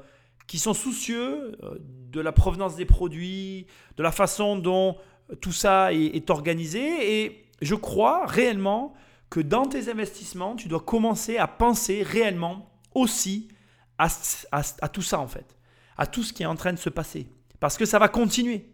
qui 0.48 0.60
sont 0.60 0.74
soucieux 0.74 1.58
euh, 1.64 1.78
de 1.80 2.22
la 2.22 2.32
provenance 2.32 2.76
des 2.76 2.86
produits, 2.86 3.68
de 3.98 4.04
la 4.04 4.12
façon 4.12 4.58
dont 4.58 4.98
tout 5.42 5.52
ça 5.52 5.94
est, 5.94 6.30
organisé. 6.30 7.24
Et 7.24 7.46
je 7.62 7.76
crois 7.76 8.26
réellement 8.26 8.94
que 9.30 9.40
dans 9.40 9.66
tes 9.66 9.90
investissements, 9.90 10.56
tu 10.56 10.68
dois 10.68 10.80
commencer 10.80 11.38
à 11.38 11.48
penser 11.48 12.04
réellement 12.04 12.72
aussi 12.94 13.50
à, 13.98 14.10
tout 14.90 15.02
ça 15.02 15.20
en 15.20 15.28
fait, 15.28 15.58
à 15.98 16.08
tout 16.08 16.24
ce 16.24 16.34
qui 16.34 16.44
est 16.44 16.48
en 16.48 16.56
train 16.56 16.74
de 16.74 16.80
se 16.80 16.90
passer. 16.90 17.28
Parce 17.60 17.78
que 17.78 17.86
ça 17.86 18.00
va 18.00 18.08
continuer. 18.08 18.70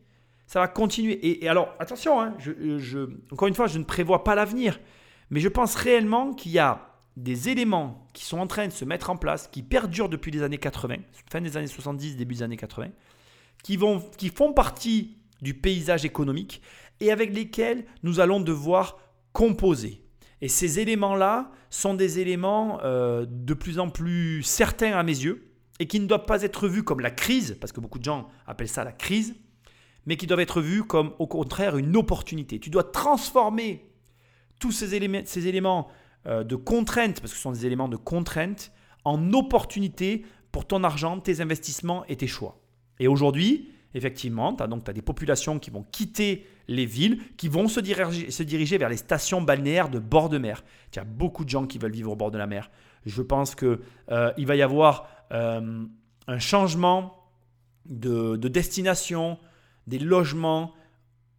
Ça 0.47 0.59
va 0.59 0.67
continuer. 0.67 1.43
Et, 1.43 1.49
alors, 1.49 1.73
attention, 1.79 2.21
hein, 2.21 2.35
je, 2.37 3.09
encore 3.31 3.47
une 3.47 3.55
fois, 3.55 3.65
je 3.67 3.79
ne 3.79 3.83
prévois 3.83 4.23
pas 4.23 4.35
l'avenir. 4.35 4.79
Mais 5.31 5.39
je 5.39 5.49
pense 5.49 5.75
réellement 5.75 6.33
qu'il 6.33 6.51
y 6.51 6.59
a 6.59 6.95
des 7.17 7.49
éléments 7.49 8.07
qui 8.13 8.25
sont 8.25 8.37
en 8.37 8.45
train 8.45 8.67
de 8.67 8.71
se 8.71 8.85
mettre 8.85 9.09
en 9.09 9.17
place, 9.17 9.47
qui 9.47 9.63
perdurent 9.63 10.09
depuis 10.09 10.31
les 10.31 10.43
années 10.43 10.59
80, 10.59 10.97
fin 11.31 11.41
des 11.41 11.57
années 11.57 11.65
70, 11.65 12.15
début 12.15 12.35
des 12.35 12.43
années 12.43 12.57
80, 12.57 12.89
qui, 13.63 13.77
vont, 13.77 14.01
qui 14.17 14.29
font 14.29 14.53
partie 14.53 15.17
du 15.41 15.55
paysage 15.55 16.05
économique 16.05 16.61
et 16.99 17.11
avec 17.11 17.33
lesquels 17.33 17.85
nous 18.03 18.19
allons 18.19 18.39
devoir 18.39 18.99
composer. 19.33 20.04
Et 20.41 20.48
ces 20.48 20.80
éléments-là 20.80 21.52
sont 21.69 21.93
des 21.93 22.19
éléments 22.19 22.80
euh, 22.84 23.26
de 23.30 23.54
plus 23.54 23.80
en 23.80 23.89
plus 23.89 24.43
certains 24.43 24.93
à 24.93 25.04
mes 25.04 25.17
yeux 25.17 25.52
et 25.80 25.88
qui 25.88 26.00
ne 26.00 26.08
doivent 26.08 26.26
pas 26.26 26.43
être 26.43 26.67
vus 26.67 26.84
comme 26.84 27.00
la 27.00 27.12
crise, 27.12 27.58
parce 27.60 27.71
que 27.71 27.80
beaucoup 27.80 28.00
de 28.00 28.04
gens 28.04 28.30
appellent 28.48 28.69
ça 28.69 28.84
la 28.84 28.91
crise, 28.91 29.36
mais 30.06 30.17
qui 30.17 30.28
doivent 30.28 30.39
être 30.39 30.62
vus 30.62 30.84
comme 30.84 31.13
au 31.19 31.28
contraire 31.28 31.78
une 31.78 31.95
opportunité. 31.98 32.60
Tu 32.60 32.69
dois 32.69 32.84
transformer 32.84 33.89
tous 34.60 34.71
ces 34.71 34.95
éléments, 34.95 35.21
ces 35.26 35.48
éléments 35.48 35.89
euh, 36.28 36.43
de 36.43 36.56
contrainte, 36.56 37.19
parce 37.19 37.32
que 37.32 37.38
ce 37.38 37.41
sont 37.41 37.52
des 37.52 37.65
éléments 37.65 37.89
de 37.89 37.98
contrainte, 37.98 38.71
en 39.04 39.34
opportunité 39.34 40.26
pour 40.52 40.65
ton 40.65 40.84
argent, 40.84 41.19
tes 41.19 41.41
investissements 41.41 42.06
et 42.06 42.15
tes 42.15 42.28
choix. 42.28 42.62
Et 43.00 43.08
aujourd'hui, 43.08 43.71
effectivement, 43.93 44.54
tu 44.56 44.63
as, 44.63 44.67
as 44.67 44.93
des 44.93 45.02
populations 45.02 45.60
qui 45.60 45.69
vont 45.69 45.84
quitter 45.91 46.48
les 46.67 46.86
villes, 46.86 47.19
qui 47.38 47.47
vont 47.47 47.67
se 47.67 47.80
diriger, 47.80 48.78
vers 48.78 48.89
les 48.89 48.97
stations 48.97 49.41
balnéaires 49.41 49.89
de 49.89 49.99
bord 49.99 50.30
de 50.30 50.38
mer. 50.38 50.63
Tu 50.91 50.99
as 50.99 51.04
beaucoup 51.04 51.45
de 51.45 51.49
gens 51.49 51.65
qui 51.65 51.78
veulent 51.78 51.91
vivre 51.91 52.12
au 52.12 52.15
bord 52.15 52.32
de 52.32 52.38
la 52.38 52.47
mer. 52.47 52.71
Je 53.06 53.21
pense 53.21 53.56
qu'il 53.56 53.80
euh, 54.12 54.32
il 54.38 54.47
va 54.47 54.56
y 54.56 54.62
avoir 54.62 55.08
euh, 55.32 55.86
un 56.28 56.39
changement 56.39 57.17
de 57.86 58.36
destination, 58.36 59.38
des 59.86 59.99
logements 59.99 60.73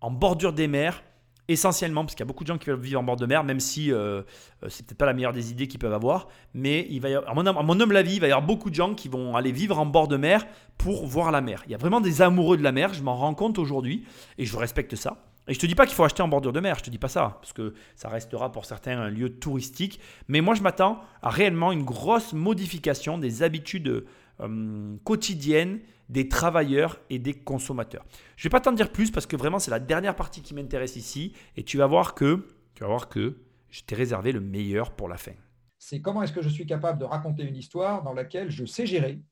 en 0.00 0.10
bordure 0.10 0.52
des 0.52 0.68
mers, 0.68 1.02
essentiellement, 1.48 2.04
parce 2.04 2.14
qu'il 2.14 2.24
y 2.24 2.26
a 2.26 2.26
beaucoup 2.26 2.44
de 2.44 2.48
gens 2.48 2.58
qui 2.58 2.70
veulent 2.70 2.80
vivre 2.80 3.00
en 3.00 3.04
bord 3.04 3.16
de 3.16 3.26
mer, 3.26 3.44
même 3.44 3.60
si 3.60 3.92
euh, 3.92 4.22
euh, 4.62 4.68
c'est 4.68 4.86
peut-être 4.86 4.98
pas 4.98 5.06
la 5.06 5.14
meilleure 5.14 5.32
des 5.32 5.50
idées 5.50 5.68
qu'ils 5.68 5.78
peuvent 5.78 5.92
avoir. 5.92 6.28
Mais 6.54 6.86
il 6.90 7.02
y 7.02 7.14
avoir, 7.14 7.30
à, 7.30 7.34
mon, 7.34 7.46
à 7.46 7.62
mon 7.62 7.80
homme 7.80 7.92
la 7.92 8.02
vie, 8.02 8.14
il 8.14 8.20
va 8.20 8.28
y 8.28 8.32
avoir 8.32 8.46
beaucoup 8.46 8.70
de 8.70 8.74
gens 8.74 8.94
qui 8.94 9.08
vont 9.08 9.36
aller 9.36 9.52
vivre 9.52 9.78
en 9.78 9.86
bord 9.86 10.08
de 10.08 10.16
mer 10.16 10.46
pour 10.78 11.06
voir 11.06 11.30
la 11.30 11.40
mer. 11.40 11.62
Il 11.66 11.72
y 11.72 11.74
a 11.74 11.78
vraiment 11.78 12.00
des 12.00 12.22
amoureux 12.22 12.56
de 12.56 12.62
la 12.62 12.72
mer, 12.72 12.94
je 12.94 13.02
m'en 13.02 13.16
rends 13.16 13.34
compte 13.34 13.58
aujourd'hui, 13.58 14.04
et 14.38 14.44
je 14.44 14.56
respecte 14.56 14.96
ça. 14.96 15.18
Et 15.48 15.54
je 15.54 15.60
te 15.60 15.66
dis 15.66 15.76
pas 15.76 15.86
qu'il 15.86 15.94
faut 15.94 16.04
acheter 16.04 16.22
en 16.22 16.28
bordure 16.28 16.52
de 16.52 16.60
mer, 16.60 16.76
je 16.78 16.82
te 16.82 16.90
dis 16.90 16.98
pas 16.98 17.08
ça, 17.08 17.38
parce 17.40 17.52
que 17.52 17.74
ça 17.94 18.08
restera 18.08 18.50
pour 18.50 18.64
certains 18.64 18.98
un 19.00 19.08
lieu 19.08 19.30
touristique. 19.30 20.00
Mais 20.26 20.40
moi, 20.40 20.54
je 20.54 20.62
m'attends 20.62 21.00
à 21.22 21.30
réellement 21.30 21.70
une 21.70 21.84
grosse 21.84 22.32
modification 22.32 23.16
des 23.16 23.44
habitudes 23.44 24.04
euh, 24.40 24.96
quotidiennes 25.04 25.78
des 26.08 26.28
travailleurs 26.28 27.00
et 27.10 27.18
des 27.18 27.34
consommateurs. 27.34 28.04
Je 28.36 28.42
ne 28.42 28.44
vais 28.44 28.52
pas 28.52 28.60
t'en 28.60 28.72
dire 28.72 28.92
plus 28.92 29.10
parce 29.10 29.26
que 29.26 29.36
vraiment 29.36 29.58
c'est 29.58 29.70
la 29.70 29.80
dernière 29.80 30.14
partie 30.14 30.42
qui 30.42 30.54
m'intéresse 30.54 30.96
ici 30.96 31.32
et 31.56 31.62
tu 31.62 31.78
vas 31.78 31.86
voir 31.86 32.14
que 32.14 32.46
tu 32.74 32.82
vas 32.82 32.88
voir 32.88 33.08
que 33.08 33.38
je 33.70 33.82
t'ai 33.82 33.94
réservé 33.94 34.32
le 34.32 34.40
meilleur 34.40 34.92
pour 34.92 35.08
la 35.08 35.16
fin. 35.16 35.32
C'est 35.78 36.00
comment 36.00 36.22
est-ce 36.22 36.32
que 36.32 36.42
je 36.42 36.48
suis 36.48 36.66
capable 36.66 36.98
de 36.98 37.04
raconter 37.04 37.42
une 37.42 37.56
histoire 37.56 38.02
dans 38.02 38.12
laquelle 38.12 38.50
je 38.50 38.64
sais 38.64 38.86
gérer 38.86 39.22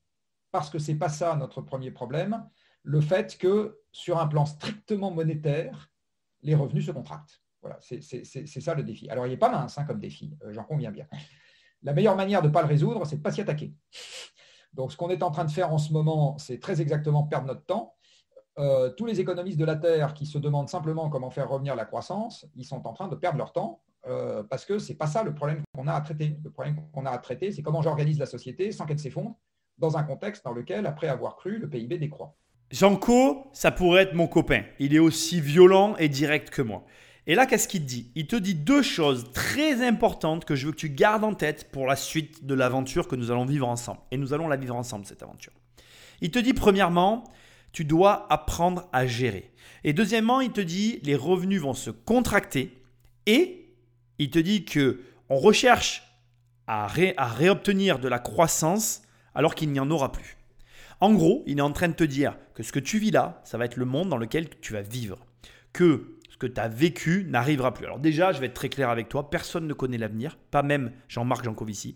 parce 0.55 0.69
que 0.69 0.79
c'est 0.79 0.95
pas 0.95 1.09
ça 1.09 1.35
notre 1.35 1.59
premier 1.59 1.91
problème, 1.91 2.41
le 2.83 3.01
fait 3.01 3.37
que 3.37 3.81
sur 3.91 4.19
un 4.19 4.27
plan 4.27 4.45
strictement 4.45 5.11
monétaire, 5.11 5.91
les 6.43 6.55
revenus 6.55 6.85
se 6.85 6.91
contractent. 6.91 7.41
Voilà, 7.61 7.77
c'est 7.81 8.61
ça 8.61 8.73
le 8.73 8.83
défi. 8.83 9.09
Alors, 9.09 9.27
il 9.27 9.31
n'est 9.31 9.37
pas 9.37 9.49
mince 9.49 9.77
hein, 9.77 9.83
comme 9.83 9.99
défi, 9.99 10.37
euh, 10.45 10.53
j'en 10.53 10.63
conviens 10.63 10.91
bien. 10.91 11.07
La 11.83 11.91
meilleure 11.91 12.15
manière 12.15 12.41
de 12.41 12.47
ne 12.47 12.53
pas 12.53 12.61
le 12.61 12.69
résoudre, 12.69 13.05
c'est 13.05 13.15
de 13.15 13.19
ne 13.19 13.23
pas 13.23 13.33
s'y 13.33 13.41
attaquer. 13.41 13.73
Donc, 14.75 14.91
ce 14.91 14.97
qu'on 14.97 15.09
est 15.09 15.23
en 15.23 15.31
train 15.31 15.45
de 15.45 15.51
faire 15.51 15.73
en 15.73 15.77
ce 15.77 15.93
moment, 15.93 16.37
c'est 16.37 16.59
très 16.59 16.81
exactement 16.81 17.23
perdre 17.23 17.47
notre 17.47 17.65
temps. 17.65 17.95
Euh, 18.57 18.89
tous 18.91 19.05
les 19.05 19.19
économistes 19.19 19.57
de 19.57 19.65
la 19.65 19.75
Terre 19.75 20.13
qui 20.13 20.25
se 20.25 20.37
demandent 20.37 20.69
simplement 20.69 21.09
comment 21.09 21.29
faire 21.29 21.49
revenir 21.49 21.75
la 21.75 21.85
croissance, 21.85 22.45
ils 22.55 22.63
sont 22.65 22.85
en 22.87 22.93
train 22.93 23.07
de 23.07 23.15
perdre 23.15 23.37
leur 23.37 23.51
temps 23.51 23.81
euh, 24.07 24.43
parce 24.43 24.65
que 24.65 24.79
ce 24.79 24.89
n'est 24.89 24.97
pas 24.97 25.07
ça 25.07 25.23
le 25.23 25.33
problème 25.33 25.61
qu'on 25.75 25.87
a 25.87 25.93
à 25.93 26.01
traiter. 26.01 26.37
Le 26.43 26.51
problème 26.51 26.77
qu'on 26.93 27.05
a 27.05 27.11
à 27.11 27.17
traiter, 27.17 27.51
c'est 27.51 27.61
comment 27.61 27.81
j'organise 27.81 28.19
la 28.19 28.25
société 28.25 28.71
sans 28.71 28.85
qu'elle 28.85 28.99
s'effondre 28.99 29.35
dans 29.77 29.97
un 29.97 30.03
contexte 30.03 30.45
dans 30.45 30.53
lequel, 30.53 30.85
après 30.85 31.07
avoir 31.07 31.35
cru, 31.35 31.57
le 31.57 31.69
PIB 31.69 31.97
décroît. 31.97 32.35
Jean-Co, 32.71 33.47
ça 33.51 33.71
pourrait 33.71 34.03
être 34.03 34.13
mon 34.13 34.27
copain. 34.27 34.63
Il 34.79 34.95
est 34.95 34.99
aussi 34.99 35.41
violent 35.41 35.95
et 35.97 36.07
direct 36.07 36.49
que 36.49 36.61
moi. 36.61 36.85
Et 37.27 37.33
là, 37.33 37.45
qu'est-ce 37.45 37.67
qu'il 37.67 37.81
te 37.81 37.87
dit? 37.87 38.11
Il 38.15 38.27
te 38.27 38.35
dit 38.35 38.53
deux 38.53 38.83
choses 38.83 39.31
très 39.33 39.85
importantes 39.85 40.45
que 40.45 40.55
je 40.55 40.67
veux 40.67 40.71
que 40.71 40.77
tu 40.77 40.89
gardes 40.89 41.23
en 41.23 41.33
tête 41.33 41.71
pour 41.71 41.87
la 41.87 41.95
suite 41.95 42.45
de 42.45 42.53
l'aventure 42.53 43.07
que 43.07 43.15
nous 43.15 43.31
allons 43.31 43.45
vivre 43.45 43.67
ensemble. 43.67 43.99
Et 44.11 44.17
nous 44.17 44.33
allons 44.33 44.47
la 44.47 44.57
vivre 44.57 44.75
ensemble, 44.75 45.05
cette 45.05 45.23
aventure. 45.23 45.53
Il 46.21 46.29
te 46.29 46.39
dit, 46.39 46.53
premièrement, 46.53 47.23
tu 47.71 47.83
dois 47.83 48.31
apprendre 48.31 48.87
à 48.93 49.07
gérer. 49.07 49.51
Et 49.83 49.93
deuxièmement, 49.93 50.39
il 50.39 50.51
te 50.51 50.61
dit, 50.61 50.99
les 51.03 51.15
revenus 51.15 51.61
vont 51.61 51.73
se 51.73 51.89
contracter. 51.89 52.81
Et 53.25 53.73
il 54.19 54.29
te 54.29 54.39
dit 54.39 54.65
que 54.65 55.01
on 55.29 55.37
recherche 55.37 56.03
à, 56.67 56.87
à 57.17 57.27
réobtenir 57.27 57.97
de 57.97 58.07
la 58.07 58.19
croissance 58.19 59.01
alors 59.33 59.55
qu'il 59.55 59.71
n'y 59.71 59.79
en 59.79 59.89
aura 59.89 60.11
plus. 60.11 60.37
En 61.01 61.13
gros, 61.13 61.43
il 61.47 61.57
est 61.57 61.61
en 61.61 61.71
train 61.71 61.87
de 61.87 61.93
te 61.93 62.03
dire 62.03 62.37
que 62.53 62.63
ce 62.63 62.71
que 62.71 62.79
tu 62.79 62.99
vis 62.99 63.11
là, 63.11 63.41
ça 63.43 63.57
va 63.57 63.65
être 63.65 63.75
le 63.75 63.85
monde 63.85 64.09
dans 64.09 64.17
lequel 64.17 64.47
tu 64.61 64.73
vas 64.73 64.81
vivre. 64.81 65.17
Que 65.73 66.14
ce 66.35 66.37
que 66.37 66.47
tu 66.47 66.59
as 66.59 66.67
vécu 66.67 67.25
n'arrivera 67.29 67.73
plus. 67.73 67.85
Alors 67.85 67.97
déjà, 67.97 68.33
je 68.33 68.41
vais 68.41 68.47
être 68.47 68.53
très 68.53 68.67
clair 68.67 68.89
avec 68.89 69.07
toi, 69.07 69.29
personne 69.29 69.67
ne 69.67 69.73
connaît 69.73 69.97
l'avenir, 69.97 70.37
pas 70.51 70.63
même 70.63 70.91
Jean-Marc 71.07 71.45
Jancovici, 71.45 71.95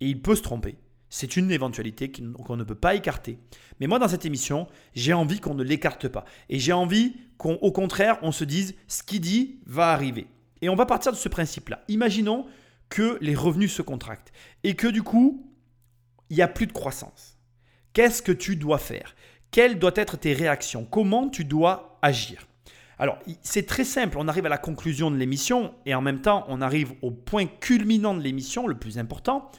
et 0.00 0.06
il 0.06 0.22
peut 0.22 0.34
se 0.34 0.40
tromper. 0.40 0.78
C'est 1.10 1.36
une 1.36 1.50
éventualité 1.50 2.10
qu'on 2.10 2.56
ne 2.56 2.64
peut 2.64 2.74
pas 2.74 2.94
écarter. 2.94 3.38
Mais 3.78 3.86
moi, 3.86 3.98
dans 3.98 4.08
cette 4.08 4.24
émission, 4.24 4.68
j'ai 4.94 5.12
envie 5.12 5.38
qu'on 5.38 5.52
ne 5.52 5.62
l'écarte 5.62 6.08
pas. 6.08 6.24
Et 6.48 6.58
j'ai 6.58 6.72
envie 6.72 7.14
qu'au 7.36 7.72
contraire, 7.72 8.18
on 8.22 8.32
se 8.32 8.42
dise, 8.44 8.74
ce 8.88 9.02
qu'il 9.02 9.20
dit 9.20 9.60
va 9.66 9.90
arriver. 9.90 10.28
Et 10.62 10.70
on 10.70 10.76
va 10.76 10.86
partir 10.86 11.12
de 11.12 11.18
ce 11.18 11.28
principe-là. 11.28 11.84
Imaginons 11.88 12.46
que 12.88 13.18
les 13.20 13.34
revenus 13.34 13.72
se 13.72 13.82
contractent 13.82 14.32
et 14.64 14.76
que 14.76 14.88
du 14.88 15.02
coup, 15.02 15.52
il 16.30 16.36
n'y 16.36 16.42
a 16.42 16.48
plus 16.48 16.66
de 16.66 16.72
croissance. 16.72 17.38
Qu'est-ce 17.92 18.22
que 18.22 18.32
tu 18.32 18.56
dois 18.56 18.78
faire? 18.78 19.14
Quelles 19.50 19.78
doivent 19.78 19.92
être 19.96 20.16
tes 20.16 20.32
réactions? 20.32 20.86
Comment 20.86 21.28
tu 21.28 21.44
dois 21.44 21.98
agir? 22.00 22.48
Alors, 22.98 23.18
c'est 23.42 23.66
très 23.66 23.84
simple, 23.84 24.18
on 24.18 24.28
arrive 24.28 24.46
à 24.46 24.48
la 24.48 24.58
conclusion 24.58 25.10
de 25.10 25.16
l'émission 25.16 25.74
et 25.84 25.94
en 25.94 26.00
même 26.00 26.20
temps, 26.20 26.44
on 26.48 26.60
arrive 26.60 26.92
au 27.02 27.10
point 27.10 27.46
culminant 27.46 28.14
de 28.14 28.22
l'émission, 28.22 28.66
le 28.66 28.76
plus 28.76 28.98
important. 28.98 29.50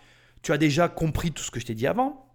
Tu 0.41 0.52
as 0.52 0.58
déjà 0.58 0.88
compris 0.88 1.32
tout 1.32 1.43
ce 1.43 1.52
que 1.52 1.60
je 1.60 1.65
t'ai 1.65 1.74
dit 1.74 1.88
avant. 1.88 2.28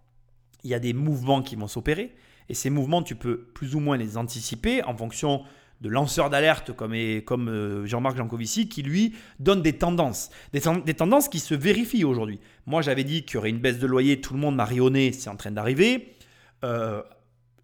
Il 0.63 0.71
y 0.71 0.75
a 0.75 0.79
des 0.79 0.93
mouvements 0.93 1.43
qui 1.43 1.57
vont 1.57 1.69
s'opérer 1.69 2.15
et 2.51 2.55
ces 2.55 2.69
mouvements, 2.69 3.03
tu 3.03 3.15
peux 3.15 3.39
plus 3.39 3.75
ou 3.75 3.81
moins 3.81 3.97
les 3.97 4.17
anticiper 4.17 4.83
en 4.83 4.97
fonction 4.97 5.45
de 5.81 5.89
lanceurs 5.89 6.29
d'alerte 6.29 6.73
comme, 6.73 6.95
comme 7.25 7.49
euh, 7.49 7.87
Jean-Marc 7.87 8.17
Jancovici 8.17 8.69
qui 8.69 8.83
lui 8.83 9.15
donne 9.39 9.63
des 9.63 9.75
tendances. 9.75 10.31
Des, 10.53 10.61
tendances 10.61 11.29
qui 11.29 11.39
se 11.39 11.55
vérifient 11.55 12.05
aujourd'hui. 12.05 12.41
Moi, 12.67 12.83
j'avais 12.83 13.05
dit 13.05 13.23
qu'il 13.23 13.37
y 13.37 13.39
aurait 13.39 13.51
une 13.51 13.61
baisse 13.61 13.79
de 13.79 13.87
loyer, 13.87 14.21
tout 14.21 14.35
le 14.35 14.41
monde 14.41 14.57
m'a 14.57 14.65
rionné, 14.65 15.13
c'est 15.13 15.31
en 15.31 15.37
train 15.37 15.53
d'arriver. 15.53 16.17
Euh, 16.65 17.03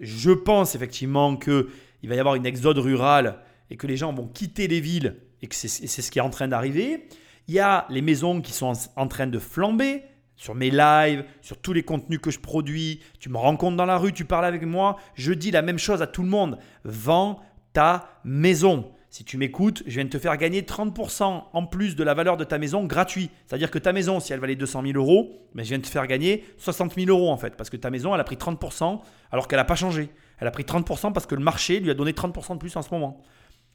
je 0.00 0.30
pense 0.30 0.74
effectivement 0.74 1.36
que 1.36 1.68
il 2.06 2.08
va 2.08 2.14
y 2.14 2.20
avoir 2.20 2.36
une 2.36 2.46
exode 2.46 2.78
rurale 2.78 3.40
et 3.68 3.76
que 3.76 3.88
les 3.88 3.96
gens 3.96 4.12
vont 4.12 4.28
quitter 4.28 4.68
les 4.68 4.78
villes 4.78 5.16
et 5.42 5.48
que 5.48 5.56
c'est 5.56 5.68
ce 5.68 6.10
qui 6.12 6.20
est 6.20 6.22
en 6.22 6.30
train 6.30 6.46
d'arriver. 6.46 7.08
Il 7.48 7.54
y 7.54 7.58
a 7.58 7.84
les 7.90 8.00
maisons 8.00 8.40
qui 8.40 8.52
sont 8.52 8.74
en 8.94 9.08
train 9.08 9.26
de 9.26 9.40
flamber 9.40 10.04
sur 10.36 10.54
mes 10.54 10.70
lives, 10.70 11.24
sur 11.40 11.58
tous 11.58 11.72
les 11.72 11.82
contenus 11.82 12.20
que 12.20 12.30
je 12.30 12.38
produis. 12.38 13.00
Tu 13.18 13.28
me 13.28 13.38
rencontres 13.38 13.76
dans 13.76 13.86
la 13.86 13.98
rue, 13.98 14.12
tu 14.12 14.24
parles 14.24 14.44
avec 14.44 14.62
moi. 14.62 14.98
Je 15.14 15.32
dis 15.32 15.50
la 15.50 15.62
même 15.62 15.80
chose 15.80 16.00
à 16.00 16.06
tout 16.06 16.22
le 16.22 16.28
monde. 16.28 16.58
Vends 16.84 17.40
ta 17.72 18.08
maison. 18.22 18.92
si 19.10 19.24
tu 19.24 19.36
m'écoutes, 19.36 19.82
je 19.84 19.94
viens 19.94 20.04
de 20.04 20.10
te 20.10 20.18
faire 20.20 20.36
gagner 20.36 20.62
30% 20.62 21.42
en 21.52 21.66
plus 21.66 21.96
de 21.96 22.04
la 22.04 22.14
valeur 22.14 22.36
de 22.36 22.44
ta 22.44 22.58
maison 22.58 22.84
gratuit. 22.84 23.30
C'est-à-dire 23.46 23.72
que 23.72 23.80
ta 23.80 23.92
maison, 23.92 24.20
si 24.20 24.32
elle 24.32 24.38
valait 24.38 24.54
200 24.54 24.82
000 24.82 24.96
euros, 24.96 25.32
mais 25.54 25.64
je 25.64 25.70
viens 25.70 25.78
de 25.78 25.82
te 25.82 25.88
faire 25.88 26.06
gagner 26.06 26.44
60 26.58 26.94
000 26.94 27.08
euros 27.08 27.32
en 27.32 27.36
fait, 27.36 27.56
parce 27.56 27.68
que 27.68 27.76
ta 27.76 27.90
maison, 27.90 28.14
elle 28.14 28.20
a 28.20 28.24
pris 28.24 28.36
30% 28.36 29.00
alors 29.32 29.48
qu'elle 29.48 29.58
n'a 29.58 29.64
pas 29.64 29.74
changé. 29.74 30.10
Elle 30.38 30.48
a 30.48 30.50
pris 30.50 30.64
30% 30.64 31.12
parce 31.12 31.26
que 31.26 31.34
le 31.34 31.42
marché 31.42 31.80
lui 31.80 31.90
a 31.90 31.94
donné 31.94 32.12
30% 32.12 32.54
de 32.54 32.58
plus 32.58 32.76
en 32.76 32.82
ce 32.82 32.90
moment. 32.90 33.22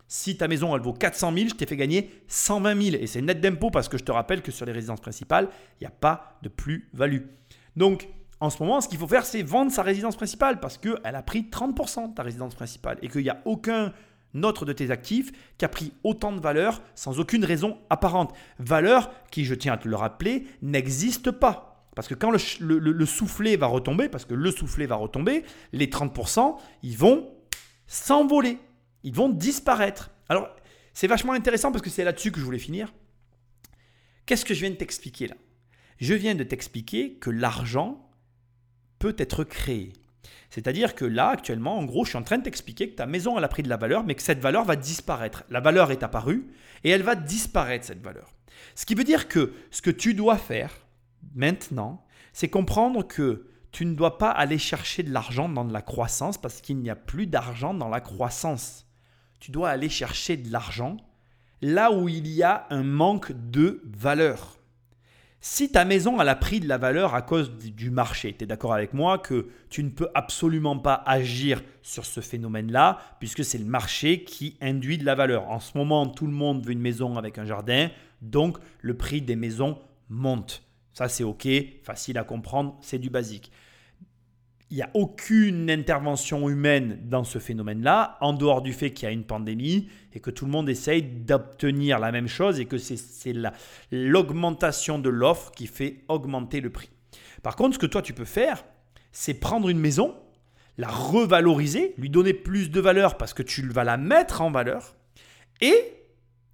Si 0.08 0.36
ta 0.36 0.48
maison, 0.48 0.76
elle 0.76 0.82
vaut 0.82 0.94
400 0.94 1.34
000, 1.34 1.50
je 1.50 1.56
t'ai 1.56 1.66
fait 1.66 1.78
gagner 1.78 2.12
120 2.28 2.82
000. 2.82 2.98
Et 3.02 3.08
c'est 3.08 3.22
net 3.22 3.40
d'impôt 3.40 3.72
parce 3.72 3.88
que 3.88 3.98
je 3.98 4.04
te 4.04 4.12
rappelle 4.12 4.42
que 4.42 4.52
sur 4.52 4.66
les 4.66 4.74
résidences 4.74 5.00
principales, 5.00 5.48
il 5.80 5.84
n'y 5.84 5.88
a 5.88 5.92
pas 5.92 6.38
de 6.42 6.50
plus-value. 6.50 7.22
Donc, 7.78 8.10
en 8.42 8.50
ce 8.50 8.62
moment, 8.62 8.82
ce 8.82 8.90
qu'il 8.90 8.98
faut 8.98 9.08
faire, 9.08 9.26
c'est 9.26 9.42
vendre 9.42 9.72
sa 9.72 9.84
résidence 9.84 10.18
principale 10.18 10.60
parce 10.60 10.78
qu'elle 10.78 11.00
a 11.04 11.22
pris 11.22 11.44
30% 11.44 12.14
ta 12.14 12.24
résidence 12.24 12.56
principale 12.56 12.98
et 13.02 13.08
qu'il 13.08 13.22
n'y 13.22 13.30
a 13.30 13.42
aucun 13.46 13.94
autre 14.44 14.66
de 14.66 14.74
tes 14.74 14.92
actifs 14.92 15.32
qui 15.58 15.66
a 15.66 15.70
pris 15.70 15.94
autant 16.04 16.32
de 16.32 16.42
valeur 16.42 16.82
sans 16.96 17.20
aucune 17.20 17.46
raison 17.46 17.78
apparente. 17.90 18.34
Valeur 18.60 19.12
qui, 19.30 19.46
je 19.46 19.54
tiens 19.54 19.74
à 19.74 19.78
te 19.78 19.88
le 19.88 19.96
rappeler, 19.96 20.48
n'existe 20.62 21.32
pas. 21.32 21.71
Parce 21.96 22.08
que 22.08 22.14
quand 22.14 22.32
le, 22.32 23.06
soufflet 23.06 23.58
va 23.58 23.68
retomber, 23.68 24.08
parce 24.08 24.26
que 24.26 24.34
le 24.34 24.52
soufflet 24.52 24.86
va 24.86 24.96
retomber, 24.96 25.44
les 25.74 25.88
30%, 25.88 26.58
ils 26.84 26.98
vont 26.98 27.30
s'envoler. 27.86 28.58
Ils 29.04 29.14
vont 29.14 29.30
disparaître. 29.30 30.12
Alors, 30.30 30.56
c'est 30.94 31.08
vachement 31.08 31.34
intéressant 31.34 31.72
parce 31.72 31.84
que 31.84 31.90
c'est 31.90 32.04
là-dessus 32.04 32.32
que 32.32 32.40
je 32.40 32.46
voulais 32.46 32.60
finir. 32.60 32.94
Qu'est-ce 34.26 34.46
que 34.46 34.54
je 34.54 34.62
viens 34.62 34.70
de 34.70 34.76
t'expliquer 34.76 35.28
là? 35.28 35.36
Je 35.98 36.14
viens 36.14 36.36
de 36.36 36.44
t'expliquer 36.44 37.16
que 37.16 37.30
l'argent 37.30 38.10
peut 38.98 39.16
être 39.18 39.44
créé. 39.44 39.94
C'est-à-dire 40.50 40.96
que 40.96 41.06
là, 41.06 41.30
actuellement, 41.30 41.78
en 41.78 41.86
gros, 41.86 42.06
je 42.06 42.10
suis 42.10 42.18
en 42.18 42.24
train 42.24 42.38
de 42.38 42.44
t'expliquer 42.44 42.90
que 42.90 42.96
ta 42.96 43.06
maison, 43.06 43.38
elle 43.38 43.44
a 43.44 43.48
pris 43.48 43.64
de 43.64 43.70
la 43.70 43.78
valeur, 43.78 44.04
mais 44.04 44.16
que 44.16 44.22
cette 44.22 44.40
valeur 44.40 44.64
va 44.66 44.76
disparaître. 44.76 45.44
La 45.50 45.60
valeur 45.60 45.92
est 45.92 46.04
apparue 46.04 46.48
et 46.84 46.90
elle 46.90 47.04
va 47.04 47.16
disparaître, 47.16 47.86
cette 47.86 48.02
valeur. 48.02 48.34
Ce 48.76 48.86
qui 48.86 48.96
veut 48.96 49.04
dire 49.04 49.28
que 49.28 49.54
ce 49.72 49.82
que 49.82 49.92
tu 49.92 50.14
dois 50.14 50.38
faire 50.38 50.81
maintenant, 51.36 52.04
c'est 52.34 52.50
comprendre 52.50 53.08
que 53.08 53.48
tu 53.72 53.86
ne 53.86 53.96
dois 53.96 54.18
pas 54.18 54.30
aller 54.30 54.58
chercher 54.58 55.04
de 55.04 55.12
l'argent 55.12 55.48
dans 55.48 55.66
de 55.66 55.74
la 55.74 55.82
croissance 55.82 56.38
parce 56.38 56.62
qu'il 56.62 56.78
n'y 56.78 56.90
a 56.90 56.96
plus 56.96 57.28
d'argent 57.28 57.74
dans 57.74 57.90
la 57.90 58.02
croissance. 58.02 58.86
Tu 59.40 59.52
dois 59.52 59.70
aller 59.70 59.90
chercher 59.90 60.38
de 60.38 60.52
l'argent 60.52 60.98
là 61.62 61.92
où 61.92 62.10
il 62.10 62.28
y 62.28 62.44
a 62.44 62.68
un 62.70 62.84
manque 62.84 63.32
de 63.32 63.82
valeur. 63.86 64.58
Si 65.44 65.72
ta 65.72 65.86
maison 65.86 66.20
a 66.20 66.36
pris 66.36 66.60
de 66.60 66.68
la 66.68 66.78
valeur 66.78 67.16
à 67.16 67.24
cause 67.24 67.52
du 67.58 67.90
marché, 67.90 68.36
tu 68.38 68.44
es 68.44 68.48
d'accord 68.48 68.74
avec 68.74 68.94
moi 68.94 69.18
que 69.18 69.48
tu 69.72 69.84
ne 69.84 69.90
peux 69.90 70.10
absolument 70.14 70.78
pas 70.78 71.02
agir 71.08 71.64
sur 71.82 72.06
ce 72.06 72.22
phénomène-là, 72.22 73.00
puisque 73.20 73.44
c'est 73.44 73.58
le 73.58 73.66
marché 73.66 74.24
qui 74.24 74.56
induit 74.62 75.00
de 75.00 75.06
la 75.06 75.16
valeur. 75.16 75.50
En 75.50 75.60
ce 75.60 75.76
moment, 75.76 76.06
tout 76.06 76.28
le 76.28 76.32
monde 76.32 76.64
veut 76.64 76.74
une 76.74 76.80
maison 76.80 77.18
avec 77.18 77.40
un 77.40 77.46
jardin, 77.46 77.90
donc 78.22 78.60
le 78.82 78.96
prix 78.96 79.24
des 79.24 79.36
maisons 79.36 79.80
monte. 80.10 80.64
Ça, 80.94 81.08
c'est 81.08 81.24
OK, 81.24 81.48
facile 81.84 82.18
à 82.18 82.24
comprendre, 82.24 82.78
c'est 82.82 83.00
du 83.00 83.10
basique 83.10 83.52
il 84.72 84.76
n'y 84.76 84.84
a 84.84 84.90
aucune 84.94 85.70
intervention 85.70 86.48
humaine 86.48 86.98
dans 87.04 87.26
ce 87.26 87.40
phénomène-là, 87.40 88.18
en 88.22 88.32
dehors 88.32 88.62
du 88.62 88.72
fait 88.72 88.92
qu'il 88.92 89.06
y 89.06 89.10
a 89.10 89.12
une 89.12 89.26
pandémie 89.26 89.90
et 90.14 90.22
que 90.22 90.32
tout 90.32 90.46
le 90.46 90.52
monde 90.52 90.70
essaye 90.70 91.04
d'obtenir 91.04 92.00
la 92.00 92.14
même 92.14 92.30
chose 92.30 92.58
et 92.62 92.66
que 92.66 92.78
c'est 92.78 93.34
l'augmentation 93.92 94.98
de 94.98 95.10
l'offre 95.10 95.52
qui 95.52 95.68
fait 95.68 96.06
augmenter 96.08 96.62
le 96.62 96.70
prix. 96.70 96.90
Par 97.44 97.58
contre, 97.58 97.76
ce 97.76 97.80
que 97.80 97.86
toi 97.86 98.02
tu 98.02 98.14
peux 98.14 98.24
faire, 98.24 98.64
c'est 99.12 99.34
prendre 99.34 99.68
une 99.68 99.80
maison, 99.80 100.16
la 100.78 100.88
revaloriser, 100.88 101.94
lui 101.98 102.10
donner 102.10 102.34
plus 102.34 102.72
de 102.72 102.80
valeur 102.80 103.18
parce 103.18 103.34
que 103.34 103.44
tu 103.44 103.68
vas 103.68 103.84
la 103.84 103.98
mettre 103.98 104.42
en 104.42 104.52
valeur 104.52 104.96
et 105.60 105.76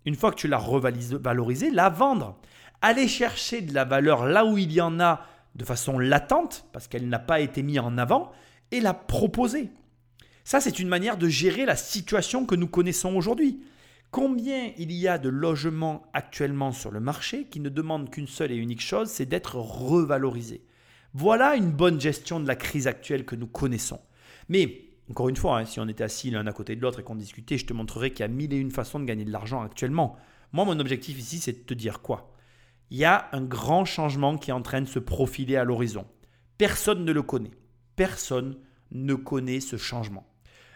une 0.06 0.16
fois 0.16 0.32
que 0.32 0.38
tu 0.38 0.48
l'as 0.48 0.58
revalorisée, 0.58 1.70
la 1.70 1.90
vendre. 1.90 2.40
Aller 2.82 3.08
chercher 3.08 3.62
de 3.62 3.74
la 3.74 3.86
valeur 3.86 4.26
là 4.26 4.46
où 4.46 4.58
il 4.58 4.72
y 4.72 4.82
en 4.82 5.00
a 5.00 5.26
de 5.56 5.66
façon 5.66 5.98
latente, 5.98 6.66
parce 6.72 6.88
qu'elle 6.88 7.10
n'a 7.10 7.20
pas 7.20 7.40
été 7.40 7.64
mise 7.64 7.80
en 7.80 7.98
avant, 7.98 8.32
et 8.72 8.80
la 8.80 8.94
proposer. 8.94 9.70
Ça, 10.44 10.62
c'est 10.62 10.80
une 10.80 10.88
manière 10.88 11.18
de 11.18 11.28
gérer 11.28 11.66
la 11.66 11.76
situation 11.76 12.46
que 12.46 12.56
nous 12.56 12.68
connaissons 12.68 13.16
aujourd'hui. 13.16 13.64
Combien 14.12 14.72
il 14.78 14.92
y 14.94 15.08
a 15.08 15.18
de 15.18 15.28
logements 15.28 16.04
actuellement 16.14 16.72
sur 16.72 16.92
le 16.92 17.00
marché 17.00 17.46
qui 17.46 17.60
ne 17.60 17.70
demandent 17.70 18.10
qu'une 18.10 18.28
seule 18.28 18.52
et 18.52 18.56
unique 18.56 18.82
chose, 18.82 19.10
c'est 19.10 19.26
d'être 19.26 19.56
revalorisés? 19.56 20.64
Voilà 21.14 21.56
une 21.56 21.72
bonne 21.72 22.00
gestion 22.00 22.40
de 22.40 22.48
la 22.48 22.56
crise 22.56 22.88
actuelle 22.88 23.26
que 23.26 23.36
nous 23.36 23.48
connaissons. 23.48 24.00
Mais, 24.50 24.86
encore 25.10 25.30
une 25.30 25.36
fois, 25.36 25.60
hein, 25.60 25.66
si 25.66 25.80
on 25.80 25.88
était 25.88 26.04
assis 26.04 26.30
l'un 26.30 26.48
à 26.48 26.54
côté 26.54 26.76
de 26.76 26.82
l'autre 26.82 27.00
et 27.00 27.04
qu'on 27.04 27.16
discutait, 27.16 27.58
je 27.58 27.66
te 27.66 27.74
montrerais 27.74 28.12
qu'il 28.12 28.22
y 28.22 28.24
a 28.24 28.28
mille 28.28 28.54
et 28.54 28.58
une 28.58 28.72
façons 28.72 29.00
de 29.00 29.06
gagner 29.06 29.26
de 29.26 29.32
l'argent 29.32 29.62
actuellement. 29.62 30.16
Moi, 30.54 30.64
mon 30.64 30.80
objectif 30.80 31.20
ici, 31.20 31.40
c'est 31.40 31.52
de 31.52 31.66
te 31.66 31.74
dire 31.74 32.02
quoi? 32.02 32.34
Il 32.90 32.98
y 32.98 33.06
a 33.06 33.30
un 33.32 33.42
grand 33.42 33.86
changement 33.86 34.38
qui 34.38 34.50
est 34.50 34.54
en 34.54 34.62
train 34.62 34.82
de 34.82 34.88
se 34.88 35.00
profiler 35.00 35.56
à 35.56 35.64
l'horizon. 35.64 36.06
Personne 36.58 37.06
ne 37.06 37.12
le 37.12 37.22
connaît. 37.22 37.52
Personne 37.96 38.58
ne 38.92 39.14
connaît 39.14 39.60
ce 39.60 39.78
changement. 39.78 40.26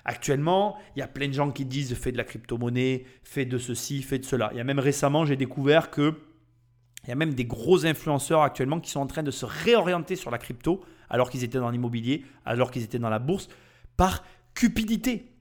Actuellement, 0.03 0.78
il 0.95 0.99
y 0.99 1.03
a 1.03 1.07
plein 1.07 1.28
de 1.28 1.34
gens 1.34 1.51
qui 1.51 1.66
disent 1.66 1.93
fais 1.93 2.12
de 2.12 2.18
la 2.18 2.24
crypto-monnaie, 2.24 3.05
fais 3.24 3.45
de 3.45 3.57
ceci, 3.57 4.01
fais 4.01 4.20
de 4.20 4.26
cela. 4.26 4.49
Il 4.51 4.57
y 4.57 4.62
a 4.62 4.64
même 4.64 4.80
récemment, 4.80 5.26
j'ai 5.26 5.38
découvert 5.38 5.91
que 5.91 6.16
il 7.03 7.09
y 7.09 7.12
a 7.12 7.16
même 7.16 7.34
des 7.34 7.45
gros 7.45 7.86
influenceurs 7.86 8.41
actuellement 8.41 8.80
qui 8.80 8.91
sont 8.91 8.99
en 8.99 9.07
train 9.07 9.24
de 9.24 9.32
se 9.32 9.45
réorienter 9.45 10.16
sur 10.16 10.30
la 10.30 10.38
crypto 10.38 10.84
alors 11.09 11.30
qu'ils 11.30 11.43
étaient 11.43 11.57
dans 11.57 11.70
l'immobilier, 11.70 12.26
alors 12.45 12.72
qu'ils 12.72 12.84
étaient 12.84 12.99
dans 12.99 13.09
la 13.09 13.20
bourse, 13.20 13.49
par 13.97 14.24
cupidité. 14.53 15.32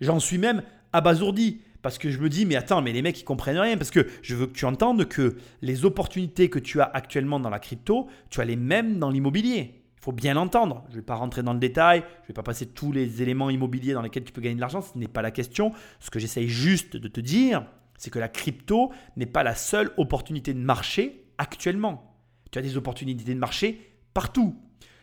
J'en 0.00 0.18
suis 0.18 0.38
même 0.38 0.62
abasourdi. 0.92 1.60
Parce 1.82 1.98
que 1.98 2.10
je 2.10 2.18
me 2.18 2.28
dis, 2.28 2.46
mais 2.46 2.56
attends, 2.56 2.82
mais 2.82 2.92
les 2.92 3.02
mecs, 3.02 3.20
ils 3.20 3.24
comprennent 3.24 3.58
rien. 3.58 3.76
Parce 3.76 3.90
que 3.90 4.06
je 4.22 4.34
veux 4.34 4.46
que 4.46 4.52
tu 4.52 4.64
entendes 4.64 5.06
que 5.06 5.36
les 5.62 5.84
opportunités 5.84 6.50
que 6.50 6.58
tu 6.58 6.80
as 6.80 6.84
actuellement 6.84 7.40
dans 7.40 7.50
la 7.50 7.58
crypto, 7.58 8.08
tu 8.28 8.40
as 8.40 8.44
les 8.44 8.56
mêmes 8.56 8.98
dans 8.98 9.10
l'immobilier. 9.10 9.82
Il 9.96 10.02
faut 10.02 10.12
bien 10.12 10.34
l'entendre. 10.34 10.84
Je 10.88 10.92
ne 10.92 10.96
vais 11.00 11.04
pas 11.04 11.14
rentrer 11.14 11.42
dans 11.42 11.52
le 11.52 11.58
détail, 11.58 12.00
je 12.00 12.22
ne 12.22 12.28
vais 12.28 12.34
pas 12.34 12.42
passer 12.42 12.66
tous 12.66 12.92
les 12.92 13.22
éléments 13.22 13.50
immobiliers 13.50 13.92
dans 13.92 14.02
lesquels 14.02 14.24
tu 14.24 14.32
peux 14.32 14.40
gagner 14.40 14.54
de 14.54 14.60
l'argent, 14.60 14.80
ce 14.80 14.96
n'est 14.96 15.08
pas 15.08 15.22
la 15.22 15.30
question. 15.30 15.72
Ce 15.98 16.10
que 16.10 16.18
j'essaye 16.18 16.48
juste 16.48 16.96
de 16.96 17.08
te 17.08 17.20
dire, 17.20 17.66
c'est 17.98 18.10
que 18.10 18.18
la 18.18 18.28
crypto 18.28 18.92
n'est 19.16 19.26
pas 19.26 19.42
la 19.42 19.54
seule 19.54 19.90
opportunité 19.98 20.54
de 20.54 20.58
marché 20.58 21.26
actuellement. 21.36 22.16
Tu 22.50 22.58
as 22.58 22.62
des 22.62 22.78
opportunités 22.78 23.34
de 23.34 23.38
marché 23.38 23.92
partout. 24.14 24.56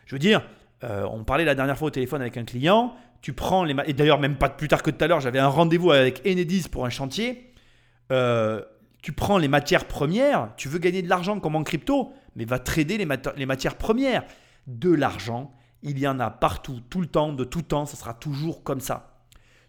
Je 0.04 0.16
veux 0.16 0.18
dire, 0.18 0.42
euh, 0.82 1.06
on 1.10 1.22
parlait 1.22 1.44
la 1.44 1.54
dernière 1.54 1.78
fois 1.78 1.88
au 1.88 1.90
téléphone 1.90 2.20
avec 2.20 2.36
un 2.36 2.44
client, 2.44 2.94
tu 3.20 3.32
prends 3.32 3.64
les. 3.64 3.74
Et 3.86 3.92
d'ailleurs, 3.92 4.20
même 4.20 4.36
pas 4.36 4.48
plus 4.48 4.68
tard 4.68 4.82
que 4.82 4.90
tout 4.90 5.04
à 5.04 5.08
l'heure, 5.08 5.20
j'avais 5.20 5.38
un 5.38 5.48
rendez-vous 5.48 5.90
avec 5.90 6.22
Enedis 6.26 6.68
pour 6.70 6.86
un 6.86 6.90
chantier. 6.90 7.52
Euh, 8.12 8.62
tu 9.02 9.12
prends 9.12 9.38
les 9.38 9.48
matières 9.48 9.86
premières, 9.86 10.50
tu 10.56 10.68
veux 10.68 10.78
gagner 10.78 11.02
de 11.02 11.08
l'argent 11.08 11.38
comme 11.38 11.54
en 11.54 11.62
crypto, 11.62 12.12
mais 12.34 12.44
va 12.44 12.58
trader 12.58 12.98
les, 12.98 13.06
les 13.36 13.46
matières 13.46 13.76
premières. 13.76 14.24
De 14.66 14.90
l'argent, 14.90 15.52
il 15.82 15.98
y 15.98 16.06
en 16.06 16.18
a 16.20 16.30
partout, 16.30 16.80
tout 16.90 17.00
le 17.00 17.06
temps, 17.06 17.32
de 17.32 17.44
tout 17.44 17.62
temps, 17.62 17.86
ça 17.86 17.96
sera 17.96 18.14
toujours 18.14 18.62
comme 18.64 18.80
ça. 18.80 19.18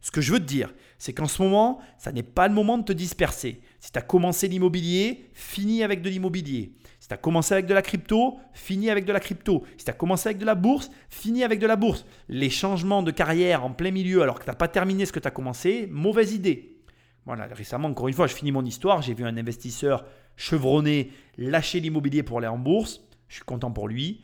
Ce 0.02 0.12
que 0.12 0.22
je 0.22 0.32
veux 0.32 0.40
te 0.40 0.46
dire, 0.46 0.74
c'est 0.98 1.14
qu'en 1.14 1.28
ce 1.28 1.42
moment, 1.42 1.80
ça 1.98 2.12
n'est 2.12 2.24
pas 2.24 2.48
le 2.48 2.54
moment 2.54 2.78
de 2.78 2.84
te 2.84 2.94
disperser. 2.94 3.62
Si 3.80 3.92
tu 3.92 4.00
as 4.00 4.02
commencé 4.02 4.48
l'immobilier, 4.48 5.30
finis 5.34 5.84
avec 5.84 6.02
de 6.02 6.10
l'immobilier. 6.10 6.74
Si 7.10 7.16
tu 7.16 7.16
as 7.16 7.24
commencé 7.24 7.56
avec 7.56 7.66
de 7.66 7.74
la 7.74 7.82
crypto, 7.82 8.38
finis 8.54 8.92
avec 8.92 9.04
de 9.04 9.12
la 9.12 9.20
crypto. 9.20 9.64
Si 9.78 9.86
tu 9.86 9.90
as 9.90 9.96
commencé 9.96 10.30
avec 10.30 10.38
de 10.38 10.46
la 10.46 10.54
bourse, 10.54 10.92
finis 11.10 11.44
avec 11.44 11.58
de 11.58 11.66
la 11.66 11.76
bourse. 11.76 12.06
Les 12.28 12.52
changements 12.52 13.02
de 13.02 13.10
carrière 13.10 13.66
en 13.66 13.72
plein 13.72 13.90
milieu 13.90 14.22
alors 14.22 14.38
que 14.38 14.44
tu 14.44 14.50
n'as 14.52 14.56
pas 14.56 14.68
terminé 14.68 15.08
ce 15.08 15.12
que 15.12 15.18
tu 15.18 15.28
as 15.28 15.32
commencé, 15.32 15.88
mauvaise 15.90 16.34
idée. 16.34 16.78
Voilà, 17.26 17.48
récemment, 17.48 17.88
encore 17.88 18.10
une 18.10 18.14
fois, 18.14 18.28
je 18.28 18.36
finis 18.36 18.52
mon 18.52 18.64
histoire. 18.64 19.02
J'ai 19.02 19.16
vu 19.16 19.26
un 19.26 19.38
investisseur 19.38 20.06
chevronné 20.36 21.12
lâcher 21.40 21.80
l'immobilier 21.80 22.22
pour 22.22 22.38
aller 22.38 22.48
en 22.48 22.60
bourse. 22.60 23.02
Je 23.28 23.38
suis 23.38 23.44
content 23.44 23.72
pour 23.72 23.88
lui. 23.88 24.22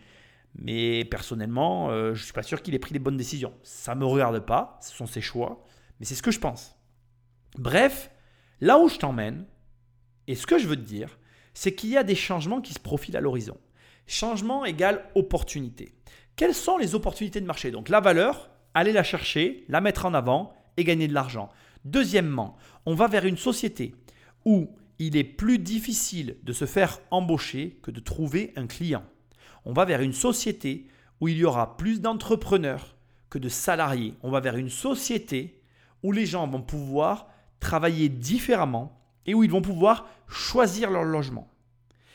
Mais 0.54 1.06
personnellement, 1.06 1.90
euh, 1.90 2.14
je 2.14 2.20
ne 2.20 2.24
suis 2.26 2.34
pas 2.34 2.44
sûr 2.44 2.62
qu'il 2.62 2.76
ait 2.76 2.80
pris 2.80 2.94
les 2.94 3.00
bonnes 3.00 3.18
décisions. 3.18 3.56
Ça 3.64 3.96
ne 3.96 4.02
me 4.02 4.06
regarde 4.06 4.42
pas, 4.42 4.78
ce 4.84 4.96
sont 4.96 5.08
ses 5.08 5.22
choix, 5.22 5.64
mais 6.00 6.06
c'est 6.06 6.14
ce 6.14 6.22
que 6.22 6.30
je 6.30 6.40
pense. 6.40 6.76
Bref, 7.58 8.12
là 8.62 8.78
où 8.78 8.88
je 8.90 9.00
t'emmène, 9.00 9.48
et 10.28 10.36
ce 10.36 10.46
que 10.46 10.60
je 10.60 10.68
veux 10.68 10.76
te 10.76 10.82
dire, 10.82 11.18
c'est 11.56 11.74
qu'il 11.74 11.90
y 11.90 11.98
a 11.98 12.04
des 12.04 12.14
changements 12.14 12.62
qui 12.62 12.74
se 12.74 12.80
profilent 12.80 13.18
à 13.18 13.22
l'horizon. 13.22 13.58
Changement 14.06 14.66
égale 14.66 15.10
opportunité. 15.16 15.94
Quelles 16.36 16.54
sont 16.54 16.78
les 16.78 16.94
opportunités 16.94 17.42
de 17.42 17.48
marché? 17.48 17.72
Donc 17.72 17.90
la 17.90 18.02
valeur, 18.02 18.52
aller 18.76 18.92
la 18.92 19.04
chercher, 19.04 19.64
la 19.70 19.82
mettre 19.82 20.06
en 20.06 20.14
avant 20.14 20.54
et 20.78 20.84
gagner 20.84 21.08
de 21.08 21.14
l'argent. 21.14 21.50
Deuxièmement, 21.86 22.58
on 22.86 22.94
va 22.94 23.08
vers 23.08 23.26
une 23.26 23.38
société 23.38 23.96
où 24.44 24.70
il 25.00 25.18
est 25.18 25.24
plus 25.24 25.58
difficile 25.58 26.38
de 26.44 26.54
se 26.54 26.66
faire 26.66 27.00
embaucher 27.10 27.80
que 27.82 27.92
de 27.92 28.00
trouver 28.00 28.54
un 28.56 28.68
client. 28.68 29.04
On 29.64 29.74
va 29.74 29.86
vers 29.86 30.02
une 30.02 30.14
société 30.14 30.88
où 31.22 31.28
il 31.28 31.38
y 31.38 31.46
aura 31.46 31.78
plus 31.78 32.02
d'entrepreneurs 32.02 32.96
que 33.30 33.40
de 33.40 33.50
salariés. 33.50 34.14
On 34.22 34.30
va 34.30 34.42
vers 34.42 34.58
une 34.58 34.70
société 34.70 35.62
où 36.04 36.12
les 36.12 36.26
gens 36.26 36.48
vont 36.48 36.62
pouvoir 36.62 37.28
travailler 37.60 38.10
différemment 38.10 39.02
et 39.26 39.34
où 39.34 39.44
ils 39.44 39.52
vont 39.52 39.62
pouvoir 39.62 40.08
choisir 40.28 40.90
leur 40.92 41.04
logement. 41.04 41.50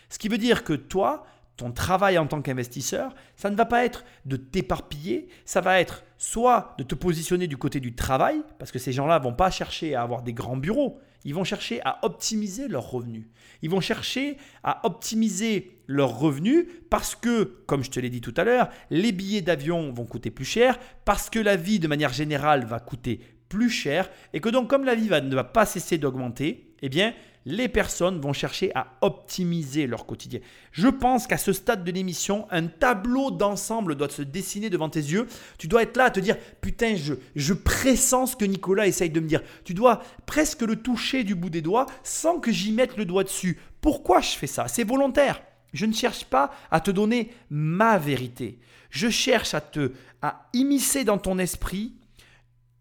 Ce 0.08 0.18
qui 0.18 0.28
veut 0.28 0.38
dire 0.38 0.64
que 0.64 0.72
toi, 0.72 1.24
ton 1.56 1.72
travail 1.72 2.18
en 2.18 2.26
tant 2.26 2.42
qu'investisseur, 2.42 3.14
ça 3.36 3.50
ne 3.50 3.56
va 3.56 3.66
pas 3.66 3.84
être 3.84 4.04
de 4.24 4.36
t'éparpiller, 4.36 5.28
ça 5.44 5.60
va 5.60 5.80
être 5.80 6.04
soit 6.16 6.74
de 6.78 6.84
te 6.84 6.94
positionner 6.94 7.46
du 7.46 7.56
côté 7.56 7.80
du 7.80 7.94
travail, 7.94 8.42
parce 8.58 8.72
que 8.72 8.78
ces 8.78 8.92
gens-là 8.92 9.18
ne 9.18 9.24
vont 9.24 9.34
pas 9.34 9.50
chercher 9.50 9.94
à 9.94 10.02
avoir 10.02 10.22
des 10.22 10.32
grands 10.32 10.56
bureaux, 10.56 11.00
ils 11.24 11.34
vont 11.34 11.44
chercher 11.44 11.80
à 11.84 11.98
optimiser 12.02 12.66
leurs 12.66 12.90
revenus. 12.90 13.26
Ils 13.62 13.68
vont 13.68 13.80
chercher 13.80 14.38
à 14.64 14.86
optimiser 14.86 15.82
leurs 15.86 16.18
revenus 16.18 16.66
parce 16.88 17.14
que, 17.14 17.62
comme 17.66 17.84
je 17.84 17.90
te 17.90 18.00
l'ai 18.00 18.08
dit 18.08 18.22
tout 18.22 18.34
à 18.38 18.44
l'heure, 18.44 18.70
les 18.88 19.12
billets 19.12 19.42
d'avion 19.42 19.92
vont 19.92 20.06
coûter 20.06 20.30
plus 20.30 20.46
cher, 20.46 20.78
parce 21.04 21.28
que 21.28 21.38
la 21.38 21.56
vie 21.56 21.78
de 21.78 21.88
manière 21.88 22.12
générale 22.12 22.64
va 22.64 22.80
coûter 22.80 23.20
plus 23.50 23.68
cher, 23.68 24.08
et 24.32 24.40
que 24.40 24.48
donc 24.48 24.70
comme 24.70 24.84
la 24.84 24.94
vie 24.94 25.10
ne 25.10 25.34
va 25.34 25.44
pas 25.44 25.66
cesser 25.66 25.98
d'augmenter, 25.98 26.69
eh 26.82 26.88
bien, 26.88 27.14
les 27.46 27.68
personnes 27.68 28.20
vont 28.20 28.32
chercher 28.32 28.70
à 28.74 28.98
optimiser 29.00 29.86
leur 29.86 30.06
quotidien. 30.06 30.40
Je 30.72 30.88
pense 30.88 31.26
qu'à 31.26 31.38
ce 31.38 31.52
stade 31.52 31.84
de 31.84 31.90
l'émission, 31.90 32.46
un 32.50 32.66
tableau 32.66 33.30
d'ensemble 33.30 33.94
doit 33.94 34.10
se 34.10 34.22
dessiner 34.22 34.68
devant 34.68 34.90
tes 34.90 35.00
yeux. 35.00 35.26
Tu 35.58 35.66
dois 35.66 35.82
être 35.82 35.96
là 35.96 36.04
à 36.04 36.10
te 36.10 36.20
dire, 36.20 36.36
putain, 36.60 36.96
je, 36.96 37.14
je 37.34 37.54
pressens 37.54 38.26
ce 38.26 38.36
que 38.36 38.44
Nicolas 38.44 38.86
essaye 38.86 39.10
de 39.10 39.20
me 39.20 39.26
dire. 39.26 39.42
Tu 39.64 39.72
dois 39.72 40.02
presque 40.26 40.62
le 40.62 40.76
toucher 40.76 41.24
du 41.24 41.34
bout 41.34 41.50
des 41.50 41.62
doigts 41.62 41.86
sans 42.02 42.40
que 42.40 42.52
j'y 42.52 42.72
mette 42.72 42.96
le 42.96 43.06
doigt 43.06 43.24
dessus. 43.24 43.58
Pourquoi 43.80 44.20
je 44.20 44.32
fais 44.32 44.46
ça? 44.46 44.68
C'est 44.68 44.84
volontaire. 44.84 45.42
Je 45.72 45.86
ne 45.86 45.92
cherche 45.92 46.24
pas 46.24 46.50
à 46.70 46.80
te 46.80 46.90
donner 46.90 47.30
ma 47.48 47.96
vérité. 47.96 48.58
Je 48.90 49.08
cherche 49.08 49.54
à 49.54 49.60
te 49.60 49.92
à 50.22 50.50
immiscer 50.52 51.04
dans 51.04 51.16
ton 51.16 51.38
esprit 51.38 51.94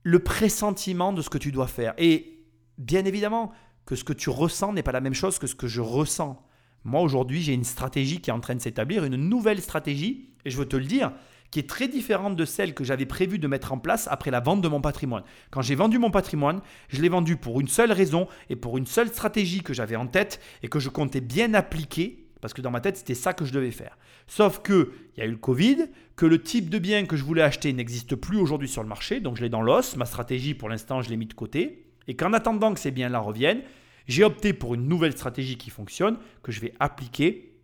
le 0.03 0.19
pressentiment 0.19 1.13
de 1.13 1.21
ce 1.21 1.29
que 1.29 1.37
tu 1.37 1.51
dois 1.51 1.67
faire. 1.67 1.93
Et 1.97 2.43
bien 2.77 3.05
évidemment, 3.05 3.53
que 3.89 3.95
ce 3.95 4.03
que 4.03 4.13
tu 4.13 4.29
ressens 4.29 4.73
n'est 4.73 4.83
pas 4.83 4.91
la 4.91 5.01
même 5.01 5.15
chose 5.15 5.39
que 5.39 5.47
ce 5.47 5.55
que 5.55 5.65
je 5.65 5.81
ressens. 5.81 6.45
Moi, 6.83 7.01
aujourd'hui, 7.01 7.41
j'ai 7.41 7.55
une 7.55 7.63
stratégie 7.63 8.21
qui 8.21 8.29
est 8.29 8.33
en 8.33 8.39
train 8.39 8.53
de 8.53 8.61
s'établir, 8.61 9.03
une 9.03 9.15
nouvelle 9.15 9.59
stratégie, 9.59 10.29
et 10.45 10.51
je 10.51 10.57
veux 10.57 10.67
te 10.67 10.75
le 10.75 10.85
dire, 10.85 11.11
qui 11.49 11.57
est 11.57 11.67
très 11.67 11.87
différente 11.87 12.35
de 12.35 12.45
celle 12.45 12.75
que 12.75 12.83
j'avais 12.83 13.07
prévu 13.07 13.39
de 13.39 13.47
mettre 13.47 13.73
en 13.73 13.79
place 13.79 14.07
après 14.11 14.29
la 14.29 14.41
vente 14.41 14.61
de 14.61 14.67
mon 14.67 14.79
patrimoine. 14.79 15.23
Quand 15.49 15.63
j'ai 15.63 15.73
vendu 15.73 15.97
mon 15.97 16.11
patrimoine, 16.11 16.61
je 16.89 17.01
l'ai 17.01 17.09
vendu 17.09 17.35
pour 17.35 17.59
une 17.59 17.67
seule 17.67 17.91
raison 17.91 18.27
et 18.51 18.55
pour 18.55 18.77
une 18.77 18.85
seule 18.85 19.07
stratégie 19.07 19.63
que 19.63 19.73
j'avais 19.73 19.95
en 19.95 20.05
tête 20.05 20.39
et 20.61 20.67
que 20.67 20.79
je 20.79 20.89
comptais 20.89 21.19
bien 21.19 21.55
appliquer, 21.55 22.27
parce 22.41 22.53
que 22.53 22.61
dans 22.61 22.69
ma 22.69 22.81
tête, 22.81 22.97
c'était 22.97 23.15
ça 23.15 23.33
que 23.33 23.43
je 23.43 23.53
devais 23.53 23.71
faire. 23.71 23.97
Sauf 24.27 24.59
que 24.59 24.91
il 25.17 25.21
y 25.21 25.23
a 25.23 25.25
eu 25.25 25.31
le 25.31 25.37
Covid, 25.37 25.87
que 26.15 26.27
le 26.27 26.43
type 26.43 26.69
de 26.69 26.77
bien 26.77 27.07
que 27.07 27.17
je 27.17 27.23
voulais 27.23 27.41
acheter 27.41 27.73
n'existe 27.73 28.15
plus 28.15 28.37
aujourd'hui 28.37 28.69
sur 28.69 28.83
le 28.83 28.87
marché, 28.87 29.19
donc 29.19 29.37
je 29.37 29.41
l'ai 29.41 29.49
dans 29.49 29.63
l'os. 29.63 29.95
Ma 29.95 30.05
stratégie, 30.05 30.53
pour 30.53 30.69
l'instant, 30.69 31.01
je 31.01 31.09
l'ai 31.09 31.17
mis 31.17 31.25
de 31.25 31.33
côté. 31.33 31.87
Et 32.07 32.15
qu'en 32.15 32.33
attendant 32.33 32.73
que 32.73 32.79
ces 32.79 32.91
biens-là 32.91 33.19
reviennent, 33.19 33.61
j'ai 34.09 34.23
opté 34.23 34.53
pour 34.53 34.73
une 34.73 34.87
nouvelle 34.87 35.13
stratégie 35.13 35.57
qui 35.57 35.69
fonctionne, 35.69 36.17
que 36.41 36.51
je 36.51 36.59
vais 36.59 36.73
appliquer 36.79 37.55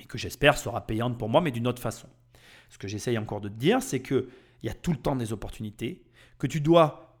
et 0.00 0.04
que 0.04 0.18
j'espère 0.18 0.58
sera 0.58 0.86
payante 0.86 1.18
pour 1.18 1.30
moi, 1.30 1.40
mais 1.40 1.50
d'une 1.50 1.66
autre 1.66 1.80
façon. 1.82 2.08
Ce 2.68 2.76
que 2.76 2.86
j'essaye 2.86 3.16
encore 3.16 3.40
de 3.40 3.48
te 3.48 3.54
dire, 3.54 3.82
c'est 3.82 4.02
qu'il 4.02 4.26
y 4.62 4.68
a 4.68 4.74
tout 4.74 4.92
le 4.92 4.98
temps 4.98 5.16
des 5.16 5.32
opportunités, 5.32 6.04
que 6.38 6.46
tu 6.46 6.60
dois 6.60 7.16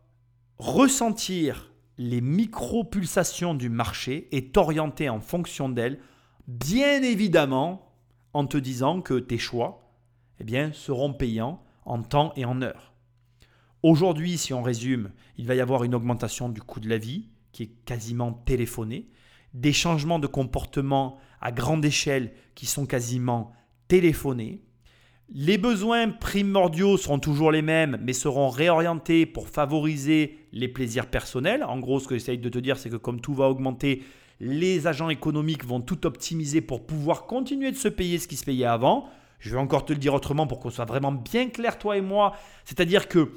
ressentir 0.58 1.72
les 1.96 2.20
micro-pulsations 2.20 3.54
du 3.54 3.70
marché 3.70 4.28
et 4.32 4.50
t'orienter 4.50 5.08
en 5.08 5.20
fonction 5.20 5.70
d'elles, 5.70 5.98
bien 6.46 7.02
évidemment 7.02 7.90
en 8.34 8.46
te 8.46 8.58
disant 8.58 9.00
que 9.00 9.18
tes 9.18 9.38
choix 9.38 9.90
eh 10.40 10.44
bien, 10.44 10.72
seront 10.74 11.14
payants 11.14 11.64
en 11.86 12.02
temps 12.02 12.34
et 12.36 12.44
en 12.44 12.60
heure. 12.60 12.92
Aujourd'hui, 13.82 14.36
si 14.36 14.52
on 14.52 14.62
résume, 14.62 15.10
il 15.38 15.46
va 15.46 15.54
y 15.54 15.60
avoir 15.60 15.84
une 15.84 15.94
augmentation 15.94 16.50
du 16.50 16.60
coût 16.60 16.80
de 16.80 16.88
la 16.88 16.98
vie, 16.98 17.28
qui 17.58 17.64
est 17.64 17.84
quasiment 17.84 18.32
téléphoné, 18.32 19.08
des 19.52 19.72
changements 19.72 20.20
de 20.20 20.28
comportement 20.28 21.18
à 21.40 21.50
grande 21.50 21.84
échelle 21.84 22.30
qui 22.54 22.66
sont 22.66 22.86
quasiment 22.86 23.50
téléphonés. 23.88 24.62
Les 25.28 25.58
besoins 25.58 26.08
primordiaux 26.08 26.96
seront 26.96 27.18
toujours 27.18 27.50
les 27.50 27.62
mêmes, 27.62 27.98
mais 28.00 28.12
seront 28.12 28.48
réorientés 28.48 29.26
pour 29.26 29.48
favoriser 29.48 30.38
les 30.52 30.68
plaisirs 30.68 31.10
personnels. 31.10 31.64
En 31.64 31.80
gros, 31.80 31.98
ce 31.98 32.06
que 32.06 32.14
j'essaye 32.14 32.38
de 32.38 32.48
te 32.48 32.60
dire, 32.60 32.76
c'est 32.76 32.90
que 32.90 32.96
comme 32.96 33.20
tout 33.20 33.34
va 33.34 33.50
augmenter, 33.50 34.04
les 34.38 34.86
agents 34.86 35.10
économiques 35.10 35.64
vont 35.64 35.80
tout 35.80 36.06
optimiser 36.06 36.60
pour 36.60 36.86
pouvoir 36.86 37.26
continuer 37.26 37.72
de 37.72 37.76
se 37.76 37.88
payer 37.88 38.18
ce 38.18 38.28
qui 38.28 38.36
se 38.36 38.44
payait 38.44 38.66
avant. 38.66 39.08
Je 39.40 39.50
vais 39.50 39.60
encore 39.60 39.84
te 39.84 39.92
le 39.92 39.98
dire 39.98 40.14
autrement 40.14 40.46
pour 40.46 40.60
qu'on 40.60 40.70
soit 40.70 40.84
vraiment 40.84 41.10
bien 41.10 41.48
clair, 41.48 41.76
toi 41.76 41.96
et 41.96 42.02
moi. 42.02 42.36
C'est-à-dire 42.64 43.08
que 43.08 43.32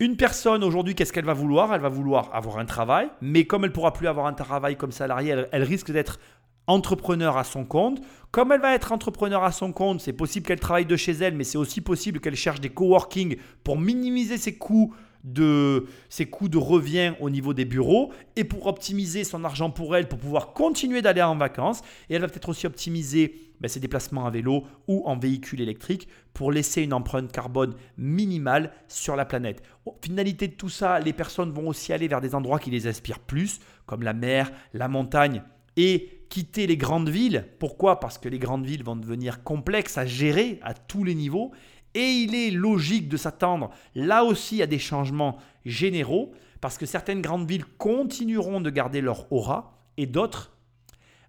une 0.00 0.16
personne 0.16 0.62
aujourd'hui, 0.62 0.94
qu'est-ce 0.94 1.12
qu'elle 1.12 1.24
va 1.24 1.32
vouloir? 1.32 1.74
Elle 1.74 1.80
va 1.80 1.88
vouloir 1.88 2.30
avoir 2.32 2.58
un 2.58 2.64
travail, 2.64 3.08
mais 3.20 3.44
comme 3.44 3.64
elle 3.64 3.70
ne 3.70 3.74
pourra 3.74 3.92
plus 3.92 4.06
avoir 4.06 4.26
un 4.26 4.32
travail 4.32 4.76
comme 4.76 4.92
salarié, 4.92 5.34
elle, 5.50 5.62
risque 5.64 5.90
d'être 5.90 6.20
entrepreneur 6.68 7.36
à 7.36 7.44
son 7.44 7.64
compte. 7.64 8.00
Comme 8.30 8.52
elle 8.52 8.60
va 8.60 8.74
être 8.74 8.92
entrepreneur 8.92 9.42
à 9.42 9.50
son 9.50 9.72
compte, 9.72 10.00
c'est 10.00 10.12
possible 10.12 10.46
qu'elle 10.46 10.60
travaille 10.60 10.86
de 10.86 10.96
chez 10.96 11.12
elle, 11.12 11.34
mais 11.34 11.44
c'est 11.44 11.58
aussi 11.58 11.80
possible 11.80 12.20
qu'elle 12.20 12.36
cherche 12.36 12.60
des 12.60 12.68
coworking 12.68 13.38
pour 13.64 13.78
minimiser 13.78 14.38
ses 14.38 14.56
coûts 14.56 14.94
de 15.24 15.86
ses 16.08 16.26
coûts 16.26 16.48
de 16.48 16.58
revient 16.58 17.14
au 17.20 17.30
niveau 17.30 17.54
des 17.54 17.64
bureaux 17.64 18.12
et 18.36 18.44
pour 18.44 18.66
optimiser 18.66 19.24
son 19.24 19.44
argent 19.44 19.70
pour 19.70 19.96
elle, 19.96 20.08
pour 20.08 20.18
pouvoir 20.18 20.52
continuer 20.52 21.02
d'aller 21.02 21.22
en 21.22 21.36
vacances. 21.36 21.82
Et 22.08 22.14
elle 22.14 22.20
va 22.20 22.28
peut-être 22.28 22.48
aussi 22.48 22.66
optimiser 22.66 23.52
ben, 23.60 23.68
ses 23.68 23.80
déplacements 23.80 24.26
à 24.26 24.30
vélo 24.30 24.64
ou 24.86 25.02
en 25.06 25.18
véhicule 25.18 25.60
électrique 25.60 26.08
pour 26.32 26.52
laisser 26.52 26.82
une 26.82 26.92
empreinte 26.92 27.32
carbone 27.32 27.74
minimale 27.96 28.72
sur 28.86 29.16
la 29.16 29.24
planète. 29.24 29.62
finalité 30.02 30.48
de 30.48 30.54
tout 30.54 30.68
ça, 30.68 31.00
les 31.00 31.12
personnes 31.12 31.50
vont 31.50 31.68
aussi 31.68 31.92
aller 31.92 32.08
vers 32.08 32.20
des 32.20 32.34
endroits 32.34 32.60
qui 32.60 32.70
les 32.70 32.86
inspirent 32.86 33.18
plus, 33.18 33.58
comme 33.86 34.02
la 34.02 34.14
mer, 34.14 34.52
la 34.74 34.88
montagne 34.88 35.42
et 35.76 36.24
quitter 36.28 36.66
les 36.66 36.76
grandes 36.76 37.08
villes. 37.08 37.46
Pourquoi? 37.58 38.00
Parce 38.00 38.18
que 38.18 38.28
les 38.28 38.38
grandes 38.38 38.66
villes 38.66 38.84
vont 38.84 38.96
devenir 38.96 39.42
complexes 39.42 39.96
à 39.98 40.06
gérer 40.06 40.58
à 40.62 40.74
tous 40.74 41.04
les 41.04 41.14
niveaux 41.14 41.52
et 41.98 42.12
il 42.12 42.36
est 42.36 42.52
logique 42.52 43.08
de 43.08 43.16
s'attendre 43.16 43.70
là 43.96 44.22
aussi 44.22 44.62
à 44.62 44.68
des 44.68 44.78
changements 44.78 45.36
généraux, 45.64 46.30
parce 46.60 46.78
que 46.78 46.86
certaines 46.86 47.22
grandes 47.22 47.48
villes 47.48 47.64
continueront 47.64 48.60
de 48.60 48.70
garder 48.70 49.00
leur 49.00 49.30
aura, 49.32 49.76
et 49.96 50.06
d'autres 50.06 50.56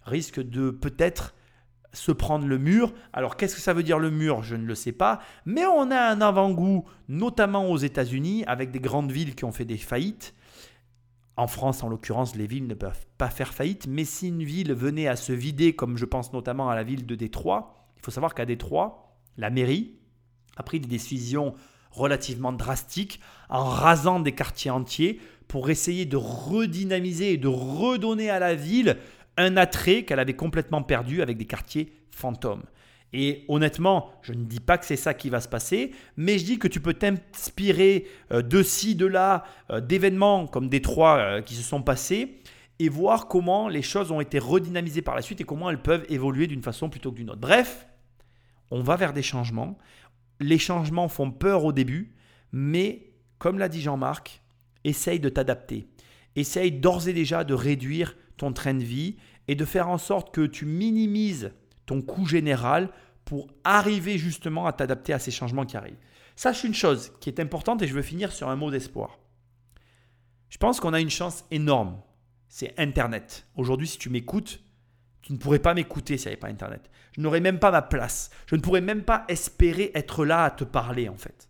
risquent 0.04 0.48
de 0.48 0.70
peut-être 0.70 1.34
se 1.92 2.12
prendre 2.12 2.46
le 2.46 2.56
mur. 2.56 2.92
Alors 3.12 3.36
qu'est-ce 3.36 3.56
que 3.56 3.60
ça 3.60 3.74
veut 3.74 3.82
dire 3.82 3.98
le 3.98 4.12
mur? 4.12 4.44
Je 4.44 4.54
ne 4.54 4.64
le 4.64 4.76
sais 4.76 4.92
pas, 4.92 5.18
mais 5.44 5.66
on 5.66 5.90
a 5.90 6.00
un 6.00 6.20
avant-goût, 6.20 6.84
notamment 7.08 7.68
aux 7.68 7.78
États-Unis, 7.78 8.44
avec 8.46 8.70
des 8.70 8.78
grandes 8.78 9.10
villes 9.10 9.34
qui 9.34 9.44
ont 9.44 9.50
fait 9.50 9.64
des 9.64 9.76
faillites. 9.76 10.34
En 11.36 11.48
France, 11.48 11.82
en 11.82 11.88
l'occurrence, 11.88 12.36
les 12.36 12.46
villes 12.46 12.68
ne 12.68 12.74
peuvent 12.74 13.06
pas 13.18 13.30
faire 13.30 13.52
faillite, 13.52 13.88
mais 13.88 14.04
si 14.04 14.28
une 14.28 14.44
ville 14.44 14.72
venait 14.72 15.08
à 15.08 15.16
se 15.16 15.32
vider, 15.32 15.74
comme 15.74 15.96
je 15.96 16.04
pense 16.04 16.32
notamment 16.32 16.70
à 16.70 16.76
la 16.76 16.84
ville 16.84 17.06
de 17.06 17.16
Détroit, 17.16 17.74
il 17.96 18.04
faut 18.04 18.12
savoir 18.12 18.34
qu'à 18.34 18.46
Détroit, 18.46 19.16
la 19.36 19.50
mairie 19.50 19.96
a 20.56 20.62
pris 20.62 20.80
des 20.80 20.88
décisions 20.88 21.54
relativement 21.90 22.52
drastiques 22.52 23.20
en 23.48 23.64
rasant 23.64 24.20
des 24.20 24.32
quartiers 24.32 24.70
entiers 24.70 25.20
pour 25.48 25.70
essayer 25.70 26.06
de 26.06 26.16
redynamiser 26.16 27.32
et 27.32 27.36
de 27.36 27.48
redonner 27.48 28.30
à 28.30 28.38
la 28.38 28.54
ville 28.54 28.96
un 29.36 29.56
attrait 29.56 30.04
qu'elle 30.04 30.20
avait 30.20 30.34
complètement 30.34 30.82
perdu 30.82 31.22
avec 31.22 31.36
des 31.36 31.46
quartiers 31.46 31.92
fantômes. 32.10 32.62
Et 33.12 33.44
honnêtement, 33.48 34.12
je 34.22 34.32
ne 34.32 34.44
dis 34.44 34.60
pas 34.60 34.78
que 34.78 34.86
c'est 34.86 34.96
ça 34.96 35.14
qui 35.14 35.30
va 35.30 35.40
se 35.40 35.48
passer, 35.48 35.92
mais 36.16 36.38
je 36.38 36.44
dis 36.44 36.58
que 36.58 36.68
tu 36.68 36.80
peux 36.80 36.94
t'inspirer 36.94 38.06
euh, 38.32 38.42
de 38.42 38.62
ci, 38.62 38.94
de 38.94 39.06
là, 39.06 39.44
euh, 39.70 39.80
d'événements 39.80 40.46
comme 40.46 40.68
des 40.68 40.80
trois 40.80 41.16
euh, 41.16 41.42
qui 41.42 41.54
se 41.54 41.62
sont 41.62 41.82
passés 41.82 42.38
et 42.78 42.88
voir 42.88 43.26
comment 43.26 43.68
les 43.68 43.82
choses 43.82 44.12
ont 44.12 44.20
été 44.20 44.38
redynamisées 44.38 45.02
par 45.02 45.16
la 45.16 45.22
suite 45.22 45.40
et 45.40 45.44
comment 45.44 45.68
elles 45.70 45.82
peuvent 45.82 46.06
évoluer 46.08 46.46
d'une 46.46 46.62
façon 46.62 46.88
plutôt 46.88 47.10
que 47.10 47.16
d'une 47.16 47.30
autre. 47.30 47.40
Bref, 47.40 47.86
on 48.70 48.82
va 48.82 48.94
vers 48.94 49.12
des 49.12 49.22
changements 49.22 49.76
les 50.40 50.58
changements 50.58 51.08
font 51.08 51.30
peur 51.30 51.64
au 51.64 51.72
début, 51.72 52.14
mais 52.52 53.12
comme 53.38 53.58
l'a 53.58 53.68
dit 53.68 53.80
Jean-Marc, 53.80 54.42
essaye 54.84 55.20
de 55.20 55.28
t'adapter. 55.28 55.88
Essaye 56.36 56.72
d'ores 56.72 57.08
et 57.08 57.12
déjà 57.12 57.44
de 57.44 57.54
réduire 57.54 58.16
ton 58.36 58.52
train 58.52 58.74
de 58.74 58.84
vie 58.84 59.16
et 59.48 59.54
de 59.54 59.64
faire 59.64 59.88
en 59.88 59.98
sorte 59.98 60.34
que 60.34 60.46
tu 60.46 60.64
minimises 60.64 61.52
ton 61.86 62.02
coût 62.02 62.26
général 62.26 62.90
pour 63.24 63.48
arriver 63.64 64.18
justement 64.18 64.66
à 64.66 64.72
t'adapter 64.72 65.12
à 65.12 65.18
ces 65.18 65.30
changements 65.30 65.66
qui 65.66 65.76
arrivent. 65.76 65.98
Sache 66.36 66.64
une 66.64 66.74
chose 66.74 67.12
qui 67.20 67.28
est 67.28 67.40
importante 67.40 67.82
et 67.82 67.86
je 67.86 67.94
veux 67.94 68.02
finir 68.02 68.32
sur 68.32 68.48
un 68.48 68.56
mot 68.56 68.70
d'espoir. 68.70 69.18
Je 70.48 70.58
pense 70.58 70.80
qu'on 70.80 70.94
a 70.94 71.00
une 71.00 71.10
chance 71.10 71.44
énorme, 71.50 72.00
c'est 72.48 72.74
Internet. 72.78 73.46
Aujourd'hui, 73.56 73.86
si 73.86 73.98
tu 73.98 74.08
m'écoutes, 74.08 74.60
tu 75.30 75.34
ne 75.34 75.38
pourrais 75.38 75.60
pas 75.60 75.74
m'écouter 75.74 76.18
s'il 76.18 76.26
n'y 76.26 76.32
avait 76.32 76.40
pas 76.40 76.48
Internet. 76.48 76.90
Je 77.12 77.20
n'aurais 77.20 77.38
même 77.38 77.60
pas 77.60 77.70
ma 77.70 77.82
place. 77.82 78.30
Je 78.46 78.56
ne 78.56 78.60
pourrais 78.60 78.80
même 78.80 79.02
pas 79.02 79.24
espérer 79.28 79.92
être 79.94 80.24
là 80.24 80.42
à 80.42 80.50
te 80.50 80.64
parler 80.64 81.08
en 81.08 81.16
fait. 81.16 81.48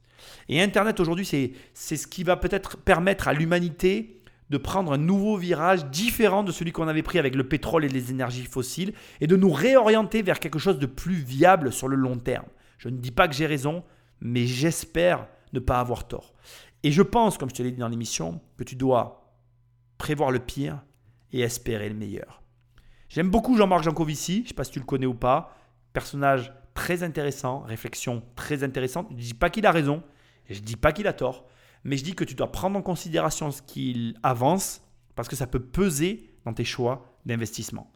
Et 0.50 0.60
Internet 0.60 1.00
aujourd'hui, 1.00 1.24
c'est 1.24 1.96
ce 1.96 2.06
qui 2.06 2.22
va 2.22 2.36
peut-être 2.36 2.76
permettre 2.76 3.26
à 3.26 3.32
l'humanité 3.32 4.20
de 4.50 4.58
prendre 4.58 4.92
un 4.92 4.98
nouveau 4.98 5.38
virage 5.38 5.86
différent 5.86 6.42
de 6.42 6.52
celui 6.52 6.72
qu'on 6.72 6.88
avait 6.88 7.02
pris 7.02 7.18
avec 7.18 7.34
le 7.34 7.48
pétrole 7.48 7.86
et 7.86 7.88
les 7.88 8.10
énergies 8.10 8.44
fossiles 8.44 8.92
et 9.22 9.26
de 9.26 9.36
nous 9.36 9.50
réorienter 9.50 10.20
vers 10.20 10.40
quelque 10.40 10.58
chose 10.58 10.78
de 10.78 10.84
plus 10.84 11.14
viable 11.14 11.72
sur 11.72 11.88
le 11.88 11.96
long 11.96 12.18
terme. 12.18 12.48
Je 12.76 12.90
ne 12.90 12.98
dis 12.98 13.12
pas 13.12 13.28
que 13.28 13.34
j'ai 13.34 13.46
raison, 13.46 13.82
mais 14.20 14.44
j'espère 14.44 15.26
ne 15.54 15.58
pas 15.58 15.80
avoir 15.80 16.06
tort. 16.06 16.34
Et 16.82 16.92
je 16.92 17.00
pense, 17.00 17.38
comme 17.38 17.48
je 17.48 17.54
te 17.54 17.62
l'ai 17.62 17.70
dit 17.70 17.78
dans 17.78 17.88
l'émission, 17.88 18.42
que 18.58 18.64
tu 18.64 18.76
dois 18.76 19.32
prévoir 19.96 20.30
le 20.30 20.40
pire 20.40 20.82
et 21.32 21.40
espérer 21.40 21.88
le 21.88 21.94
meilleur. 21.94 22.39
J'aime 23.10 23.28
beaucoup 23.28 23.56
Jean-Marc 23.56 23.82
Jancovici, 23.82 24.36
je 24.36 24.42
ne 24.42 24.48
sais 24.48 24.54
pas 24.54 24.62
si 24.62 24.70
tu 24.70 24.78
le 24.78 24.84
connais 24.84 25.06
ou 25.06 25.14
pas. 25.14 25.56
Personnage 25.92 26.52
très 26.74 27.02
intéressant, 27.02 27.58
réflexion 27.60 28.22
très 28.36 28.62
intéressante. 28.62 29.08
Je 29.10 29.16
ne 29.16 29.20
dis 29.20 29.34
pas 29.34 29.50
qu'il 29.50 29.66
a 29.66 29.72
raison, 29.72 30.04
je 30.48 30.60
ne 30.60 30.64
dis 30.64 30.76
pas 30.76 30.92
qu'il 30.92 31.08
a 31.08 31.12
tort, 31.12 31.44
mais 31.82 31.96
je 31.96 32.04
dis 32.04 32.14
que 32.14 32.22
tu 32.22 32.34
dois 32.36 32.52
prendre 32.52 32.78
en 32.78 32.82
considération 32.82 33.50
ce 33.50 33.62
qu'il 33.62 34.14
avance 34.22 34.80
parce 35.16 35.28
que 35.28 35.34
ça 35.34 35.48
peut 35.48 35.58
peser 35.58 36.30
dans 36.44 36.54
tes 36.54 36.64
choix 36.64 37.16
d'investissement. 37.26 37.90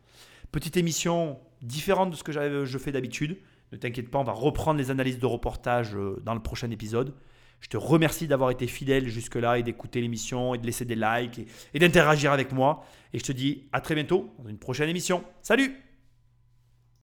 Petite 0.50 0.76
émission 0.76 1.38
différente 1.62 2.10
de 2.10 2.16
ce 2.16 2.24
que 2.24 2.32
je 2.32 2.78
fais 2.78 2.90
d'habitude. 2.90 3.38
Ne 3.70 3.76
t'inquiète 3.78 4.10
pas, 4.10 4.18
on 4.18 4.24
va 4.24 4.32
reprendre 4.32 4.78
les 4.78 4.90
analyses 4.90 5.20
de 5.20 5.26
reportage 5.26 5.94
euh, 5.94 6.20
dans 6.24 6.34
le 6.34 6.40
prochain 6.40 6.70
épisode. 6.70 7.14
Je 7.64 7.70
te 7.70 7.78
remercie 7.78 8.26
d'avoir 8.26 8.50
été 8.50 8.66
fidèle 8.66 9.08
jusque-là 9.08 9.58
et 9.58 9.62
d'écouter 9.62 10.02
l'émission 10.02 10.54
et 10.54 10.58
de 10.58 10.66
laisser 10.66 10.84
des 10.84 10.96
likes 10.96 11.40
et, 11.72 11.78
d'interagir 11.78 12.30
avec 12.30 12.52
moi. 12.52 12.84
Et 13.14 13.18
je 13.18 13.24
te 13.24 13.32
dis 13.32 13.62
à 13.72 13.80
très 13.80 13.94
bientôt 13.94 14.34
dans 14.38 14.50
une 14.50 14.58
prochaine 14.58 14.90
émission. 14.90 15.24
Salut 15.40 15.74